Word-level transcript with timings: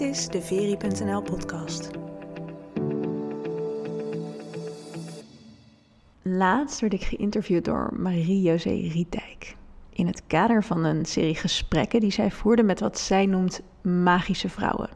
Is 0.00 0.28
de 0.28 0.42
Veri.nl 0.42 1.22
podcast. 1.22 1.90
Laatst 6.22 6.80
werd 6.80 6.92
ik 6.92 7.02
geïnterviewd 7.02 7.64
door 7.64 7.90
Marie-José 7.96 8.68
Rietdijk. 8.68 9.56
In 9.92 10.06
het 10.06 10.22
kader 10.26 10.64
van 10.64 10.84
een 10.84 11.04
serie 11.04 11.34
gesprekken 11.34 12.00
die 12.00 12.10
zij 12.10 12.30
voerde 12.30 12.62
met 12.62 12.80
wat 12.80 12.98
zij 12.98 13.26
noemt 13.26 13.60
magische 13.82 14.48
vrouwen. 14.48 14.88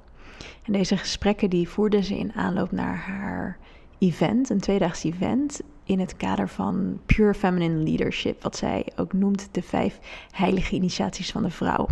En 0.63 0.73
deze 0.73 0.97
gesprekken 0.97 1.51
die 1.51 1.69
voerde 1.69 2.03
ze 2.03 2.19
in 2.19 2.33
aanloop 2.33 2.73
naar 2.73 2.97
haar 2.97 3.59
event, 3.99 4.51
een 4.51 4.61
tweedaags 4.61 5.05
event, 5.05 5.61
in 5.85 6.01
het 6.01 6.17
kader 6.17 6.49
van 6.49 7.01
Pure 7.07 7.35
Feminine 7.35 7.83
Leadership, 7.83 8.43
wat 8.43 8.57
zij 8.57 8.87
ook 8.97 9.13
noemt 9.13 9.49
de 9.53 9.63
vijf 9.63 9.99
heilige 10.31 10.75
initiaties 10.75 11.31
van 11.33 11.43
de 11.43 11.51
vrouw. 11.51 11.87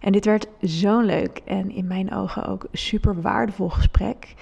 En 0.00 0.12
dit 0.12 0.24
werd 0.24 0.46
zo'n 0.60 1.04
leuk 1.04 1.40
en 1.44 1.70
in 1.70 1.86
mijn 1.86 2.12
ogen 2.12 2.46
ook 2.46 2.66
super 2.72 3.20
waardevol 3.20 3.68
gesprek. 3.68 4.34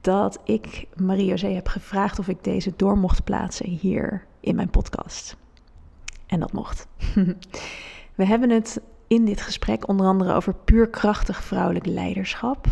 Dat 0.00 0.38
ik 0.44 0.86
Marie-José 0.96 1.48
heb 1.48 1.68
gevraagd 1.68 2.18
of 2.18 2.28
ik 2.28 2.44
deze 2.44 2.72
door 2.76 2.98
mocht 2.98 3.24
plaatsen 3.24 3.68
hier 3.68 4.24
in 4.40 4.54
mijn 4.54 4.70
podcast. 4.70 5.36
En 6.26 6.40
dat 6.40 6.52
mocht. 6.52 6.86
We 8.14 8.24
hebben 8.24 8.50
het 8.50 8.80
in 9.06 9.24
dit 9.24 9.40
gesprek 9.40 9.88
onder 9.88 10.06
andere 10.06 10.32
over 10.32 10.54
puur 10.54 10.88
krachtig 10.88 11.42
vrouwelijk 11.44 11.86
leiderschap. 11.86 12.66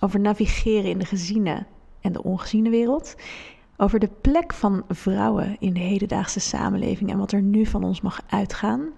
Over 0.00 0.20
navigeren 0.20 0.90
in 0.90 0.98
de 0.98 1.04
geziene 1.04 1.66
en 2.00 2.12
de 2.12 2.22
ongeziene 2.22 2.70
wereld. 2.70 3.14
Over 3.76 3.98
de 3.98 4.10
plek 4.20 4.52
van 4.52 4.84
vrouwen 4.88 5.56
in 5.58 5.72
de 5.72 5.80
hedendaagse 5.80 6.40
samenleving 6.40 7.10
en 7.10 7.18
wat 7.18 7.32
er 7.32 7.42
nu 7.42 7.66
van 7.66 7.84
ons 7.84 8.00
mag 8.00 8.20
uitgaan 8.28 8.88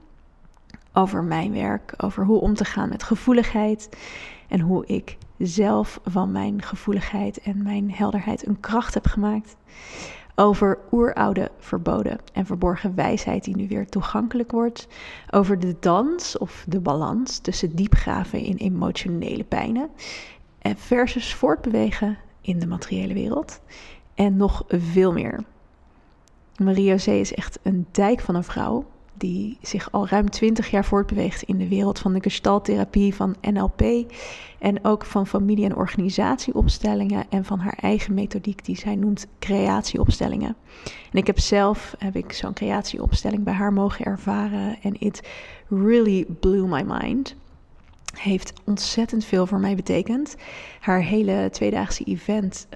over 0.96 1.24
mijn 1.24 1.52
werk, 1.52 1.94
over 1.96 2.24
hoe 2.24 2.40
om 2.40 2.54
te 2.54 2.64
gaan 2.64 2.88
met 2.88 3.02
gevoeligheid 3.02 3.88
en 4.48 4.60
hoe 4.60 4.86
ik 4.86 5.18
zelf 5.38 6.00
van 6.04 6.32
mijn 6.32 6.62
gevoeligheid 6.62 7.40
en 7.40 7.62
mijn 7.62 7.92
helderheid 7.92 8.46
een 8.46 8.60
kracht 8.60 8.94
heb 8.94 9.06
gemaakt. 9.06 9.56
Over 10.34 10.78
oeroude 10.92 11.50
verboden 11.58 12.18
en 12.32 12.46
verborgen 12.46 12.94
wijsheid 12.94 13.44
die 13.44 13.56
nu 13.56 13.68
weer 13.68 13.88
toegankelijk 13.88 14.50
wordt. 14.50 14.88
Over 15.30 15.58
de 15.58 15.76
dans 15.80 16.38
of 16.38 16.64
de 16.68 16.80
balans 16.80 17.38
tussen 17.38 17.74
diepgraven 17.76 18.40
in 18.40 18.56
emotionele 18.56 19.44
pijnen 19.44 19.88
versus 20.76 21.34
voortbewegen 21.34 22.18
in 22.40 22.58
de 22.58 22.66
materiële 22.66 23.14
wereld. 23.14 23.60
En 24.14 24.36
nog 24.36 24.64
veel 24.68 25.12
meer. 25.12 25.44
Marie-José 26.56 27.12
is 27.12 27.34
echt 27.34 27.58
een 27.62 27.86
dijk 27.90 28.20
van 28.20 28.34
een 28.34 28.44
vrouw 28.44 28.84
die 29.16 29.58
zich 29.62 29.92
al 29.92 30.08
ruim 30.08 30.30
20 30.30 30.70
jaar 30.70 30.84
voortbeweegt 30.84 31.42
in 31.42 31.58
de 31.58 31.68
wereld 31.68 31.98
van 31.98 32.12
de 32.12 32.22
gestaltherapie, 32.22 33.14
van 33.14 33.36
NLP 33.40 33.82
en 34.58 34.84
ook 34.84 35.04
van 35.04 35.26
familie- 35.26 35.64
en 35.64 35.76
organisatieopstellingen 35.76 37.24
en 37.28 37.44
van 37.44 37.58
haar 37.58 37.78
eigen 37.80 38.14
methodiek 38.14 38.64
die 38.64 38.76
zij 38.76 38.94
noemt 38.94 39.26
creatieopstellingen. 39.38 40.56
En 41.12 41.18
ik 41.18 41.26
heb 41.26 41.38
zelf 41.38 41.94
heb 41.98 42.16
ik 42.16 42.32
zo'n 42.32 42.52
creatieopstelling 42.52 43.44
bij 43.44 43.54
haar 43.54 43.72
mogen 43.72 44.04
ervaren 44.04 44.76
en 44.82 45.00
it 45.00 45.28
really 45.68 46.26
blew 46.40 46.66
my 46.66 46.82
mind. 46.86 47.34
Heeft 48.14 48.52
ontzettend 48.64 49.24
veel 49.24 49.46
voor 49.46 49.60
mij 49.60 49.74
betekend. 49.74 50.36
Haar 50.80 51.02
hele 51.02 51.48
tweedaagse 51.52 52.04
event 52.04 52.66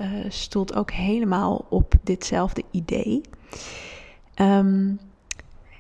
uh, 0.55 0.77
ook 0.77 0.91
helemaal 0.91 1.67
op 1.69 1.95
ditzelfde 2.03 2.63
idee. 2.71 3.21
Um, 4.41 4.99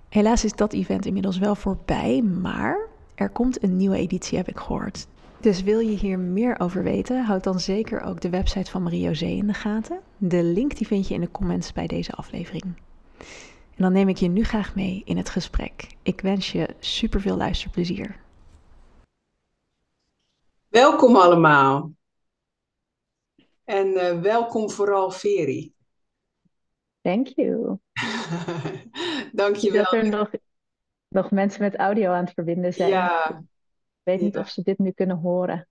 Helaas 0.09 0.45
is 0.45 0.53
dat 0.53 0.73
event 0.73 1.06
inmiddels 1.06 1.39
wel 1.39 1.55
voorbij, 1.55 2.23
maar 2.23 2.89
er 3.14 3.28
komt 3.28 3.62
een 3.62 3.77
nieuwe 3.77 3.97
editie, 3.97 4.38
heb 4.38 4.49
ik 4.49 4.59
gehoord. 4.59 5.06
Dus 5.41 5.62
wil 5.62 5.78
je 5.78 5.97
hier 5.97 6.19
meer 6.19 6.60
over 6.60 6.83
weten, 6.83 7.25
houd 7.25 7.44
dan 7.44 7.60
zeker 7.60 8.00
ook 8.00 8.21
de 8.21 8.31
website 8.31 8.71
van 8.71 8.83
Marie-José 8.83 9.27
in 9.27 9.47
de 9.47 9.55
gaten. 9.55 10.00
De 10.16 10.43
link 10.43 10.77
die 10.77 10.87
vind 10.87 11.09
je 11.09 11.15
in 11.15 11.21
de 11.21 11.31
comments 11.31 11.72
bij 11.72 11.87
deze 11.87 12.12
aflevering. 12.12 12.65
En 13.75 13.84
dan 13.84 13.93
neem 13.93 14.09
ik 14.09 14.16
je 14.16 14.28
nu 14.28 14.44
graag 14.44 14.75
mee 14.75 15.03
in 15.05 15.16
het 15.16 15.28
gesprek. 15.28 15.87
Ik 16.03 16.21
wens 16.21 16.53
je 16.53 16.69
super 16.78 17.21
veel 17.21 17.37
luisterplezier. 17.37 18.21
Welkom 20.69 21.16
allemaal. 21.16 21.91
En 23.65 23.87
uh, 23.87 24.21
welkom 24.21 24.71
vooral 24.71 25.10
Veri. 25.10 25.72
Thank 27.00 27.27
you. 27.27 27.78
Dankjewel. 29.32 29.82
Dat 29.82 29.92
er 29.92 30.09
nog, 30.09 30.31
nog 31.09 31.31
mensen 31.31 31.62
met 31.62 31.76
audio 31.76 32.10
aan 32.12 32.25
het 32.25 32.34
verbinden 32.34 32.72
zijn. 32.72 32.91
Ja. 32.91 33.28
Ik 33.28 34.14
weet 34.14 34.20
niet 34.20 34.38
of 34.38 34.48
ze 34.48 34.62
dit 34.62 34.78
nu 34.78 34.91
kunnen 34.91 35.16
horen. 35.16 35.69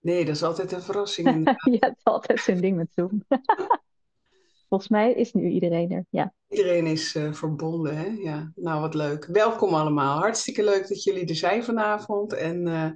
Nee, 0.00 0.24
dat 0.24 0.34
is 0.34 0.42
altijd 0.42 0.72
een 0.72 0.82
verrassing. 0.82 1.44
ja, 1.78 1.88
het 1.88 1.96
is 1.96 2.04
altijd 2.04 2.40
zo'n 2.40 2.60
ding 2.60 2.76
met 2.76 2.92
Zoom. 2.94 3.24
Volgens 4.68 4.90
mij 4.90 5.12
is 5.12 5.32
nu 5.32 5.48
iedereen 5.48 5.90
er, 5.90 6.04
ja. 6.10 6.34
Iedereen 6.48 6.86
is 6.86 7.14
uh, 7.14 7.32
verbonden, 7.32 7.96
hè? 7.96 8.06
Ja, 8.06 8.52
nou 8.54 8.80
wat 8.80 8.94
leuk. 8.94 9.24
Welkom 9.24 9.74
allemaal. 9.74 10.18
Hartstikke 10.18 10.64
leuk 10.64 10.88
dat 10.88 11.02
jullie 11.02 11.26
er 11.26 11.34
zijn 11.34 11.64
vanavond. 11.64 12.32
En 12.32 12.66
uh, 12.66 12.90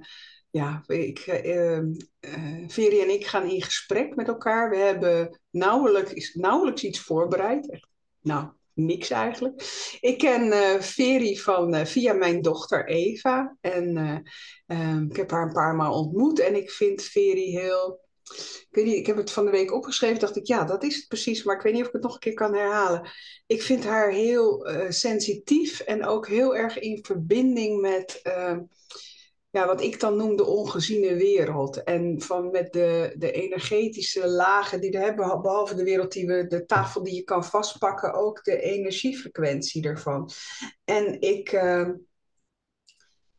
ja, 0.49 0.83
ik, 0.87 1.43
uh, 1.45 1.79
Veri 2.67 3.01
en 3.01 3.13
ik 3.13 3.25
gaan 3.25 3.49
in 3.49 3.61
gesprek 3.61 4.15
met 4.15 4.27
elkaar. 4.27 4.69
We 4.69 4.77
hebben 4.77 5.41
nauwelijks, 5.49 6.33
nauwelijks 6.33 6.83
iets 6.83 6.99
voorbereid. 6.99 7.71
Echt, 7.71 7.87
nou, 8.23 8.47
niks 8.73 9.09
eigenlijk. 9.09 9.63
Ik 9.99 10.17
ken 10.17 10.45
uh, 10.45 10.79
Veri 10.79 11.39
van, 11.39 11.75
uh, 11.75 11.85
via 11.85 12.13
mijn 12.13 12.41
dochter 12.41 12.87
Eva. 12.87 13.57
En 13.61 13.97
uh, 14.67 14.79
um, 14.79 15.09
ik 15.09 15.15
heb 15.15 15.31
haar 15.31 15.47
een 15.47 15.53
paar 15.53 15.75
maal 15.75 15.99
ontmoet. 15.99 16.39
En 16.39 16.55
ik 16.55 16.71
vind 16.71 17.01
Veri 17.01 17.57
heel. 17.57 18.01
Ik 18.71 19.05
heb 19.05 19.17
het 19.17 19.31
van 19.31 19.45
de 19.45 19.51
week 19.51 19.73
opgeschreven. 19.73 20.19
Dacht 20.19 20.35
ik, 20.35 20.47
ja, 20.47 20.63
dat 20.63 20.83
is 20.83 20.95
het 20.95 21.07
precies. 21.07 21.43
Maar 21.43 21.55
ik 21.55 21.61
weet 21.61 21.73
niet 21.73 21.81
of 21.81 21.87
ik 21.87 21.93
het 21.93 22.03
nog 22.03 22.13
een 22.13 22.19
keer 22.19 22.33
kan 22.33 22.53
herhalen. 22.53 23.09
Ik 23.47 23.61
vind 23.61 23.83
haar 23.83 24.11
heel 24.11 24.67
sensitief. 24.89 25.79
En 25.79 26.05
ook 26.05 26.27
heel 26.27 26.55
erg 26.55 26.79
in 26.79 27.05
verbinding 27.05 27.81
met 27.81 28.19
ehm, 28.21 28.59
ja, 29.53 29.65
wat 29.65 29.81
ik 29.81 29.99
dan 29.99 30.17
noem 30.17 30.35
de 30.35 30.45
ongeziene 30.45 31.15
wereld. 31.15 31.83
En 31.83 32.21
van 32.21 32.51
met 32.51 32.73
de, 32.73 33.15
de 33.17 33.31
energetische 33.31 34.27
lagen 34.27 34.81
die 34.81 34.91
we 34.91 34.97
hebben, 34.97 35.41
behalve 35.41 35.75
de 35.75 35.83
wereld 35.83 36.11
die 36.11 36.27
we, 36.27 36.47
de 36.47 36.65
tafel 36.65 37.03
die 37.03 37.15
je 37.15 37.23
kan 37.23 37.45
vastpakken, 37.45 38.13
ook 38.13 38.43
de 38.43 38.61
energiefrequentie 38.61 39.83
ervan. 39.83 40.29
En 40.83 41.21
ik, 41.21 41.51
uh, 41.51 41.89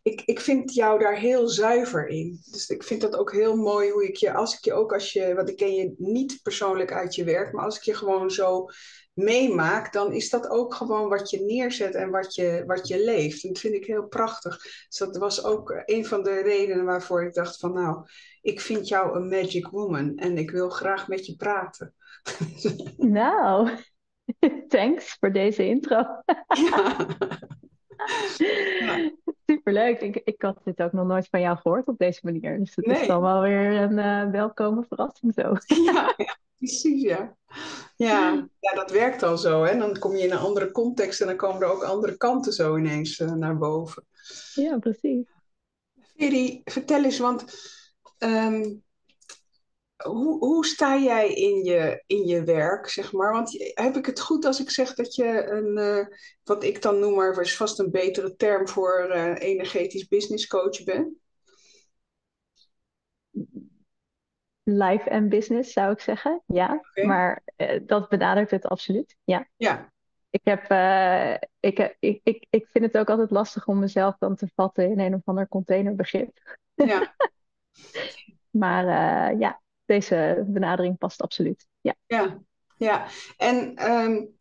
ik, 0.05 0.23
ik 0.25 0.41
vind 0.41 0.75
jou 0.75 0.99
daar 0.99 1.17
heel 1.17 1.49
zuiver 1.49 2.07
in. 2.07 2.41
Dus 2.51 2.69
ik 2.69 2.83
vind 2.83 3.01
dat 3.01 3.17
ook 3.17 3.33
heel 3.33 3.57
mooi 3.57 3.91
hoe 3.91 4.09
ik 4.09 4.17
je, 4.17 4.33
als 4.33 4.57
ik 4.57 4.65
je 4.65 4.73
ook 4.73 4.93
als 4.93 5.13
je, 5.13 5.35
want 5.35 5.49
ik 5.49 5.57
ken 5.57 5.75
je 5.75 5.95
niet 5.99 6.41
persoonlijk 6.43 6.93
uit 6.93 7.15
je 7.15 7.25
werk, 7.25 7.53
maar 7.53 7.65
als 7.65 7.77
ik 7.77 7.83
je 7.83 7.95
gewoon 7.95 8.31
zo 8.31 8.67
meemaak, 9.15 9.93
dan 9.93 10.13
is 10.13 10.31
dat 10.31 10.49
ook 10.49 10.75
gewoon 10.75 11.09
wat 11.09 11.31
je 11.31 11.41
neerzet 11.41 11.95
en 11.95 12.11
wat 12.11 12.35
je, 12.35 12.65
wat 12.67 12.89
je 12.89 13.05
leeft. 13.05 13.43
En 13.45 13.49
dat 13.49 13.59
vind 13.59 13.75
ik 13.75 13.87
heel 13.87 14.07
prachtig. 14.07 14.63
Dus 14.63 14.99
dat 14.99 15.17
was 15.17 15.45
ook 15.45 15.83
een 15.85 16.07
van 16.07 16.23
de 16.23 16.43
redenen 16.43 16.85
waarvoor 16.85 17.25
ik 17.25 17.35
dacht 17.35 17.57
van 17.57 17.73
nou, 17.73 18.07
ik 18.43 18.61
vind 18.61 18.89
jou 18.89 19.17
een 19.17 19.29
magic 19.29 19.67
woman 19.67 20.17
en 20.17 20.39
ik 20.39 20.51
wil 20.51 20.69
graag 20.69 21.09
met 21.09 21.27
je 21.27 21.37
praten. 21.37 21.95
Nou, 22.97 23.71
thanks 24.69 25.17
voor 25.21 25.33
deze 25.33 25.67
intro. 25.67 26.05
ja. 26.47 27.07
Ja. 28.79 29.11
Superleuk. 29.47 30.01
Ik, 30.01 30.21
ik 30.25 30.43
had 30.43 30.59
dit 30.65 30.83
ook 30.83 30.93
nog 30.93 31.07
nooit 31.07 31.29
van 31.31 31.41
jou 31.41 31.57
gehoord 31.57 31.87
op 31.87 31.99
deze 31.99 32.21
manier. 32.23 32.59
Dus 32.59 32.77
het 32.77 32.87
Nee. 32.87 33.01
is 33.01 33.07
dan 33.07 33.21
wel 33.21 33.41
weer 33.43 33.73
een 33.73 33.99
uh, 33.99 34.31
welkome 34.31 34.85
verrassing 34.89 35.35
zo. 35.35 35.53
Ja, 35.85 36.15
ja, 36.17 36.37
precies, 36.57 37.03
ja. 37.03 37.37
ja. 37.97 38.49
Ja, 38.61 38.75
dat 38.75 38.91
werkt 38.91 39.21
dan 39.21 39.39
zo. 39.39 39.63
Hè? 39.63 39.79
Dan 39.79 39.99
kom 39.99 40.17
je 40.17 40.25
in 40.25 40.33
een 40.33 40.39
andere 40.39 40.71
context 40.71 41.21
en 41.21 41.27
dan 41.27 41.37
komen 41.37 41.63
er 41.63 41.69
ook 41.73 41.83
andere 41.83 42.17
kanten 42.17 42.53
zo 42.53 42.77
ineens 42.77 43.19
uh, 43.19 43.33
naar 43.33 43.59
boven. 43.59 44.07
Ja, 44.55 44.79
precies. 44.79 45.27
Veri, 46.17 46.61
vertel 46.65 47.05
eens, 47.05 47.19
want 47.19 47.45
um, 48.19 48.84
hoe, 50.05 50.39
hoe 50.39 50.67
sta 50.67 50.97
jij 50.97 51.35
in 51.35 51.65
je, 51.65 52.03
in 52.07 52.27
je 52.27 52.45
werk, 52.45 52.89
zeg 52.89 53.13
maar? 53.13 53.33
Want 53.33 53.73
heb 53.75 53.97
ik 53.97 54.07
het 54.07 54.21
goed 54.21 54.45
als 54.45 54.61
ik 54.61 54.71
zeg 54.71 54.95
dat 54.95 55.15
je 55.15 55.47
een, 55.51 55.79
uh, 55.79 56.07
wat 56.45 56.65
ik 56.65 56.83
dan 56.83 56.99
noem, 56.99 57.15
maar 57.15 57.41
is 57.41 57.57
vast 57.57 57.79
een 57.79 57.91
betere 57.91 58.37
term 58.37 58.69
voor 58.69 59.11
uh, 59.15 59.35
energetisch 59.39 60.09
business 60.09 60.47
coach 60.47 60.85
bent? 60.85 61.09
Life 64.63 65.09
en 65.11 65.29
business 65.29 65.73
zou 65.73 65.93
ik 65.93 66.01
zeggen, 66.01 66.43
ja. 66.47 66.81
Maar 67.05 67.43
uh, 67.57 67.81
dat 67.87 68.09
benadrukt 68.09 68.51
het 68.51 68.67
absoluut, 68.67 69.17
ja. 69.25 69.49
Ja, 69.57 69.93
Ik, 70.31 70.41
heb, 70.45 70.63
ik, 71.61 71.97
ik, 71.99 72.21
ik, 72.23 72.47
ik 72.51 72.69
vind 72.73 72.85
het 72.85 72.99
ook 72.99 73.11
altijd 73.11 73.31
lastig 73.31 73.67
om 73.67 73.79
mezelf 73.79 74.17
dan 74.19 74.37
te 74.37 74.49
vatten 74.55 74.91
in 74.91 75.01
een 75.01 75.15
of 75.15 75.21
ander 75.25 75.49
containerbegrip. 75.49 76.59
ja, 76.75 77.15
Maar 78.51 78.87
ja, 79.39 79.63
deze 79.85 80.45
benadering 80.47 80.99
past 80.99 81.23
absoluut. 81.23 81.67
Ja. 81.81 81.95
ja, 82.07 82.39
ja. 82.77 83.07
En 83.37 83.91
um, 83.93 84.35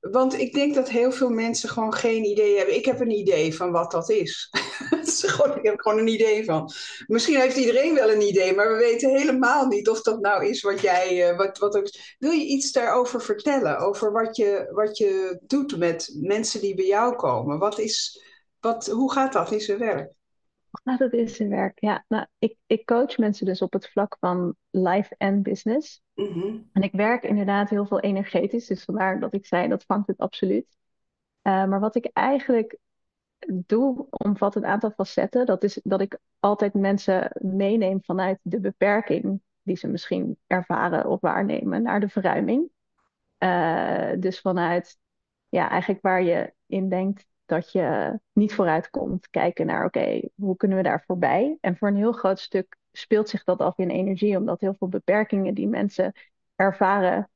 Want 0.00 0.38
ik 0.38 0.52
denk 0.52 0.74
dat 0.74 0.88
heel 0.88 1.12
veel 1.12 1.30
mensen 1.30 1.68
gewoon 1.68 1.94
geen 1.94 2.24
idee 2.24 2.56
hebben. 2.56 2.74
Ik 2.74 2.84
heb 2.84 3.00
een 3.00 3.10
idee 3.10 3.56
van 3.56 3.70
wat 3.70 3.90
dat 3.90 4.10
is. 4.10 4.48
ik 5.56 5.62
heb 5.62 5.80
gewoon 5.80 5.98
een 5.98 6.08
idee 6.08 6.44
van. 6.44 6.70
Misschien 7.06 7.40
heeft 7.40 7.56
iedereen 7.56 7.94
wel 7.94 8.10
een 8.10 8.22
idee, 8.22 8.54
maar 8.54 8.72
we 8.72 8.78
weten 8.78 9.16
helemaal 9.16 9.66
niet 9.66 9.88
of 9.88 10.02
dat 10.02 10.20
nou 10.20 10.46
is 10.46 10.62
wat 10.62 10.80
jij. 10.80 11.30
Uh, 11.30 11.36
wat, 11.36 11.58
wat 11.58 11.98
Wil 12.18 12.30
je 12.30 12.46
iets 12.46 12.72
daarover 12.72 13.22
vertellen? 13.22 13.78
Over 13.78 14.12
wat 14.12 14.36
je, 14.36 14.68
wat 14.72 14.98
je 14.98 15.40
doet 15.46 15.78
met 15.78 16.16
mensen 16.20 16.60
die 16.60 16.74
bij 16.74 16.86
jou 16.86 17.16
komen? 17.16 17.58
Wat 17.58 17.78
is, 17.78 18.24
wat, 18.60 18.86
hoe 18.86 19.12
gaat 19.12 19.32
dat 19.32 19.52
in 19.52 19.60
zijn 19.60 19.78
werk? 19.78 20.12
Gaat 20.70 20.98
het 20.98 21.12
in 21.12 21.28
zijn 21.28 21.48
werk? 21.48 21.80
Ja, 21.80 22.04
nou, 22.08 22.26
ik, 22.38 22.56
ik 22.66 22.86
coach 22.86 23.18
mensen 23.18 23.46
dus 23.46 23.62
op 23.62 23.72
het 23.72 23.88
vlak 23.88 24.16
van 24.20 24.56
life 24.70 25.14
en 25.18 25.42
business. 25.42 26.02
Mhm. 26.14 26.56
En 26.72 26.82
ik 26.82 26.92
werk 26.92 27.22
inderdaad 27.22 27.70
heel 27.70 27.86
veel 27.86 28.00
energetisch, 28.00 28.66
dus 28.66 28.84
vandaar 28.84 29.20
dat 29.20 29.34
ik 29.34 29.46
zei 29.46 29.68
dat 29.68 29.84
vangt 29.84 30.06
het 30.06 30.18
absoluut. 30.18 30.76
Uh, 31.42 31.64
maar 31.66 31.80
wat 31.80 31.96
ik 31.96 32.10
eigenlijk 32.12 32.78
doe, 33.46 34.06
omvat 34.10 34.54
een 34.54 34.66
aantal 34.66 34.90
facetten. 34.90 35.46
Dat 35.46 35.62
is 35.62 35.80
dat 35.82 36.00
ik 36.00 36.18
altijd 36.38 36.74
mensen 36.74 37.30
meeneem 37.40 37.98
vanuit 38.02 38.38
de 38.42 38.60
beperking 38.60 39.40
die 39.62 39.76
ze 39.76 39.88
misschien 39.88 40.38
ervaren 40.46 41.06
of 41.06 41.20
waarnemen 41.20 41.82
naar 41.82 42.00
de 42.00 42.08
verruiming. 42.08 42.70
Uh, 43.38 44.10
dus 44.18 44.40
vanuit 44.40 44.98
ja, 45.48 45.70
eigenlijk 45.70 46.02
waar 46.02 46.22
je 46.22 46.54
in 46.66 46.88
denkt 46.88 47.26
dat 47.50 47.72
je 47.72 48.18
niet 48.32 48.54
vooruit 48.54 48.90
komt, 48.90 49.30
kijken 49.30 49.66
naar 49.66 49.84
oké, 49.84 50.20
hoe 50.34 50.56
kunnen 50.56 50.76
we 50.76 50.82
daar 50.82 51.04
voorbij? 51.06 51.58
En 51.60 51.76
voor 51.76 51.88
een 51.88 51.96
heel 51.96 52.12
groot 52.12 52.38
stuk 52.38 52.76
speelt 52.92 53.28
zich 53.28 53.44
dat 53.44 53.60
af 53.60 53.78
in 53.78 53.90
energie, 53.90 54.36
omdat 54.36 54.60
heel 54.60 54.74
veel 54.74 54.88
beperkingen 54.88 55.54
die 55.54 55.68
mensen 55.68 56.12
ervaren, 56.54 57.30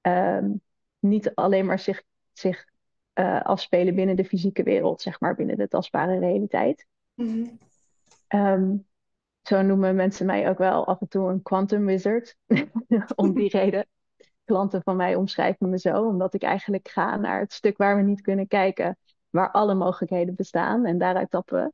um, 0.00 0.60
niet 0.98 1.34
alleen 1.34 1.66
maar 1.66 1.78
zich, 1.78 2.02
zich 2.32 2.64
uh, 3.14 3.42
afspelen 3.42 3.94
binnen 3.94 4.16
de 4.16 4.24
fysieke 4.24 4.62
wereld, 4.62 5.00
zeg 5.00 5.20
maar, 5.20 5.34
binnen 5.34 5.56
de 5.56 5.68
tastbare 5.68 6.18
realiteit. 6.18 6.86
Mm 7.14 7.58
um, 8.34 8.86
zo 9.42 9.62
noemen 9.62 9.94
mensen 9.94 10.26
mij 10.26 10.48
ook 10.48 10.58
wel 10.58 10.86
af 10.86 11.00
en 11.00 11.08
toe 11.08 11.30
een 11.30 11.42
quantum 11.42 11.86
wizard, 11.86 12.36
om 13.14 13.34
die 13.34 13.48
reden. 13.58 13.86
Klanten 14.44 14.82
van 14.82 14.96
mij 14.96 15.14
omschrijven 15.14 15.68
me 15.68 15.78
zo, 15.78 16.06
omdat 16.06 16.34
ik 16.34 16.42
eigenlijk 16.42 16.88
ga 16.88 17.16
naar 17.16 17.40
het 17.40 17.52
stuk 17.52 17.76
waar 17.76 17.96
we 17.96 18.02
niet 18.02 18.20
kunnen 18.20 18.46
kijken, 18.46 18.98
waar 19.30 19.50
alle 19.50 19.74
mogelijkheden 19.74 20.34
bestaan 20.34 20.84
en 20.84 20.98
daaruit 20.98 21.30
tappen 21.30 21.62
we. 21.62 21.72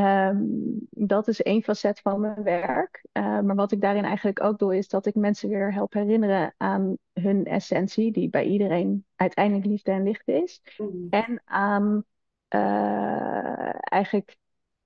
Um, 0.00 0.86
dat 0.90 1.28
is 1.28 1.42
één 1.42 1.62
facet 1.62 2.00
van 2.00 2.20
mijn 2.20 2.42
werk. 2.42 3.04
Uh, 3.12 3.40
maar 3.40 3.54
wat 3.54 3.72
ik 3.72 3.80
daarin 3.80 4.04
eigenlijk 4.04 4.42
ook 4.42 4.58
doe, 4.58 4.76
is 4.76 4.88
dat 4.88 5.06
ik 5.06 5.14
mensen 5.14 5.48
weer 5.48 5.72
help 5.72 5.92
herinneren 5.92 6.54
aan 6.56 6.96
hun 7.12 7.44
essentie, 7.44 8.12
die 8.12 8.30
bij 8.30 8.44
iedereen 8.44 9.04
uiteindelijk 9.16 9.66
liefde 9.66 9.90
en 9.90 10.02
licht 10.02 10.28
is. 10.28 10.62
Mm. 10.78 11.06
En 11.10 11.42
aan 11.44 12.04
uh, 12.54 13.92
eigenlijk 13.92 14.36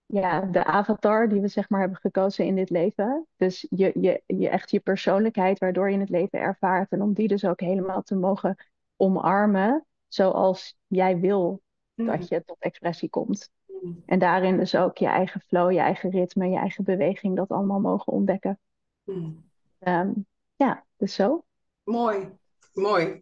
ja, 0.07 0.41
de 0.41 0.65
avatar 0.65 1.29
die 1.29 1.41
we 1.41 1.49
zeg 1.49 1.69
maar 1.69 1.81
hebben 1.81 1.99
gekozen 1.99 2.45
in 2.45 2.55
dit 2.55 2.71
leven. 2.71 3.27
Dus 3.37 3.67
je, 3.71 3.93
je, 4.01 4.23
je 4.27 4.49
echt 4.49 4.71
je 4.71 4.81
persoonlijkheid 4.81 5.59
waardoor 5.59 5.91
je 5.91 5.99
het 5.99 6.11
leven 6.11 6.39
ervaart. 6.39 6.91
En 6.91 7.03
om 7.03 7.13
die 7.13 7.29
dus 7.29 7.45
ook 7.45 7.61
helemaal 7.61 8.03
te 8.03 8.17
mogen 8.17 8.57
omarmen 8.97 9.87
zoals 10.09 10.77
jij 10.87 11.21
wil 11.21 11.63
Mm. 11.97 12.07
dat 12.07 12.29
je 12.29 12.45
tot 12.45 12.57
expressie 12.59 13.09
komt. 13.09 13.51
Mm. 13.67 14.03
En 14.07 14.19
daarin 14.19 14.57
dus 14.57 14.75
ook 14.75 14.99
je 14.99 15.07
eigen 15.07 15.41
flow, 15.41 15.73
je 15.73 15.79
eigen 15.79 16.11
ritme, 16.11 16.49
je 16.49 16.57
eigen 16.57 16.85
beweging, 16.85 17.37
dat 17.37 17.49
allemaal 17.49 17.81
mogen 17.81 18.13
ontdekken. 18.13 18.59
Mm. 19.05 19.45
Um, 19.81 20.27
ja, 20.57 20.85
dus 20.97 21.15
zo. 21.15 21.45
Mooi, 21.85 22.31
mooi. 22.73 23.21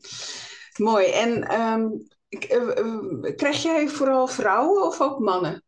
Mooi. 0.76 1.06
En 1.10 1.60
um, 1.60 2.06
krijg 3.36 3.62
jij 3.62 3.88
vooral 3.88 4.26
vrouwen 4.26 4.86
of 4.86 5.00
ook 5.00 5.18
mannen? 5.18 5.62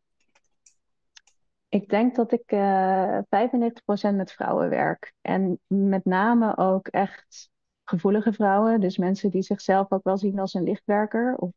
Ik 1.69 1.89
denk 1.89 2.15
dat 2.15 2.31
ik 2.31 2.51
uh, 2.51 3.17
95% 3.17 4.15
met 4.15 4.31
vrouwen 4.31 4.69
werk. 4.69 5.13
En 5.21 5.59
met 5.67 6.05
name 6.05 6.57
ook 6.57 6.87
echt 6.87 7.49
gevoelige 7.83 8.33
vrouwen. 8.33 8.79
Dus 8.79 8.97
mensen 8.97 9.29
die 9.29 9.41
zichzelf 9.41 9.91
ook 9.91 10.03
wel 10.03 10.17
zien 10.17 10.39
als 10.39 10.53
een 10.53 10.63
lichtwerker. 10.63 11.35
Of 11.37 11.51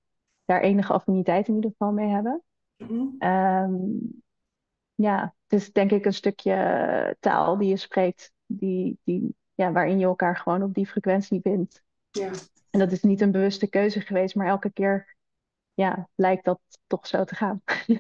daar 0.51 0.61
enige 0.61 0.93
affiniteit 0.93 1.49
in 1.49 1.55
ieder 1.55 1.71
geval 1.71 1.93
mee 1.93 2.09
hebben. 2.09 2.43
Mm-hmm. 2.77 3.17
Um, 3.19 4.23
ja, 4.95 5.35
het 5.47 5.61
is 5.61 5.73
denk 5.73 5.91
ik 5.91 6.05
een 6.05 6.15
stukje 6.15 7.17
taal 7.21 7.57
die 7.57 7.69
je 7.69 7.77
spreekt, 7.77 8.33
die, 8.47 8.99
die, 9.05 9.37
ja, 9.55 9.73
waarin 9.73 9.99
je 9.99 10.05
elkaar 10.05 10.37
gewoon 10.37 10.63
op 10.63 10.75
die 10.75 10.87
frequentie 10.87 11.41
vindt. 11.41 11.83
Ja. 12.11 12.31
En 12.71 12.79
dat 12.79 12.93
is 12.93 13.03
niet 13.03 13.21
een 13.21 13.31
bewuste 13.31 13.69
keuze 13.69 14.01
geweest, 14.01 14.35
maar 14.35 14.47
elke 14.47 14.73
keer 14.73 15.17
ja, 15.75 16.09
lijkt 16.15 16.45
dat 16.45 16.61
toch 16.87 17.07
zo 17.07 17.25
te 17.25 17.35
gaan. 17.35 17.63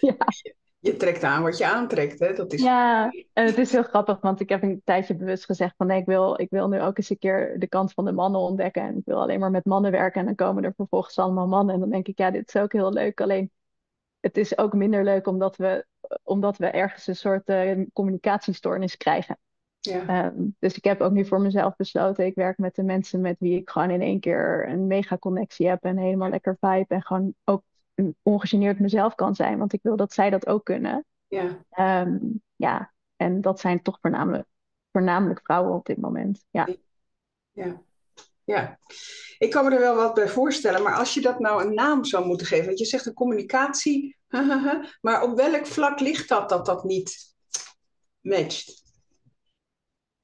ja. 0.00 0.16
Je 0.82 0.96
trekt 0.96 1.22
aan 1.22 1.42
wat 1.42 1.58
je 1.58 1.66
aantrekt, 1.66 2.18
hè? 2.18 2.32
Dat 2.34 2.52
is... 2.52 2.62
Ja, 2.62 3.10
en 3.32 3.46
het 3.46 3.58
is 3.58 3.72
heel 3.72 3.82
grappig, 3.82 4.20
want 4.20 4.40
ik 4.40 4.48
heb 4.48 4.62
een 4.62 4.80
tijdje 4.84 5.16
bewust 5.16 5.44
gezegd 5.44 5.74
van 5.76 5.86
nee, 5.86 6.00
ik 6.00 6.06
wil, 6.06 6.40
ik 6.40 6.50
wil 6.50 6.68
nu 6.68 6.80
ook 6.80 6.96
eens 6.96 7.10
een 7.10 7.18
keer 7.18 7.58
de 7.58 7.66
kant 7.66 7.92
van 7.92 8.04
de 8.04 8.12
mannen 8.12 8.40
ontdekken. 8.40 8.82
En 8.82 8.96
ik 8.96 9.04
wil 9.04 9.20
alleen 9.20 9.40
maar 9.40 9.50
met 9.50 9.64
mannen 9.64 9.90
werken 9.90 10.20
en 10.20 10.26
dan 10.26 10.34
komen 10.34 10.64
er 10.64 10.72
vervolgens 10.76 11.18
allemaal 11.18 11.46
mannen. 11.46 11.74
En 11.74 11.80
dan 11.80 11.90
denk 11.90 12.08
ik, 12.08 12.18
ja, 12.18 12.30
dit 12.30 12.48
is 12.54 12.60
ook 12.60 12.72
heel 12.72 12.92
leuk. 12.92 13.20
Alleen 13.20 13.50
het 14.20 14.36
is 14.36 14.58
ook 14.58 14.72
minder 14.72 15.04
leuk 15.04 15.26
omdat 15.26 15.56
we, 15.56 15.86
omdat 16.22 16.56
we 16.56 16.66
ergens 16.66 17.06
een 17.06 17.16
soort 17.16 17.48
uh, 17.48 17.86
communicatiestoornis 17.92 18.96
krijgen. 18.96 19.38
Ja. 19.80 20.26
Um, 20.26 20.56
dus 20.58 20.76
ik 20.76 20.84
heb 20.84 21.00
ook 21.00 21.12
nu 21.12 21.24
voor 21.24 21.40
mezelf 21.40 21.76
besloten, 21.76 22.24
ik 22.24 22.34
werk 22.34 22.58
met 22.58 22.74
de 22.74 22.82
mensen 22.82 23.20
met 23.20 23.36
wie 23.38 23.60
ik 23.60 23.70
gewoon 23.70 23.90
in 23.90 24.00
één 24.00 24.20
keer 24.20 24.68
een 24.68 24.86
mega 24.86 25.18
connectie 25.18 25.68
heb 25.68 25.84
en 25.84 25.96
helemaal 25.96 26.30
lekker 26.30 26.56
vibe 26.60 26.94
en 26.94 27.02
gewoon 27.02 27.34
ook 27.44 27.62
ongegeneerd 28.22 28.78
mezelf 28.78 29.14
kan 29.14 29.34
zijn, 29.34 29.58
want 29.58 29.72
ik 29.72 29.82
wil 29.82 29.96
dat 29.96 30.12
zij 30.12 30.30
dat 30.30 30.46
ook 30.46 30.64
kunnen. 30.64 31.04
Ja. 31.26 31.64
Um, 32.02 32.42
ja, 32.56 32.92
en 33.16 33.40
dat 33.40 33.60
zijn 33.60 33.82
toch 33.82 33.98
voornamelijk, 34.00 34.46
voornamelijk 34.92 35.40
vrouwen 35.42 35.74
op 35.74 35.86
dit 35.86 35.98
moment. 35.98 36.44
Ja. 36.50 36.68
Ja. 37.50 37.82
Ja, 38.44 38.78
ik 39.38 39.50
kan 39.50 39.64
me 39.64 39.74
er 39.74 39.80
wel 39.80 39.94
wat 39.94 40.14
bij 40.14 40.28
voorstellen, 40.28 40.82
maar 40.82 40.94
als 40.94 41.14
je 41.14 41.20
dat 41.20 41.38
nou 41.38 41.64
een 41.64 41.74
naam 41.74 42.04
zou 42.04 42.26
moeten 42.26 42.46
geven, 42.46 42.66
want 42.66 42.78
je 42.78 42.84
zegt 42.84 43.06
een 43.06 43.14
communicatie, 43.14 44.16
maar 45.00 45.22
op 45.22 45.36
welk 45.36 45.66
vlak 45.66 46.00
ligt 46.00 46.28
dat 46.28 46.48
dat 46.48 46.66
dat 46.66 46.84
niet 46.84 47.34
matcht? 48.20 48.82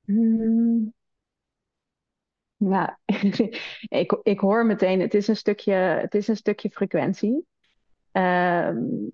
Hmm. 0.05 0.95
Nou, 2.57 2.91
ik, 4.03 4.19
ik 4.23 4.41
hoor 4.41 4.67
meteen, 4.67 5.01
het 5.01 5.15
is 5.15 5.29
een 5.29 5.37
stukje, 5.37 5.73
het 5.73 6.15
is 6.15 6.29
een 6.29 6.37
stukje 6.37 6.71
frequentie. 6.71 7.47
Um, 8.17 9.11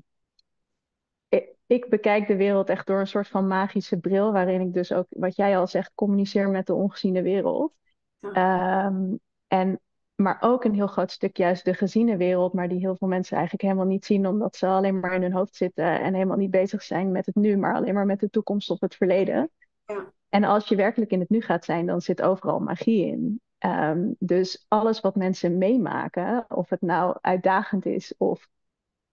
ik, 1.29 1.55
ik 1.67 1.89
bekijk 1.89 2.27
de 2.27 2.37
wereld 2.37 2.69
echt 2.69 2.87
door 2.87 3.01
een 3.01 3.07
soort 3.07 3.29
van 3.29 3.47
magische 3.47 3.99
bril, 3.99 4.33
waarin 4.33 4.61
ik 4.61 4.73
dus 4.73 4.93
ook, 4.93 5.07
wat 5.09 5.37
jij 5.37 5.59
al 5.59 5.67
zegt, 5.67 5.93
communiceer 5.95 6.49
met 6.49 6.67
de 6.67 6.75
ongeziene 6.75 7.23
wereld. 7.23 7.73
Ja. 8.19 8.87
Um, 8.87 9.21
en, 9.47 9.81
maar 10.15 10.39
ook 10.41 10.65
een 10.65 10.75
heel 10.75 10.87
groot 10.87 11.11
stuk 11.11 11.37
juist 11.37 11.65
de 11.65 11.75
geziene 11.75 12.17
wereld, 12.17 12.53
maar 12.53 12.69
die 12.69 12.79
heel 12.79 12.97
veel 12.97 13.09
mensen 13.09 13.37
eigenlijk 13.37 13.65
helemaal 13.65 13.87
niet 13.87 14.05
zien, 14.05 14.27
omdat 14.27 14.57
ze 14.57 14.67
alleen 14.67 15.01
maar 15.01 15.15
in 15.15 15.23
hun 15.23 15.33
hoofd 15.33 15.57
zitten 15.57 16.01
en 16.01 16.15
helemaal 16.15 16.37
niet 16.37 16.51
bezig 16.51 16.83
zijn 16.83 17.13
met 17.13 17.27
het 17.27 17.35
nu, 17.35 17.57
maar 17.57 17.75
alleen 17.75 17.95
maar 17.95 18.07
met 18.07 18.21
de 18.21 18.31
toekomst 18.31 18.71
of 18.71 18.81
het 18.81 18.95
verleden. 18.95 19.51
Ja. 19.85 20.13
En 20.29 20.45
als 20.45 20.69
je 20.69 20.77
werkelijk 20.77 21.11
in 21.11 21.21
het 21.21 21.31
nu 21.31 21.41
gaat 21.41 21.65
zijn, 21.65 21.87
dan 21.87 22.01
zit 22.01 22.23
overal 22.23 22.61
magie 22.61 23.07
in. 23.07 23.41
Um, 23.67 24.17
dus 24.19 24.65
alles 24.69 25.01
wat 25.01 25.17
mensen 25.17 25.59
meemaken, 25.59 26.45
of 26.49 26.69
het 26.69 26.81
nou 26.81 27.17
uitdagend 27.21 27.87
is 27.87 28.15
of 28.17 28.49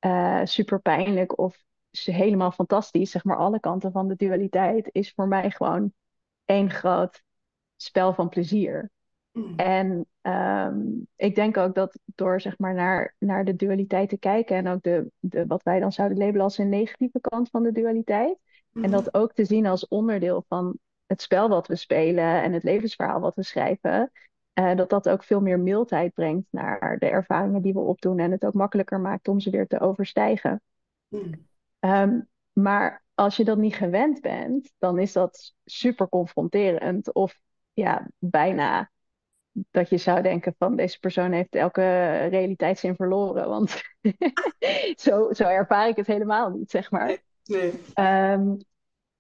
uh, 0.06 0.42
super 0.44 0.82
pijnlijk 0.82 1.38
of 1.38 1.64
helemaal 1.92 2.52
fantastisch, 2.52 3.12
zeg 3.12 3.24
maar 3.24 3.38
alle 3.38 3.60
kanten 3.60 3.92
van 3.92 4.08
de 4.08 4.16
dualiteit, 4.16 4.90
is 4.92 5.12
voor 5.12 5.28
mij 5.28 5.52
gewoon 5.52 5.94
één 6.46 6.70
groot 6.70 7.24
spel 7.76 8.14
van 8.14 8.30
plezier. 8.30 8.92
Mm. 9.32 9.54
En 9.56 10.06
um, 10.22 11.08
ik 11.16 11.36
denk 11.36 11.58
ook 11.58 11.76
dat 11.76 12.00
door 12.06 12.42
zeg 12.42 12.58
maar 12.58 12.74
naar, 12.74 13.16
naar 13.20 13.46
de 13.46 13.56
dualiteit 13.56 14.10
te 14.10 14.18
kijken 14.18 14.56
en 14.56 14.68
ook 14.68 14.84
de, 14.84 15.12
de, 15.20 15.46
wat 15.46 15.64
wij 15.64 15.80
dan 15.80 15.92
zouden 15.92 16.18
labelen 16.18 16.42
als 16.42 16.58
een 16.58 16.70
negatieve 16.70 17.20
kant 17.20 17.50
van 17.50 17.64
de 17.64 17.72
dualiteit. 17.72 18.38
Mhm. 18.72 18.86
En 18.86 18.92
dat 18.92 19.14
ook 19.14 19.34
te 19.34 19.46
zien 19.46 19.66
als 19.66 19.88
onderdeel 19.88 20.46
van 20.48 20.78
het 21.06 21.22
spel 21.22 21.50
wat 21.50 21.68
we 21.68 21.76
spelen 21.76 22.42
en 22.42 22.54
het 22.54 22.64
levensverhaal 22.64 23.20
wat 23.20 23.36
we 23.36 23.44
schrijven. 23.44 24.12
Uh, 24.54 24.76
dat 24.76 24.90
dat 24.90 25.10
ook 25.10 25.24
veel 25.24 25.42
meer 25.42 25.60
mildheid 25.60 26.14
brengt 26.14 26.48
naar 26.52 26.98
de 27.00 27.06
ervaringen 27.06 27.62
die 27.62 27.74
we 27.74 27.80
opdoen 27.80 28.20
en 28.20 28.32
het 28.32 28.46
ook 28.46 28.54
makkelijker 28.54 29.00
maakt 29.00 29.28
om 29.28 29.40
ze 29.40 29.50
weer 29.50 29.68
te 29.68 29.80
overstijgen. 29.80 30.62
Mm. 31.08 31.48
Um, 31.80 32.28
maar 32.54 33.04
als 33.14 33.38
je 33.38 33.44
dat 33.44 33.58
niet 33.58 33.76
gewend 33.76 34.22
bent, 34.22 34.74
dan 34.78 35.00
is 35.00 35.14
dat 35.14 35.54
super 35.66 36.10
confronterend 36.10 37.14
of 37.14 37.40
ja, 37.74 38.10
bijna 38.18 38.92
dat 39.52 39.90
je 39.90 39.98
zou 39.98 40.22
denken 40.22 40.56
van 40.58 40.76
deze 40.76 41.00
persoon 41.00 41.32
heeft 41.32 41.56
elke 41.56 41.82
realiteitszin 42.16 42.96
verloren. 42.96 43.50
Want 43.50 43.82
zo, 45.04 45.34
zo 45.34 45.44
ervaar 45.44 45.88
ik 45.88 45.96
het 45.96 46.08
helemaal 46.08 46.50
niet, 46.50 46.72
zeg 46.72 46.92
maar. 46.92 47.18
Nee. 47.44 47.74
Um, 47.96 48.58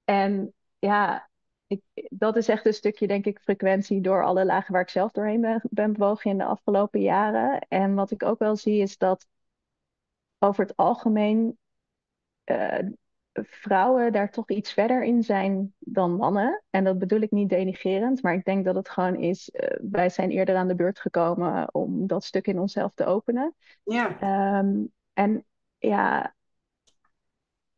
en 0.04 0.54
ja, 0.80 1.29
ik, 1.70 1.82
dat 2.10 2.36
is 2.36 2.48
echt 2.48 2.66
een 2.66 2.74
stukje, 2.74 3.08
denk 3.08 3.26
ik, 3.26 3.40
frequentie 3.40 4.02
door 4.02 4.24
alle 4.24 4.46
lagen 4.46 4.74
waar 4.74 4.82
ik 4.82 4.90
zelf 4.90 5.12
doorheen 5.12 5.42
ben, 5.42 5.62
ben 5.70 5.94
bewogen 5.94 6.32
in 6.32 6.38
de 6.38 6.44
afgelopen 6.44 7.02
jaren. 7.02 7.60
En 7.68 7.96
wat 7.96 8.12
ik 8.12 8.24
ook 8.24 8.40
wel 8.40 8.56
zie 8.56 8.82
is 8.82 8.98
dat 8.98 9.28
over 10.40 10.64
het 10.64 10.76
algemeen 10.76 11.58
uh, 12.46 12.80
vrouwen 13.34 14.12
daar 14.12 14.32
toch 14.32 14.50
iets 14.50 14.74
verder 14.74 15.04
in 15.04 15.24
zijn 15.24 15.74
dan 15.80 16.16
mannen. 16.16 16.64
En 16.70 16.84
dat 16.84 17.00
bedoel 17.00 17.20
ik 17.20 17.32
niet 17.32 17.50
denigerend, 17.50 18.22
maar 18.22 18.34
ik 18.34 18.46
denk 18.46 18.66
dat 18.66 18.76
het 18.76 18.90
gewoon 18.90 19.16
is, 19.16 19.50
uh, 19.54 19.70
wij 19.92 20.10
zijn 20.10 20.30
eerder 20.30 20.56
aan 20.56 20.68
de 20.68 20.76
beurt 20.76 21.00
gekomen 21.00 21.74
om 21.74 22.08
dat 22.08 22.24
stuk 22.24 22.48
in 22.48 22.60
onszelf 22.60 22.92
te 22.94 23.06
openen. 23.06 23.56
Ja. 23.84 24.60
Um, 24.60 24.92
en 25.14 25.46
ja, 25.78 26.36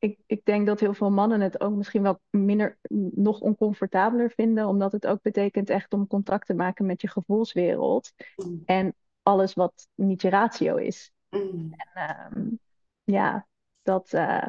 ik, 0.01 0.19
ik 0.25 0.45
denk 0.45 0.67
dat 0.67 0.79
heel 0.79 0.93
veel 0.93 1.11
mannen 1.11 1.41
het 1.41 1.61
ook 1.61 1.75
misschien 1.75 2.01
wel 2.01 2.19
minder, 2.29 2.77
nog 3.13 3.39
oncomfortabeler 3.39 4.31
vinden, 4.31 4.67
omdat 4.67 4.91
het 4.91 5.07
ook 5.07 5.21
betekent 5.21 5.69
echt 5.69 5.93
om 5.93 6.07
contact 6.07 6.45
te 6.45 6.53
maken 6.53 6.85
met 6.85 7.01
je 7.01 7.07
gevoelswereld 7.07 8.11
Mm. 8.35 8.61
en 8.65 8.95
alles 9.23 9.53
wat 9.53 9.87
niet 9.95 10.21
je 10.21 10.29
ratio 10.29 10.75
is. 10.75 11.11
Mm. 11.29 11.73
En, 11.93 12.35
um, 12.35 12.59
ja, 13.03 13.47
dat, 13.81 14.13
uh, 14.13 14.47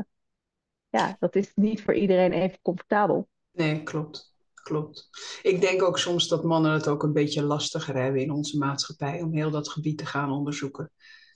ja, 0.89 1.17
dat 1.19 1.37
is 1.37 1.53
niet 1.55 1.83
voor 1.83 1.95
iedereen 1.95 2.33
even 2.33 2.59
comfortabel. 2.63 3.29
Nee, 3.51 3.83
klopt. 3.83 4.35
Klopt. 4.55 5.09
Ik 5.43 5.61
denk 5.61 5.83
ook 5.83 5.99
soms 5.99 6.29
dat 6.29 6.45
mannen 6.45 6.73
het 6.73 6.89
ook 6.89 7.03
een 7.03 7.13
beetje 7.13 7.43
lastiger 7.43 7.95
hebben 7.95 8.21
in 8.21 8.31
onze 8.31 8.59
maatschappij 8.59 9.23
om 9.23 9.35
heel 9.35 9.51
dat 9.51 9.69
gebied 9.69 9.99
te 9.99 10.07
gaan 10.07 10.31
onderzoeken. 10.31 10.91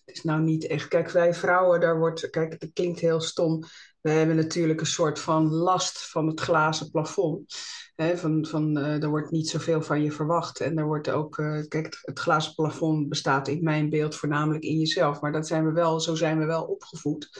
Is 0.06 0.22
nou 0.22 0.40
niet 0.40 0.66
echt. 0.66 0.88
Kijk, 0.88 1.10
wij 1.10 1.34
vrouwen, 1.34 1.80
daar 1.80 1.98
wordt. 1.98 2.30
Kijk, 2.30 2.56
het 2.58 2.70
klinkt 2.72 3.00
heel 3.00 3.20
stom. 3.20 3.64
We 4.00 4.10
hebben 4.10 4.36
natuurlijk 4.36 4.80
een 4.80 4.86
soort 4.86 5.18
van 5.18 5.52
last 5.52 6.10
van 6.10 6.26
het 6.26 6.40
glazen 6.40 6.90
plafond. 6.90 7.56
Van, 7.96 8.46
van, 8.46 8.78
uh, 8.78 9.02
er 9.02 9.08
wordt 9.08 9.30
niet 9.30 9.48
zoveel 9.48 9.82
van 9.82 10.02
je 10.02 10.12
verwacht. 10.12 10.60
En 10.60 10.78
er 10.78 10.84
wordt 10.84 11.08
ook. 11.08 11.38
Uh, 11.38 11.62
kijk, 11.68 11.98
het, 12.02 12.18
glazen 12.18 12.54
plafond 12.54 13.08
bestaat 13.08 13.48
in 13.48 13.62
mijn 13.62 13.90
beeld 13.90 14.14
voornamelijk 14.14 14.64
in 14.64 14.78
jezelf. 14.78 15.20
Maar 15.20 15.32
dat 15.32 15.46
zijn 15.46 15.64
we 15.64 15.72
wel, 15.72 16.00
zo 16.00 16.14
zijn 16.14 16.38
we 16.38 16.44
wel 16.44 16.64
opgevoed. 16.64 17.30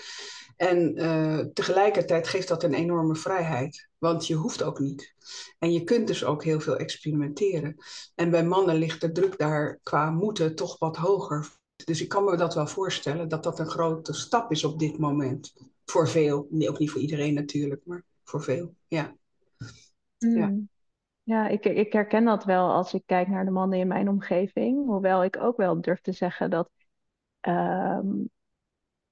En 0.56 1.02
uh, 1.02 1.38
tegelijkertijd 1.38 2.28
geeft 2.28 2.48
dat 2.48 2.62
een 2.62 2.74
enorme 2.74 3.16
vrijheid. 3.16 3.88
Want 3.98 4.26
je 4.26 4.34
hoeft 4.34 4.62
ook 4.62 4.78
niet. 4.78 5.14
En 5.58 5.72
je 5.72 5.84
kunt 5.84 6.06
dus 6.06 6.24
ook 6.24 6.44
heel 6.44 6.60
veel 6.60 6.76
experimenteren. 6.76 7.76
En 8.14 8.30
bij 8.30 8.44
mannen 8.44 8.76
ligt 8.76 9.00
de 9.00 9.12
druk 9.12 9.38
daar 9.38 9.78
qua 9.82 10.10
moeten 10.10 10.54
toch 10.54 10.78
wat 10.78 10.96
hoger. 10.96 11.48
Dus 11.84 12.02
ik 12.02 12.08
kan 12.08 12.24
me 12.24 12.36
dat 12.36 12.54
wel 12.54 12.66
voorstellen 12.66 13.28
dat 13.28 13.42
dat 13.42 13.58
een 13.58 13.68
grote 13.68 14.12
stap 14.12 14.50
is 14.50 14.64
op 14.64 14.78
dit 14.78 14.98
moment. 14.98 15.54
Voor 15.84 16.08
veel. 16.08 16.46
Nee, 16.50 16.68
ook 16.68 16.78
niet 16.78 16.90
voor 16.90 17.00
iedereen 17.00 17.34
natuurlijk, 17.34 17.82
maar 17.84 18.04
voor 18.24 18.42
veel. 18.42 18.74
Ja. 18.86 19.16
Ja, 20.18 20.54
ja 21.22 21.48
ik, 21.48 21.64
ik 21.64 21.92
herken 21.92 22.24
dat 22.24 22.44
wel 22.44 22.72
als 22.72 22.94
ik 22.94 23.02
kijk 23.06 23.28
naar 23.28 23.44
de 23.44 23.50
mannen 23.50 23.78
in 23.78 23.88
mijn 23.88 24.08
omgeving. 24.08 24.86
Hoewel 24.86 25.24
ik 25.24 25.36
ook 25.36 25.56
wel 25.56 25.80
durf 25.80 26.00
te 26.00 26.12
zeggen 26.12 26.50
dat 26.50 26.70
um, 27.40 28.30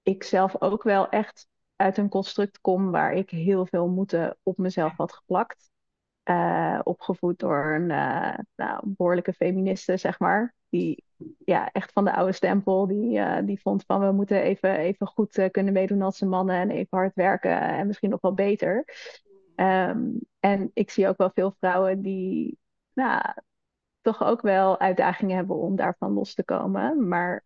ik 0.02 0.23
zelf 0.23 0.61
ook 0.61 0.83
wel 0.83 1.09
echt 1.09 1.47
uit 1.76 1.97
een 1.97 2.09
construct 2.09 2.61
kom 2.61 2.90
waar 2.90 3.12
ik 3.12 3.30
heel 3.30 3.66
veel 3.66 3.88
moeten 3.88 4.37
op 4.42 4.59
mezelf 4.59 4.97
had 4.97 5.12
geplakt. 5.12 5.71
Uh, 6.25 6.80
opgevoed 6.83 7.38
door 7.38 7.64
een 7.75 7.90
uh, 7.90 8.38
nou, 8.54 8.80
behoorlijke 8.85 9.33
feministe, 9.33 9.97
zeg 9.97 10.18
maar. 10.18 10.54
Die 10.75 11.04
ja, 11.45 11.71
echt 11.73 11.93
van 11.93 12.04
de 12.04 12.14
oude 12.14 12.33
stempel, 12.33 12.87
die, 12.87 13.19
uh, 13.19 13.38
die 13.45 13.61
vond 13.61 13.85
van 13.87 14.00
we 14.00 14.12
moeten 14.12 14.43
even, 14.43 14.76
even 14.76 15.07
goed 15.07 15.49
kunnen 15.50 15.73
meedoen 15.73 16.02
als 16.02 16.19
de 16.19 16.26
mannen 16.26 16.57
en 16.57 16.71
even 16.71 16.99
hard 16.99 17.14
werken 17.14 17.61
en 17.61 17.87
misschien 17.87 18.11
nog 18.11 18.21
wel 18.21 18.35
beter. 18.35 18.85
Um, 19.57 20.21
en 20.40 20.71
ik 20.73 20.90
zie 20.90 21.09
ook 21.09 21.16
wel 21.16 21.31
veel 21.35 21.54
vrouwen 21.59 22.02
die 22.02 22.59
nou, 22.93 23.23
toch 24.00 24.25
ook 24.25 24.40
wel 24.40 24.81
uitdagingen 24.81 25.37
hebben 25.37 25.57
om 25.57 25.76
daarvan 25.76 26.12
los 26.12 26.35
te 26.35 26.45
komen. 26.45 27.09
Maar 27.09 27.45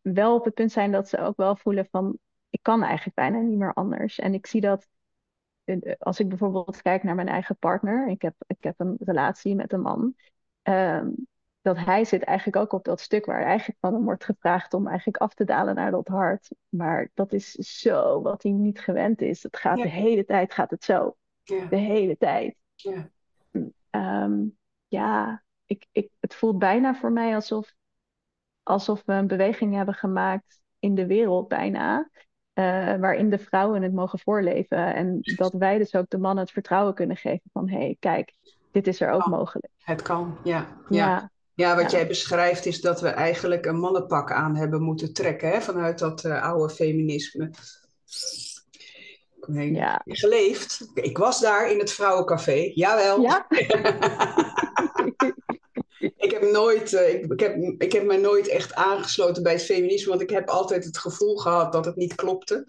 wel 0.00 0.34
op 0.34 0.44
het 0.44 0.54
punt 0.54 0.72
zijn 0.72 0.92
dat 0.92 1.08
ze 1.08 1.18
ook 1.18 1.36
wel 1.36 1.56
voelen 1.56 1.86
van 1.90 2.18
ik 2.50 2.62
kan 2.62 2.82
eigenlijk 2.82 3.16
bijna 3.16 3.38
niet 3.38 3.58
meer 3.58 3.72
anders. 3.72 4.18
En 4.18 4.34
ik 4.34 4.46
zie 4.46 4.60
dat 4.60 4.88
als 5.98 6.20
ik 6.20 6.28
bijvoorbeeld 6.28 6.82
kijk 6.82 7.02
naar 7.02 7.14
mijn 7.14 7.28
eigen 7.28 7.56
partner, 7.56 8.08
ik 8.08 8.22
heb, 8.22 8.34
ik 8.46 8.64
heb 8.64 8.80
een 8.80 8.96
relatie 9.00 9.54
met 9.54 9.72
een 9.72 9.80
man, 9.80 10.14
um, 10.62 11.26
dat 11.74 11.84
hij 11.84 12.04
zit 12.04 12.22
eigenlijk 12.22 12.56
ook 12.56 12.72
op 12.72 12.84
dat 12.84 13.00
stuk 13.00 13.24
waar 13.26 13.42
eigenlijk 13.42 13.78
van 13.80 13.94
hem 13.94 14.04
wordt 14.04 14.24
gevraagd 14.24 14.74
om 14.74 14.86
eigenlijk 14.86 15.16
af 15.16 15.34
te 15.34 15.44
dalen 15.44 15.74
naar 15.74 15.90
dat 15.90 16.08
hart. 16.08 16.48
Maar 16.68 17.10
dat 17.14 17.32
is 17.32 17.50
zo 17.52 18.22
wat 18.22 18.42
hij 18.42 18.52
niet 18.52 18.80
gewend 18.80 19.20
is. 19.20 19.42
Het 19.42 19.56
gaat 19.56 19.76
Ja. 19.76 19.82
de 19.82 19.88
hele 19.90 20.24
tijd 20.24 20.52
gaat 20.54 20.70
het 20.70 20.84
zo. 20.84 21.16
Ja. 21.42 21.64
De 21.64 21.76
hele 21.76 22.16
tijd. 22.16 22.56
Ja. 22.74 23.08
Ehm, 23.90 24.44
ja, 24.86 25.42
ik, 25.66 25.86
ik, 25.92 26.10
het 26.20 26.34
voelt 26.34 26.58
bijna 26.58 26.94
voor 26.94 27.12
mij 27.12 27.34
alsof, 27.34 27.74
alsof 28.62 29.02
we 29.06 29.12
een 29.12 29.26
beweging 29.26 29.74
hebben 29.74 29.94
gemaakt 29.94 30.60
in 30.78 30.94
de 30.94 31.06
wereld 31.06 31.48
bijna. 31.48 32.10
eh, 32.52 32.64
waarin 32.96 33.30
de 33.30 33.38
vrouwen 33.38 33.82
het 33.82 33.92
mogen 33.92 34.18
voorleven. 34.18 34.94
En 34.94 35.18
dat 35.20 35.52
wij 35.52 35.78
dus 35.78 35.94
ook 35.94 36.08
de 36.08 36.18
mannen 36.18 36.44
het 36.44 36.52
vertrouwen 36.52 36.94
kunnen 36.94 37.16
geven 37.16 37.50
van 37.52 37.68
hé, 37.68 37.78
hey, 37.78 37.96
kijk, 37.98 38.34
dit 38.70 38.86
is 38.86 39.00
er 39.00 39.10
ook 39.10 39.22
Oh. 39.22 39.28
mogelijk. 39.28 39.72
Het 39.84 40.02
kan, 40.02 40.38
ja. 40.44 40.66
ja. 40.88 41.06
Ja, 41.06 41.30
Ja, 41.58 41.76
wat 41.76 41.90
Ja. 41.90 41.98
jij 41.98 42.06
beschrijft 42.06 42.66
is 42.66 42.80
dat 42.80 43.00
we 43.00 43.08
eigenlijk 43.08 43.66
een 43.66 43.78
mannenpak 43.78 44.32
aan 44.32 44.56
hebben 44.56 44.82
moeten 44.82 45.12
trekken 45.12 45.48
hè, 45.48 45.60
vanuit 45.60 45.98
dat 45.98 46.24
eh, 46.24 46.42
oude 46.42 46.74
feminisme. 46.74 47.50
Ik 49.46 49.54
heb 49.54 49.74
ja. 49.74 50.02
geleefd. 50.04 50.90
Ik 50.94 51.18
was 51.18 51.40
daar 51.40 51.70
in 51.70 51.78
het 51.78 51.92
vrouwencafé, 51.92 52.70
jawel. 52.74 53.20
ja. 53.20 53.46
Ik 56.18 56.30
heb, 56.30 56.50
nooit, 56.52 56.92
eh, 56.92 57.14
ik, 57.14 57.32
ik, 57.32 57.40
heb, 57.40 57.56
ik 57.78 57.92
heb 57.92 58.04
me 58.04 58.16
nooit 58.16 58.48
echt 58.48 58.74
aangesloten 58.74 59.42
bij 59.42 59.52
het 59.52 59.62
feminisme, 59.62 60.08
want 60.08 60.22
ik 60.22 60.30
heb 60.30 60.48
altijd 60.48 60.84
het 60.84 60.98
gevoel 60.98 61.36
gehad 61.36 61.72
dat 61.72 61.84
het 61.84 61.96
niet 61.96 62.14
klopte. 62.14 62.66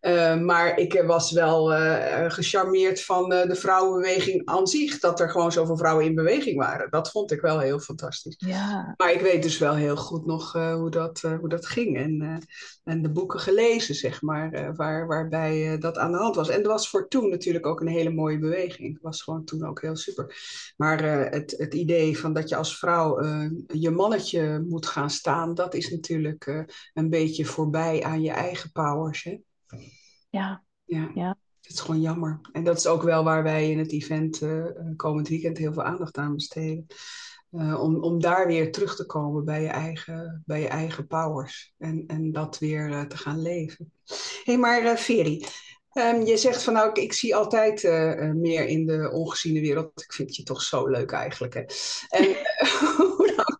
Eh, 0.00 0.40
maar 0.40 0.78
ik 0.78 1.02
was 1.06 1.32
wel 1.32 1.74
eh, 1.74 2.30
gecharmeerd 2.30 3.02
van 3.02 3.28
de 3.28 3.54
vrouwenbeweging 3.54 4.42
aan 4.44 4.66
zich, 4.66 4.98
dat 4.98 5.20
er 5.20 5.30
gewoon 5.30 5.52
zoveel 5.52 5.76
vrouwen 5.76 6.04
in 6.04 6.14
beweging 6.14 6.56
waren. 6.56 6.90
Dat 6.90 7.10
vond 7.10 7.30
ik 7.30 7.40
wel 7.40 7.58
heel 7.58 7.78
fantastisch. 7.78 8.34
ja. 8.38 8.94
Maar 8.96 9.12
ik 9.12 9.20
weet 9.20 9.42
dus 9.42 9.58
wel 9.58 9.74
heel 9.74 9.96
goed 9.96 10.26
nog 10.26 10.52
hoe, 10.52 10.90
dat, 10.90 11.20
hoe 11.20 11.48
dat 11.48 11.66
ging. 11.66 11.96
En, 11.96 12.42
en 12.84 13.02
de 13.02 13.10
boeken 13.10 13.40
gelezen, 13.40 13.94
zeg 13.94 14.22
maar, 14.22 14.74
waar, 14.76 15.06
waarbij 15.06 15.78
dat 15.78 15.98
aan 15.98 16.12
de 16.12 16.18
hand 16.18 16.36
was. 16.36 16.48
En 16.48 16.62
dat 16.62 16.72
was 16.72 16.90
voor 16.90 17.08
toen 17.08 17.28
natuurlijk 17.28 17.66
ook 17.66 17.80
een 17.80 17.86
hele 17.86 18.10
mooie 18.10 18.38
beweging. 18.38 18.92
Het 18.92 19.02
was 19.02 19.22
gewoon 19.22 19.44
toen 19.44 19.66
ook 19.66 19.80
heel 19.80 19.96
super. 19.96 20.36
Maar 20.76 21.02
het, 21.30 21.54
het 21.56 21.74
idee 21.74 22.18
van 22.18 22.32
dat 22.32 22.48
je 22.48 22.56
als 22.56 22.78
vrouw 22.78 22.85
eh, 22.92 23.50
je 23.66 23.90
mannetje 23.90 24.64
moet 24.68 24.86
gaan 24.86 25.10
staan, 25.10 25.54
dat 25.54 25.74
is 25.74 25.90
natuurlijk 25.90 26.46
eh, 26.46 26.62
een 26.94 27.10
beetje 27.10 27.44
voorbij 27.44 28.02
aan 28.02 28.22
je 28.22 28.30
eigen 28.30 28.72
powers. 28.72 29.22
Hè? 29.22 29.38
ja. 30.30 30.64
Ja. 30.84 31.10
Ja. 31.14 31.36
Het 31.60 31.74
is 31.74 31.80
gewoon 31.80 32.00
jammer. 32.00 32.40
En 32.52 32.64
dat 32.64 32.76
is 32.76 32.86
ook 32.86 33.02
wel 33.02 33.24
waar 33.24 33.42
wij 33.42 33.70
in 33.70 33.78
het 33.78 33.92
event 33.92 34.42
eh, 34.42 34.64
komend 34.96 35.28
weekend 35.28 35.58
heel 35.58 35.72
veel 35.72 35.82
aandacht 35.82 36.16
aan 36.18 36.34
besteden. 36.34 36.86
Om, 37.50 38.02
om 38.02 38.20
daar 38.20 38.46
weer 38.46 38.72
terug 38.72 38.96
te 38.96 39.06
komen 39.06 39.44
bij 39.44 39.62
je 39.62 39.68
eigen, 39.68 40.42
bij 40.46 40.60
je 40.60 40.68
eigen 40.68 41.06
powers. 41.06 41.74
En, 41.78 42.04
en 42.06 42.32
dat 42.32 42.58
weer 42.58 43.08
te 43.08 43.16
gaan 43.16 43.42
leven. 43.42 43.92
Hé, 44.04 44.16
hey, 44.44 44.58
maar 44.58 44.98
Veri, 44.98 45.46
um, 45.98 46.22
je 46.22 46.36
zegt 46.36 46.62
van 46.62 46.72
nou, 46.72 47.00
ik, 47.00 47.12
zie 47.12 47.36
altijd 47.36 47.82
uh, 47.82 48.30
meer 48.32 48.66
in 48.66 48.86
de 48.86 49.10
ongeziene 49.12 49.60
wereld. 49.60 50.02
Ik 50.02 50.12
vind 50.12 50.36
je 50.36 50.42
toch 50.42 50.62
zo 50.62 50.86
leuk 50.86 51.10
eigenlijk. 51.10 51.54
Hè? 51.54 51.60
En 52.08 52.24
hoe, 53.16 53.32
lang, 53.36 53.56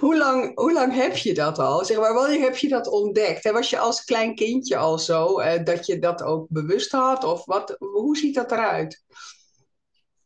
hoe, 0.00 0.16
lang, 0.16 0.58
hoe 0.58 0.72
lang 0.72 0.94
heb 0.94 1.16
je 1.16 1.34
dat 1.34 1.58
al? 1.58 1.84
Zeg 1.84 1.98
maar, 1.98 2.14
wanneer 2.14 2.40
heb 2.40 2.56
je 2.56 2.68
dat 2.68 2.88
ontdekt? 2.88 3.50
Was 3.50 3.70
je 3.70 3.78
als 3.78 4.04
klein 4.04 4.34
kindje 4.34 4.76
al 4.76 4.98
zo 4.98 5.40
uh, 5.40 5.64
dat 5.64 5.86
je 5.86 5.98
dat 5.98 6.22
ook 6.22 6.46
bewust 6.48 6.90
had? 6.90 7.24
Of 7.24 7.44
wat, 7.44 7.76
hoe 7.78 8.16
ziet 8.16 8.34
dat 8.34 8.52
eruit? 8.52 9.04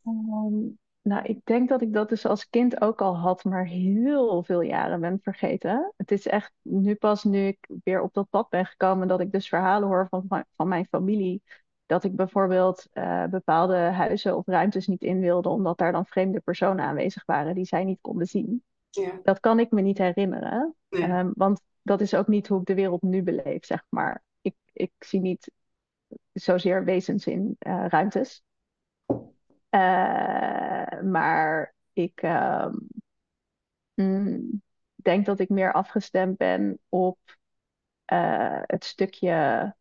Um, 0.06 0.78
nou, 1.04 1.24
ik 1.24 1.40
denk 1.44 1.68
dat 1.68 1.82
ik 1.82 1.92
dat 1.92 2.08
dus 2.08 2.26
als 2.26 2.48
kind 2.48 2.80
ook 2.80 3.00
al 3.00 3.16
had, 3.16 3.44
maar 3.44 3.66
heel 3.66 4.42
veel 4.42 4.60
jaren 4.60 5.00
ben 5.00 5.18
vergeten. 5.22 5.92
Het 5.96 6.10
is 6.10 6.26
echt 6.26 6.52
nu 6.62 6.94
pas 6.94 7.24
nu 7.24 7.46
ik 7.46 7.68
weer 7.84 8.02
op 8.02 8.14
dat 8.14 8.30
pad 8.30 8.48
ben 8.48 8.66
gekomen, 8.66 9.08
dat 9.08 9.20
ik 9.20 9.32
dus 9.32 9.48
verhalen 9.48 9.88
hoor 9.88 10.06
van, 10.10 10.44
van 10.56 10.68
mijn 10.68 10.86
familie. 10.90 11.42
Dat 11.86 12.04
ik 12.04 12.16
bijvoorbeeld 12.16 12.86
uh, 12.92 13.24
bepaalde 13.24 13.76
huizen 13.76 14.36
of 14.36 14.46
ruimtes 14.46 14.86
niet 14.86 15.02
in 15.02 15.20
wilde, 15.20 15.48
omdat 15.48 15.78
daar 15.78 15.92
dan 15.92 16.06
vreemde 16.06 16.40
personen 16.40 16.84
aanwezig 16.84 17.24
waren 17.24 17.54
die 17.54 17.64
zij 17.64 17.84
niet 17.84 18.00
konden 18.00 18.26
zien. 18.26 18.64
Ja. 18.90 19.20
Dat 19.22 19.40
kan 19.40 19.60
ik 19.60 19.70
me 19.70 19.80
niet 19.80 19.98
herinneren, 19.98 20.74
um, 20.88 21.32
want 21.34 21.60
dat 21.82 22.00
is 22.00 22.14
ook 22.14 22.26
niet 22.26 22.48
hoe 22.48 22.60
ik 22.60 22.66
de 22.66 22.74
wereld 22.74 23.02
nu 23.02 23.22
beleef, 23.22 23.64
zeg 23.64 23.84
maar. 23.88 24.22
Ik, 24.40 24.54
ik 24.72 24.92
zie 24.98 25.20
niet 25.20 25.50
zozeer 26.32 26.84
wezens 26.84 27.26
in 27.26 27.56
uh, 27.66 27.86
ruimtes. 27.88 28.42
Uh, 29.74 31.00
maar 31.02 31.74
ik 31.92 32.22
um, 32.22 32.88
mm, 33.94 34.62
denk 34.94 35.26
dat 35.26 35.38
ik 35.38 35.48
meer 35.48 35.72
afgestemd 35.72 36.36
ben 36.36 36.78
op 36.88 37.18
uh, 38.12 38.60
het 38.62 38.84
stukje 38.84 39.74